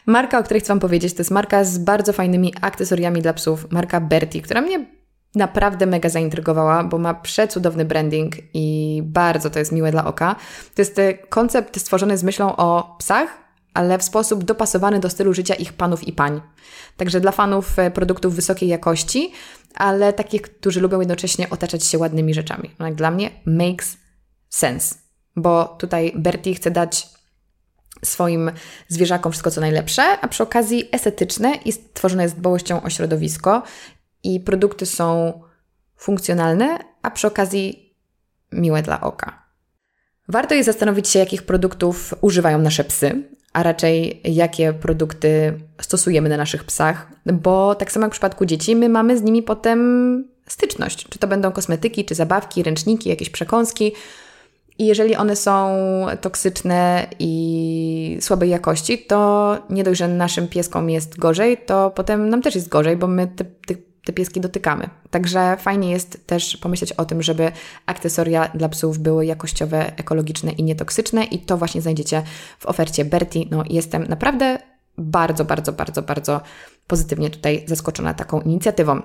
Marka, 0.08 0.38
o 0.38 0.42
której 0.42 0.60
chcę 0.60 0.68
Wam 0.68 0.80
powiedzieć, 0.80 1.14
to 1.14 1.20
jest 1.20 1.30
marka 1.30 1.64
z 1.64 1.78
bardzo 1.78 2.12
fajnymi 2.12 2.54
akcesoriami 2.60 3.22
dla 3.22 3.32
psów, 3.32 3.66
marka 3.70 4.00
Bertie, 4.00 4.42
która 4.42 4.60
mnie 4.60 4.86
naprawdę 5.34 5.86
mega 5.86 6.08
zaintrygowała, 6.08 6.84
bo 6.84 6.98
ma 6.98 7.14
przecudowny 7.14 7.84
branding 7.84 8.34
i 8.54 9.00
bardzo 9.04 9.50
to 9.50 9.58
jest 9.58 9.72
miłe 9.72 9.90
dla 9.90 10.04
oka. 10.04 10.36
To 10.74 10.82
jest 10.82 10.98
e, 10.98 11.14
koncept 11.14 11.80
stworzony 11.80 12.18
z 12.18 12.24
myślą 12.24 12.56
o 12.56 12.96
psach, 12.98 13.28
ale 13.74 13.98
w 13.98 14.02
sposób 14.02 14.44
dopasowany 14.44 15.00
do 15.00 15.10
stylu 15.10 15.34
życia 15.34 15.54
ich 15.54 15.72
panów 15.72 16.08
i 16.08 16.12
pań. 16.12 16.40
Także 16.96 17.20
dla 17.20 17.32
fanów 17.32 17.78
e, 17.78 17.90
produktów 17.90 18.34
wysokiej 18.34 18.68
jakości, 18.68 19.32
ale 19.74 20.12
takich, 20.12 20.42
którzy 20.42 20.80
lubią 20.80 21.00
jednocześnie 21.00 21.50
otaczać 21.50 21.84
się 21.84 21.98
ładnymi 21.98 22.34
rzeczami. 22.34 22.70
No 22.78 22.86
jak 22.86 22.94
dla 22.94 23.10
mnie 23.10 23.30
makes 23.46 23.96
sense, 24.48 24.94
bo 25.36 25.64
tutaj 25.64 26.12
Bertie 26.16 26.54
chce 26.54 26.70
dać 26.70 27.17
swoim 28.04 28.50
zwierzakom 28.88 29.32
wszystko 29.32 29.50
co 29.50 29.60
najlepsze, 29.60 30.02
a 30.02 30.28
przy 30.28 30.42
okazji 30.42 30.88
estetyczne 30.92 31.54
i 31.64 31.72
stworzone 31.72 32.22
jest 32.22 32.36
dbałością 32.36 32.82
o 32.82 32.90
środowisko 32.90 33.62
i 34.24 34.40
produkty 34.40 34.86
są 34.86 35.32
funkcjonalne, 35.96 36.78
a 37.02 37.10
przy 37.10 37.26
okazji 37.26 37.94
miłe 38.52 38.82
dla 38.82 39.00
oka. 39.00 39.42
Warto 40.28 40.54
jest 40.54 40.66
zastanowić 40.66 41.08
się, 41.08 41.18
jakich 41.18 41.42
produktów 41.42 42.14
używają 42.20 42.58
nasze 42.58 42.84
psy, 42.84 43.22
a 43.52 43.62
raczej 43.62 44.20
jakie 44.24 44.72
produkty 44.72 45.60
stosujemy 45.80 46.28
na 46.28 46.36
naszych 46.36 46.64
psach, 46.64 47.06
bo 47.26 47.74
tak 47.74 47.92
samo 47.92 48.04
jak 48.04 48.10
w 48.10 48.12
przypadku 48.12 48.44
dzieci, 48.44 48.76
my 48.76 48.88
mamy 48.88 49.18
z 49.18 49.22
nimi 49.22 49.42
potem 49.42 50.28
styczność. 50.48 51.08
Czy 51.08 51.18
to 51.18 51.28
będą 51.28 51.52
kosmetyki, 51.52 52.04
czy 52.04 52.14
zabawki, 52.14 52.62
ręczniki, 52.62 53.08
jakieś 53.08 53.30
przekąski. 53.30 53.92
I 54.78 54.86
jeżeli 54.86 55.16
one 55.16 55.36
są 55.36 55.76
toksyczne 56.20 57.06
i 57.18 58.18
słabej 58.20 58.50
jakości, 58.50 58.98
to 58.98 59.58
nie 59.70 59.84
dość, 59.84 59.98
że 59.98 60.08
naszym 60.08 60.48
pieskom 60.48 60.90
jest 60.90 61.18
gorzej, 61.18 61.58
to 61.66 61.90
potem 61.90 62.28
nam 62.28 62.42
też 62.42 62.54
jest 62.54 62.68
gorzej, 62.68 62.96
bo 62.96 63.06
my 63.06 63.26
te, 63.26 63.44
te, 63.44 63.74
te 64.04 64.12
pieski 64.12 64.40
dotykamy. 64.40 64.88
Także 65.10 65.56
fajnie 65.60 65.90
jest 65.90 66.26
też 66.26 66.56
pomyśleć 66.56 66.92
o 66.92 67.04
tym, 67.04 67.22
żeby 67.22 67.52
akcesoria 67.86 68.48
dla 68.54 68.68
psów 68.68 68.98
były 68.98 69.26
jakościowe, 69.26 69.96
ekologiczne 69.96 70.52
i 70.52 70.62
nietoksyczne 70.62 71.24
i 71.24 71.38
to 71.38 71.56
właśnie 71.56 71.80
znajdziecie 71.82 72.22
w 72.58 72.66
ofercie 72.66 73.04
Berti. 73.04 73.48
No 73.50 73.64
jestem 73.70 74.04
naprawdę 74.08 74.58
bardzo, 74.98 75.44
bardzo, 75.44 75.72
bardzo, 75.72 76.02
bardzo 76.02 76.40
pozytywnie 76.86 77.30
tutaj 77.30 77.64
zaskoczona 77.66 78.14
taką 78.14 78.40
inicjatywą. 78.40 79.02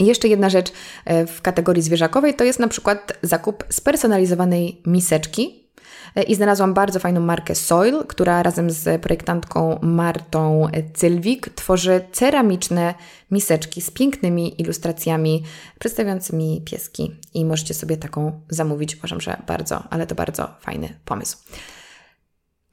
Jeszcze 0.00 0.28
jedna 0.28 0.50
rzecz 0.50 0.72
e, 1.04 1.26
w 1.26 1.42
kategorii 1.42 1.82
zwierzakowej 1.82 2.34
to 2.34 2.44
jest 2.44 2.58
na 2.58 2.68
przykład 2.68 3.12
zakup 3.22 3.64
spersonalizowanej 3.68 4.82
miseczki. 4.86 5.68
E, 6.16 6.22
I 6.22 6.34
znalazłam 6.34 6.74
bardzo 6.74 6.98
fajną 6.98 7.20
markę 7.20 7.54
Soil, 7.54 8.04
która 8.08 8.42
razem 8.42 8.70
z 8.70 9.02
projektantką 9.02 9.78
Martą 9.82 10.68
Cylwik 10.94 11.48
tworzy 11.54 12.00
ceramiczne 12.12 12.94
miseczki 13.30 13.80
z 13.80 13.90
pięknymi 13.90 14.60
ilustracjami 14.60 15.44
przedstawiającymi 15.78 16.62
pieski. 16.64 17.16
I 17.34 17.44
możecie 17.44 17.74
sobie 17.74 17.96
taką 17.96 18.40
zamówić. 18.48 18.96
Uważam, 18.96 19.20
że 19.20 19.42
bardzo, 19.46 19.82
ale 19.90 20.06
to 20.06 20.14
bardzo 20.14 20.48
fajny 20.60 20.98
pomysł. 21.04 21.38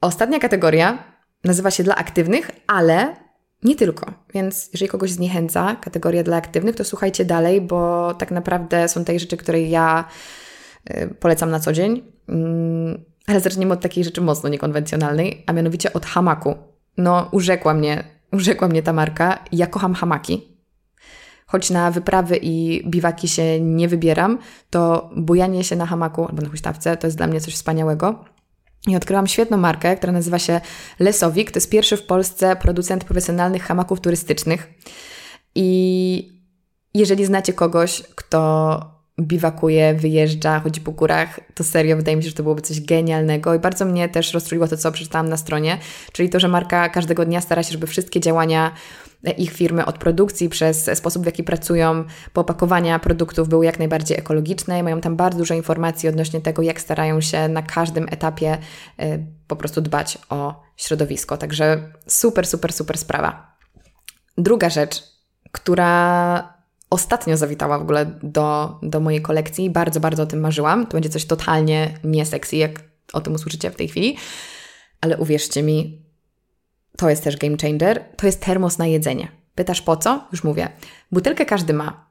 Ostatnia 0.00 0.38
kategoria 0.38 1.04
nazywa 1.44 1.70
się 1.70 1.82
dla 1.82 1.94
aktywnych, 1.94 2.50
ale 2.66 3.16
nie 3.62 3.76
tylko. 3.76 4.12
Więc 4.34 4.70
jeżeli 4.72 4.88
kogoś 4.88 5.10
zniechęca 5.10 5.76
kategoria 5.76 6.22
dla 6.22 6.36
aktywnych, 6.36 6.76
to 6.76 6.84
słuchajcie 6.84 7.24
dalej, 7.24 7.60
bo 7.60 8.14
tak 8.14 8.30
naprawdę 8.30 8.88
są 8.88 9.04
te 9.04 9.18
rzeczy, 9.18 9.36
które 9.36 9.60
ja 9.60 10.04
y, 10.90 11.14
polecam 11.20 11.50
na 11.50 11.60
co 11.60 11.72
dzień. 11.72 12.02
Mm, 12.28 13.04
ale 13.26 13.40
zaczniemy 13.40 13.72
od 13.72 13.80
takiej 13.80 14.04
rzeczy 14.04 14.20
mocno 14.20 14.48
niekonwencjonalnej, 14.48 15.44
a 15.46 15.52
mianowicie 15.52 15.92
od 15.92 16.06
hamaku. 16.06 16.54
No, 16.96 17.28
urzekła 17.32 17.74
mnie, 17.74 18.04
urzekła 18.32 18.68
mnie 18.68 18.82
ta 18.82 18.92
marka. 18.92 19.44
Ja 19.52 19.66
kocham 19.66 19.94
hamaki. 19.94 20.50
Choć 21.46 21.70
na 21.70 21.90
wyprawy 21.90 22.38
i 22.42 22.82
biwaki 22.90 23.28
się 23.28 23.60
nie 23.60 23.88
wybieram, 23.88 24.38
to 24.70 25.10
bujanie 25.16 25.64
się 25.64 25.76
na 25.76 25.86
hamaku 25.86 26.26
albo 26.26 26.42
na 26.42 26.48
huśtawce 26.48 26.96
to 26.96 27.06
jest 27.06 27.16
dla 27.16 27.26
mnie 27.26 27.40
coś 27.40 27.54
wspaniałego. 27.54 28.24
I 28.86 28.96
odkryłam 28.96 29.26
świetną 29.26 29.56
markę, 29.56 29.96
która 29.96 30.12
nazywa 30.12 30.38
się 30.38 30.60
Lesowik. 30.98 31.50
To 31.50 31.56
jest 31.56 31.70
pierwszy 31.70 31.96
w 31.96 32.02
Polsce 32.02 32.56
producent 32.56 33.04
profesjonalnych 33.04 33.62
hamaków 33.62 34.00
turystycznych. 34.00 34.68
I 35.54 36.40
jeżeli 36.94 37.26
znacie 37.26 37.52
kogoś, 37.52 38.02
kto 38.14 38.99
biwakuje, 39.20 39.94
wyjeżdża, 39.94 40.60
chodzi 40.60 40.80
po 40.80 40.92
górach, 40.92 41.40
to 41.54 41.64
serio 41.64 41.96
wydaje 41.96 42.16
mi 42.16 42.22
się, 42.22 42.28
że 42.28 42.34
to 42.34 42.42
byłoby 42.42 42.62
coś 42.62 42.80
genialnego 42.80 43.54
i 43.54 43.58
bardzo 43.58 43.84
mnie 43.84 44.08
też 44.08 44.34
rozstroiło 44.34 44.68
to, 44.68 44.76
co 44.76 44.92
przeczytałam 44.92 45.28
na 45.28 45.36
stronie, 45.36 45.78
czyli 46.12 46.28
to, 46.28 46.40
że 46.40 46.48
marka 46.48 46.88
każdego 46.88 47.24
dnia 47.24 47.40
stara 47.40 47.62
się, 47.62 47.72
żeby 47.72 47.86
wszystkie 47.86 48.20
działania 48.20 48.72
ich 49.38 49.52
firmy 49.52 49.84
od 49.84 49.98
produkcji 49.98 50.48
przez 50.48 50.90
sposób, 50.94 51.22
w 51.22 51.26
jaki 51.26 51.44
pracują, 51.44 52.04
po 52.32 52.40
opakowania 52.40 52.98
produktów 52.98 53.48
były 53.48 53.64
jak 53.64 53.78
najbardziej 53.78 54.18
ekologiczne 54.18 54.78
i 54.78 54.82
mają 54.82 55.00
tam 55.00 55.16
bardzo 55.16 55.38
dużo 55.38 55.54
informacji 55.54 56.08
odnośnie 56.08 56.40
tego, 56.40 56.62
jak 56.62 56.80
starają 56.80 57.20
się 57.20 57.48
na 57.48 57.62
każdym 57.62 58.06
etapie 58.10 58.58
y, 59.00 59.26
po 59.46 59.56
prostu 59.56 59.80
dbać 59.80 60.18
o 60.28 60.62
środowisko. 60.76 61.36
Także 61.36 61.92
super, 62.06 62.46
super, 62.46 62.72
super 62.72 62.98
sprawa. 62.98 63.56
Druga 64.38 64.70
rzecz, 64.70 65.02
która 65.52 66.59
ostatnio 66.90 67.36
zawitała 67.36 67.78
w 67.78 67.82
ogóle 67.82 68.06
do, 68.22 68.78
do 68.82 69.00
mojej 69.00 69.22
kolekcji. 69.22 69.70
Bardzo, 69.70 70.00
bardzo 70.00 70.22
o 70.22 70.26
tym 70.26 70.40
marzyłam. 70.40 70.86
To 70.86 70.92
będzie 70.92 71.08
coś 71.08 71.24
totalnie 71.24 71.98
nie 72.04 72.26
sexy, 72.26 72.56
jak 72.56 72.82
o 73.12 73.20
tym 73.20 73.34
usłyszycie 73.34 73.70
w 73.70 73.76
tej 73.76 73.88
chwili. 73.88 74.16
Ale 75.00 75.18
uwierzcie 75.18 75.62
mi, 75.62 76.04
to 76.96 77.10
jest 77.10 77.24
też 77.24 77.36
game 77.36 77.56
changer. 77.62 78.04
To 78.16 78.26
jest 78.26 78.40
termos 78.40 78.78
na 78.78 78.86
jedzenie. 78.86 79.28
Pytasz 79.54 79.82
po 79.82 79.96
co? 79.96 80.28
Już 80.32 80.44
mówię. 80.44 80.68
Butelkę 81.12 81.46
każdy 81.46 81.72
ma. 81.72 82.10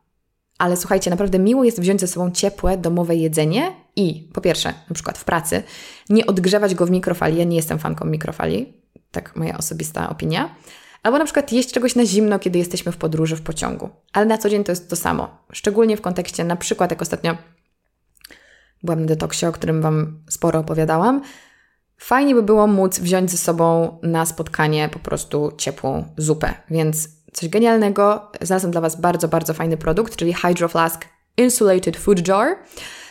Ale 0.57 0.77
słuchajcie, 0.77 1.09
naprawdę 1.09 1.39
miło 1.39 1.63
jest 1.63 1.81
wziąć 1.81 2.01
ze 2.01 2.07
sobą 2.07 2.31
ciepłe, 2.31 2.77
domowe 2.77 3.15
jedzenie 3.15 3.71
i 3.95 4.29
po 4.33 4.41
pierwsze, 4.41 4.73
na 4.89 4.93
przykład 4.93 5.17
w 5.17 5.23
pracy, 5.23 5.63
nie 6.09 6.25
odgrzewać 6.25 6.75
go 6.75 6.85
w 6.85 6.91
mikrofali. 6.91 7.37
Ja 7.37 7.43
nie 7.43 7.55
jestem 7.55 7.79
fanką 7.79 8.05
mikrofali, 8.05 8.73
tak 9.11 9.35
moja 9.35 9.57
osobista 9.57 10.09
opinia. 10.09 10.55
Albo 11.03 11.17
na 11.17 11.25
przykład 11.25 11.51
jeść 11.51 11.71
czegoś 11.71 11.95
na 11.95 12.05
zimno, 12.05 12.39
kiedy 12.39 12.59
jesteśmy 12.59 12.91
w 12.91 12.97
podróży 12.97 13.35
w 13.35 13.41
pociągu. 13.41 13.89
Ale 14.13 14.25
na 14.25 14.37
co 14.37 14.49
dzień 14.49 14.63
to 14.63 14.71
jest 14.71 14.89
to 14.89 14.95
samo. 14.95 15.37
Szczególnie 15.51 15.97
w 15.97 16.01
kontekście, 16.01 16.43
na 16.43 16.55
przykład, 16.55 16.91
jak 16.91 17.01
ostatnio 17.01 17.37
byłam 18.83 18.99
na 18.99 19.05
detoksie, 19.05 19.45
o 19.45 19.51
którym 19.51 19.81
Wam 19.81 20.23
sporo 20.29 20.59
opowiadałam. 20.59 21.21
Fajnie 21.97 22.35
by 22.35 22.43
było 22.43 22.67
móc 22.67 22.99
wziąć 22.99 23.31
ze 23.31 23.37
sobą 23.37 23.97
na 24.03 24.25
spotkanie 24.25 24.89
po 24.89 24.99
prostu 24.99 25.51
ciepłą 25.57 26.05
zupę. 26.17 26.53
Więc 26.69 27.09
coś 27.33 27.49
genialnego. 27.49 28.31
Znalazłam 28.41 28.71
dla 28.71 28.81
Was 28.81 29.01
bardzo, 29.01 29.27
bardzo 29.27 29.53
fajny 29.53 29.77
produkt, 29.77 30.15
czyli 30.15 30.33
Hydro 30.33 30.67
Flask 30.67 31.05
Insulated 31.37 31.97
Food 31.97 32.27
Jar. 32.27 32.55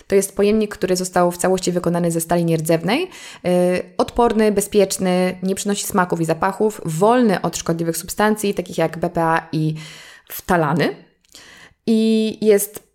To 0.08 0.14
jest 0.14 0.36
pojemnik, 0.36 0.74
który 0.74 0.96
został 0.96 1.30
w 1.30 1.36
całości 1.36 1.72
wykonany 1.72 2.10
ze 2.10 2.20
stali 2.20 2.44
nierdzewnej. 2.44 3.10
Yy, 3.44 3.50
odporny, 3.98 4.52
bezpieczny, 4.52 5.38
nie 5.42 5.54
przynosi 5.54 5.86
smaków 5.86 6.20
i 6.20 6.24
zapachów, 6.24 6.80
wolny 6.84 7.42
od 7.42 7.56
szkodliwych 7.56 7.96
substancji, 7.96 8.54
takich 8.54 8.78
jak 8.78 8.98
BPA 8.98 9.48
i 9.52 9.74
ftalany. 10.28 10.96
I 11.86 12.38
jest 12.46 12.88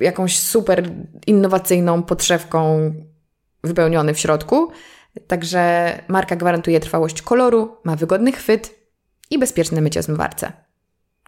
jakąś 0.00 0.38
super 0.38 0.90
innowacyjną 1.26 2.02
podszewką 2.02 2.92
wypełniony 3.64 4.14
w 4.14 4.18
środku. 4.18 4.70
Także 5.26 5.92
marka 6.08 6.36
gwarantuje 6.36 6.80
trwałość 6.80 7.22
koloru, 7.22 7.76
ma 7.84 7.96
wygodny 7.96 8.32
chwyt 8.32 8.74
i 9.30 9.38
bezpieczne 9.38 9.80
mycie 9.80 10.02
w 10.02 10.04
zmywarce. 10.04 10.69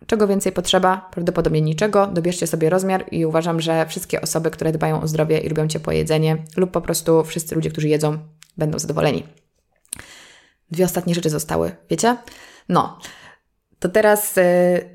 Czego 0.07 0.27
więcej 0.27 0.53
potrzeba? 0.53 1.09
Prawdopodobnie 1.13 1.61
niczego. 1.61 2.07
Dobierzcie 2.07 2.47
sobie 2.47 2.71
rozmiar 2.71 3.05
i 3.11 3.27
uważam, 3.27 3.61
że 3.61 3.87
wszystkie 3.87 4.21
osoby, 4.21 4.51
które 4.51 4.73
dbają 4.73 5.03
o 5.03 5.09
zdrowie 5.09 5.39
i 5.39 5.49
lubią 5.49 5.69
ciepłe 5.69 5.97
jedzenie, 5.97 6.45
lub 6.57 6.71
po 6.71 6.81
prostu 6.81 7.25
wszyscy 7.25 7.55
ludzie, 7.55 7.71
którzy 7.71 7.89
jedzą, 7.89 8.19
będą 8.59 8.79
zadowoleni. 8.79 9.27
Dwie 10.71 10.85
ostatnie 10.85 11.15
rzeczy 11.15 11.31
zostały, 11.31 11.77
wiecie? 11.91 12.17
No, 12.69 12.99
to 13.79 13.89
teraz 13.89 14.39
y, 14.39 14.43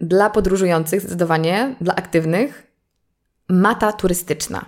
dla 0.01 0.29
podróżujących 0.29 1.01
zdecydowanie, 1.01 1.75
dla 1.81 1.95
aktywnych, 1.95 2.71
mata 3.49 3.91
turystyczna. 3.91 4.65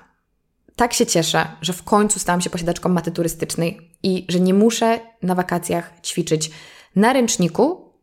Tak 0.75 0.93
się 0.93 1.05
cieszę, 1.05 1.47
że 1.61 1.73
w 1.73 1.83
końcu 1.83 2.19
stałam 2.19 2.41
się 2.41 2.49
posiadaczką 2.49 2.89
maty 2.89 3.11
turystycznej 3.11 3.91
i 4.03 4.25
że 4.29 4.39
nie 4.39 4.53
muszę 4.53 4.99
na 5.23 5.35
wakacjach 5.35 5.91
ćwiczyć 6.01 6.51
na 6.95 7.13
ręczniku 7.13 7.93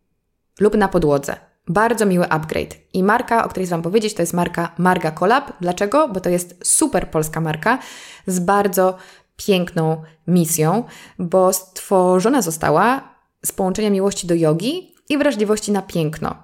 lub 0.60 0.76
na 0.76 0.88
podłodze. 0.88 1.36
Bardzo 1.68 2.06
miły 2.06 2.28
upgrade. 2.28 2.76
I 2.92 3.02
marka, 3.02 3.44
o 3.44 3.48
której 3.48 3.66
z 3.66 3.70
Wam 3.70 3.82
powiedzieć, 3.82 4.14
to 4.14 4.22
jest 4.22 4.32
marka 4.32 4.74
Marga 4.78 5.10
Collab. 5.10 5.52
Dlaczego? 5.60 6.08
Bo 6.08 6.20
to 6.20 6.30
jest 6.30 6.60
super 6.64 7.10
polska 7.10 7.40
marka 7.40 7.78
z 8.26 8.38
bardzo 8.40 8.96
piękną 9.36 10.02
misją, 10.26 10.84
bo 11.18 11.52
stworzona 11.52 12.42
została 12.42 13.16
z 13.44 13.52
połączenia 13.52 13.90
miłości 13.90 14.26
do 14.26 14.34
jogi 14.34 14.94
i 15.08 15.18
wrażliwości 15.18 15.72
na 15.72 15.82
piękno. 15.82 16.36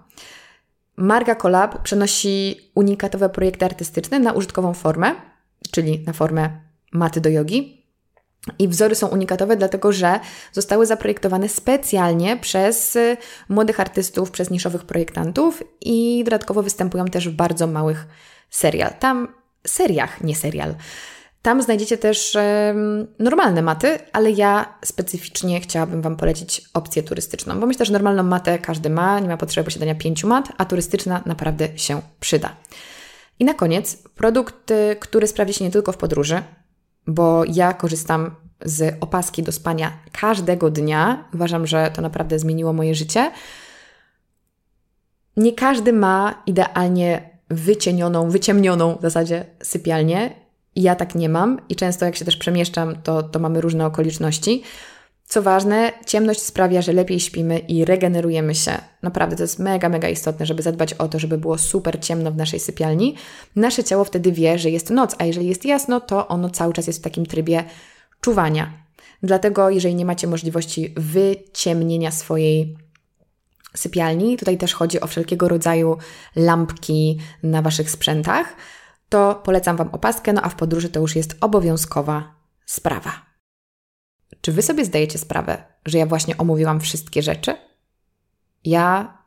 Marga 0.97 1.35
Collab 1.35 1.83
przenosi 1.83 2.57
unikatowe 2.75 3.29
projekty 3.29 3.65
artystyczne 3.65 4.19
na 4.19 4.33
użytkową 4.33 4.75
formę, 4.75 5.15
czyli 5.71 6.05
na 6.07 6.13
formę 6.13 6.61
maty 6.93 7.21
do 7.21 7.31
jogi. 7.31 7.82
I 8.59 8.69
wzory 8.69 8.95
są 8.95 9.07
unikatowe, 9.07 9.57
dlatego 9.57 9.93
że 9.93 10.21
zostały 10.53 10.87
zaprojektowane 10.87 11.49
specjalnie 11.49 12.37
przez 12.37 12.97
y, 12.97 13.17
młodych 13.49 13.81
artystów, 13.81 14.31
przez 14.31 14.51
niszowych 14.51 14.85
projektantów 14.85 15.63
i 15.81 16.25
dodatkowo 16.25 16.63
występują 16.63 17.05
też 17.05 17.29
w 17.29 17.33
bardzo 17.33 17.67
małych 17.67 18.07
serial. 18.51 18.95
Tam 18.99 19.29
seriach, 19.67 20.25
nie 20.25 20.37
serial. 20.37 20.75
Tam 21.43 21.63
znajdziecie 21.63 21.99
też 21.99 22.37
normalne 23.19 23.63
maty, 23.63 23.99
ale 24.13 24.31
ja 24.31 24.79
specyficznie 24.85 25.61
chciałabym 25.61 26.03
Wam 26.03 26.17
polecić 26.17 26.63
opcję 26.75 27.03
turystyczną, 27.03 27.61
bo 27.61 27.67
myślę, 27.67 27.87
że 27.87 27.93
normalną 27.93 28.23
matę 28.23 28.59
każdy 28.59 28.91
ma, 28.91 29.21
nie 29.21 29.29
ma 29.29 29.37
potrzeby 29.37 29.65
posiadania 29.65 29.95
pięciu 29.95 30.29
mat, 30.29 30.49
a 30.59 30.65
turystyczna 30.65 31.23
naprawdę 31.27 31.69
się 31.79 32.01
przyda. 32.21 32.57
I 33.39 33.45
na 33.45 33.55
koniec 33.55 33.97
produkt, 33.97 34.71
y, 34.71 34.97
który 35.01 35.27
sprawdzi 35.27 35.55
się 35.55 35.65
nie 35.65 35.71
tylko 35.71 35.93
w 35.93 35.97
podróży, 35.97 36.43
bo 37.07 37.45
ja 37.45 37.73
korzystam 37.73 38.35
z 38.65 38.97
opaski 39.01 39.43
do 39.43 39.53
spania 39.53 39.93
każdego 40.13 40.71
dnia. 40.71 41.29
Uważam, 41.35 41.67
że 41.67 41.91
to 41.95 42.03
naprawdę 42.03 42.39
zmieniło 42.39 42.73
moje 42.73 42.95
życie. 42.95 43.31
Nie 45.37 45.53
każdy 45.53 45.93
ma 45.93 46.43
idealnie 46.47 47.31
wycienioną, 47.49 48.31
wyciemnioną 48.31 48.97
w 48.97 49.03
zasadzie 49.03 49.45
sypialnię 49.63 50.43
ja 50.77 50.97
tak 50.97 51.15
nie 51.15 51.29
mam 51.29 51.61
i 51.69 51.77
często 51.77 52.05
jak 52.05 52.17
się 52.17 52.25
też 52.25 52.37
przemieszczam, 52.37 52.97
to, 53.03 53.23
to 53.23 53.39
mamy 53.39 53.61
różne 53.61 53.87
okoliczności. 53.87 54.63
Co 55.33 55.43
ważne, 55.43 55.93
ciemność 56.07 56.43
sprawia, 56.43 56.83
że 56.83 56.93
lepiej 56.93 57.21
śpimy 57.21 57.59
i 57.59 57.85
regenerujemy 57.85 58.55
się. 58.55 58.79
Naprawdę 59.03 59.37
to 59.37 59.43
jest 59.43 59.59
mega, 59.59 59.89
mega 59.89 60.09
istotne, 60.09 60.47
żeby 60.47 60.63
zadbać 60.63 60.95
o 60.95 61.09
to, 61.09 61.19
żeby 61.19 61.39
było 61.39 61.59
super 61.59 62.01
ciemno 62.01 62.33
w 62.33 62.37
naszej 62.37 62.61
sypialni. 62.61 63.17
Nasze 63.57 63.85
ciało 63.85 64.05
wtedy 64.05 64.33
wie, 64.33 64.59
że 64.59 64.71
jest 64.71 64.91
noc, 64.91 65.17
a 65.19 65.25
jeżeli 65.25 65.47
jest 65.47 65.65
jasno, 65.65 66.01
to 66.01 66.29
ono 66.29 66.51
cały 66.51 66.73
czas 66.73 66.87
jest 66.87 66.99
w 66.99 67.03
takim 67.03 67.27
trybie 67.27 67.65
czuwania. 68.21 68.73
Dlatego, 69.23 69.71
jeżeli 69.71 69.95
nie 69.95 70.05
macie 70.05 70.27
możliwości 70.27 70.95
wyciemnienia 70.97 72.11
swojej 72.11 72.77
sypialni, 73.77 74.37
tutaj 74.37 74.59
też 74.59 74.75
chodzi 74.75 75.01
o 75.01 75.07
wszelkiego 75.07 75.49
rodzaju 75.49 75.97
lampki 76.37 77.19
na 77.43 77.63
waszych 77.63 77.91
sprzętach 77.91 78.57
to 79.09 79.41
polecam 79.45 79.77
Wam 79.77 79.89
opaskę, 79.93 80.33
no 80.33 80.43
a 80.43 80.49
w 80.49 80.55
podróży 80.55 80.89
to 80.89 81.01
już 81.01 81.17
jest 81.17 81.37
obowiązkowa 81.41 82.35
sprawa. 82.67 83.32
Czy 84.43 84.53
Wy 84.53 84.63
sobie 84.63 84.85
zdajecie 84.85 85.19
sprawę, 85.19 85.65
że 85.87 85.99
ja 85.99 86.07
właśnie 86.07 86.37
omówiłam 86.37 86.81
wszystkie 86.81 87.23
rzeczy? 87.23 87.55
Ja 88.65 89.19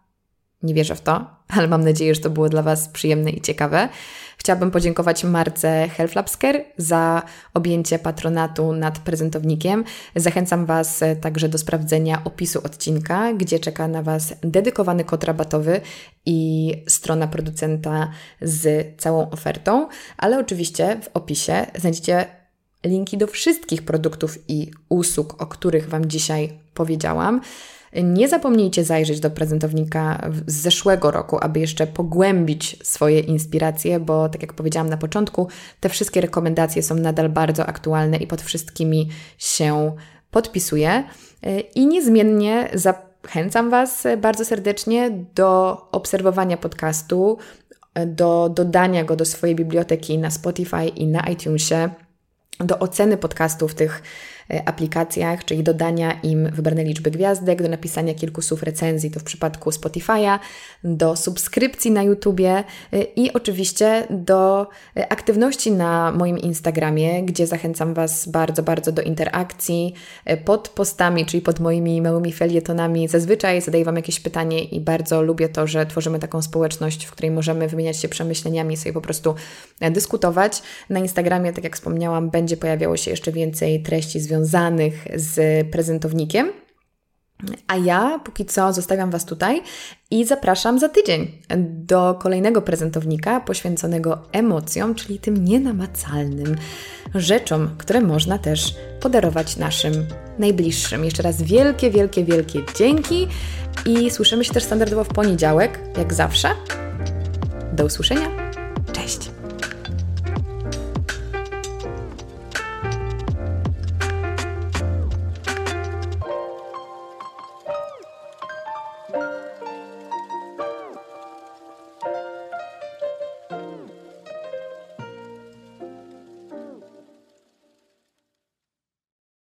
nie 0.63 0.74
wierzę 0.74 0.95
w 0.95 1.01
to, 1.01 1.26
ale 1.57 1.68
mam 1.68 1.84
nadzieję, 1.84 2.16
że 2.16 2.22
to 2.22 2.30
było 2.30 2.49
dla 2.49 2.63
Was 2.63 2.88
przyjemne 2.88 3.30
i 3.30 3.41
ciekawe. 3.41 3.89
Chciałabym 4.38 4.72
podziękować 4.72 5.24
Marce 5.24 5.89
Helflapsker 5.89 6.66
za 6.78 7.24
objęcie 7.53 7.99
patronatu 7.99 8.74
nad 8.74 8.99
prezentownikiem. 8.99 9.84
Zachęcam 10.16 10.66
Was 10.66 11.03
także 11.22 11.49
do 11.49 11.57
sprawdzenia 11.57 12.22
opisu 12.24 12.61
odcinka, 12.63 13.34
gdzie 13.34 13.59
czeka 13.59 13.88
na 13.88 14.03
Was 14.03 14.34
dedykowany 14.41 15.03
kod 15.03 15.24
rabatowy 15.24 15.82
i 16.26 16.72
strona 16.88 17.28
producenta 17.28 18.11
z 18.41 18.88
całą 19.01 19.30
ofertą, 19.30 19.88
ale 20.18 20.39
oczywiście 20.39 20.99
w 21.01 21.18
opisie 21.18 21.66
znajdziecie 21.76 22.45
linki 22.86 23.17
do 23.17 23.27
wszystkich 23.27 23.81
produktów 23.81 24.38
i 24.47 24.71
usług, 24.89 25.41
o 25.41 25.45
których 25.45 25.89
Wam 25.89 26.05
dzisiaj 26.05 26.59
powiedziałam. 26.73 27.41
Nie 28.03 28.27
zapomnijcie 28.29 28.83
zajrzeć 28.83 29.19
do 29.19 29.29
prezentownika 29.29 30.29
z 30.47 30.53
zeszłego 30.53 31.11
roku, 31.11 31.38
aby 31.41 31.59
jeszcze 31.59 31.88
pogłębić 31.88 32.77
swoje 32.83 33.19
inspiracje, 33.19 33.99
bo 33.99 34.29
tak 34.29 34.41
jak 34.41 34.53
powiedziałam 34.53 34.89
na 34.89 34.97
początku, 34.97 35.47
te 35.79 35.89
wszystkie 35.89 36.21
rekomendacje 36.21 36.83
są 36.83 36.95
nadal 36.95 37.29
bardzo 37.29 37.65
aktualne 37.65 38.17
i 38.17 38.27
pod 38.27 38.41
wszystkimi 38.41 39.09
się 39.38 39.95
podpisuję. 40.31 41.03
I 41.75 41.88
niezmiennie 41.88 42.69
zachęcam 42.73 43.69
Was 43.69 44.03
bardzo 44.17 44.45
serdecznie 44.45 45.11
do 45.36 45.81
obserwowania 45.91 46.57
podcastu, 46.57 47.38
do 48.07 48.49
dodania 48.49 49.03
go 49.03 49.15
do 49.15 49.25
swojej 49.25 49.55
biblioteki 49.55 50.17
na 50.17 50.31
Spotify 50.31 50.88
i 50.88 51.07
na 51.07 51.19
iTunesie, 51.19 51.89
do 52.60 52.80
oceny 52.80 53.18
podcastów 53.18 53.76
tych 53.76 54.01
aplikacjach, 54.66 55.46
czyli 55.46 55.64
dodania 55.64 56.20
im 56.24 56.52
wybranej 56.52 56.86
liczby 56.86 57.12
gwiazdek, 57.12 57.62
do 57.62 57.70
napisania 57.70 58.14
kilku 58.14 58.41
słów 58.41 58.64
recenzji, 58.64 59.12
to 59.12 59.20
w 59.20 59.24
przypadku 59.24 59.70
Spotify'a, 59.70 60.39
do 60.84 61.16
subskrypcji 61.16 61.91
na 61.91 62.04
YouTubie 62.04 62.64
e, 62.93 63.02
i 63.02 63.34
oczywiście 63.34 64.08
do 64.10 64.68
e, 64.98 65.12
aktywności 65.12 65.72
na 65.72 66.12
moim 66.12 66.38
Instagramie, 66.38 67.24
gdzie 67.24 67.48
zachęcam 67.48 67.93
Was 67.93 68.28
bardzo, 68.28 68.64
bardzo 68.64 68.91
do 68.91 69.02
interakcji 69.02 69.93
pod 70.46 70.70
postami, 70.70 71.26
czyli 71.26 71.41
pod 71.41 71.60
moimi 71.60 72.02
małymi 72.02 72.34
felietonami. 72.34 73.08
Zazwyczaj 73.08 73.62
zadaję 73.62 73.86
Wam 73.86 73.96
jakieś 73.96 74.20
pytanie 74.20 74.64
i 74.64 74.82
bardzo 74.82 75.22
lubię 75.22 75.50
to, 75.50 75.68
że 75.68 75.86
tworzymy 75.86 76.20
taką 76.20 76.41
społeczność, 76.41 77.06
w 77.06 77.12
której 77.12 77.32
możemy 77.32 77.68
wymieniać 77.68 77.98
się 77.98 78.10
przemyśleniami 78.10 78.78
sobie 78.78 78.93
po 78.93 79.02
prostu 79.02 79.36
dyskutować. 79.91 80.62
Na 80.89 81.00
Instagramie, 81.00 81.54
tak 81.54 81.64
jak 81.64 81.76
wspomniałam, 81.76 82.30
będzie 82.30 82.58
pojawiało 82.58 82.98
się 82.98 83.12
jeszcze 83.12 83.32
więcej 83.32 83.84
treści 83.84 84.20
związanych 84.20 84.34
związanych 84.36 85.07
z 85.15 85.67
prezentownikiem. 85.71 86.51
A 87.67 87.77
ja 87.77 88.19
póki 88.25 88.45
co 88.45 88.73
zostawiam 88.73 89.11
Was 89.11 89.25
tutaj 89.25 89.61
i 90.11 90.25
zapraszam 90.25 90.79
za 90.79 90.89
tydzień 90.89 91.41
do 91.67 92.13
kolejnego 92.21 92.61
prezentownika 92.61 93.39
poświęconego 93.39 94.21
emocjom, 94.31 94.95
czyli 94.95 95.19
tym 95.19 95.45
nienamacalnym 95.45 96.55
rzeczom, 97.15 97.69
które 97.77 98.01
można 98.01 98.38
też 98.38 98.75
podarować 99.01 99.57
naszym 99.57 99.93
najbliższym. 100.39 101.05
Jeszcze 101.05 101.23
raz 101.23 101.41
wielkie, 101.41 101.91
wielkie, 101.91 102.23
wielkie 102.25 102.59
dzięki 102.77 103.27
i 103.86 104.11
słyszymy 104.11 104.45
się 104.45 104.53
też 104.53 104.63
standardowo 104.63 105.03
w 105.03 105.07
poniedziałek, 105.07 105.79
jak 105.97 106.13
zawsze. 106.13 106.49
Do 107.73 107.86
usłyszenia. 107.86 108.45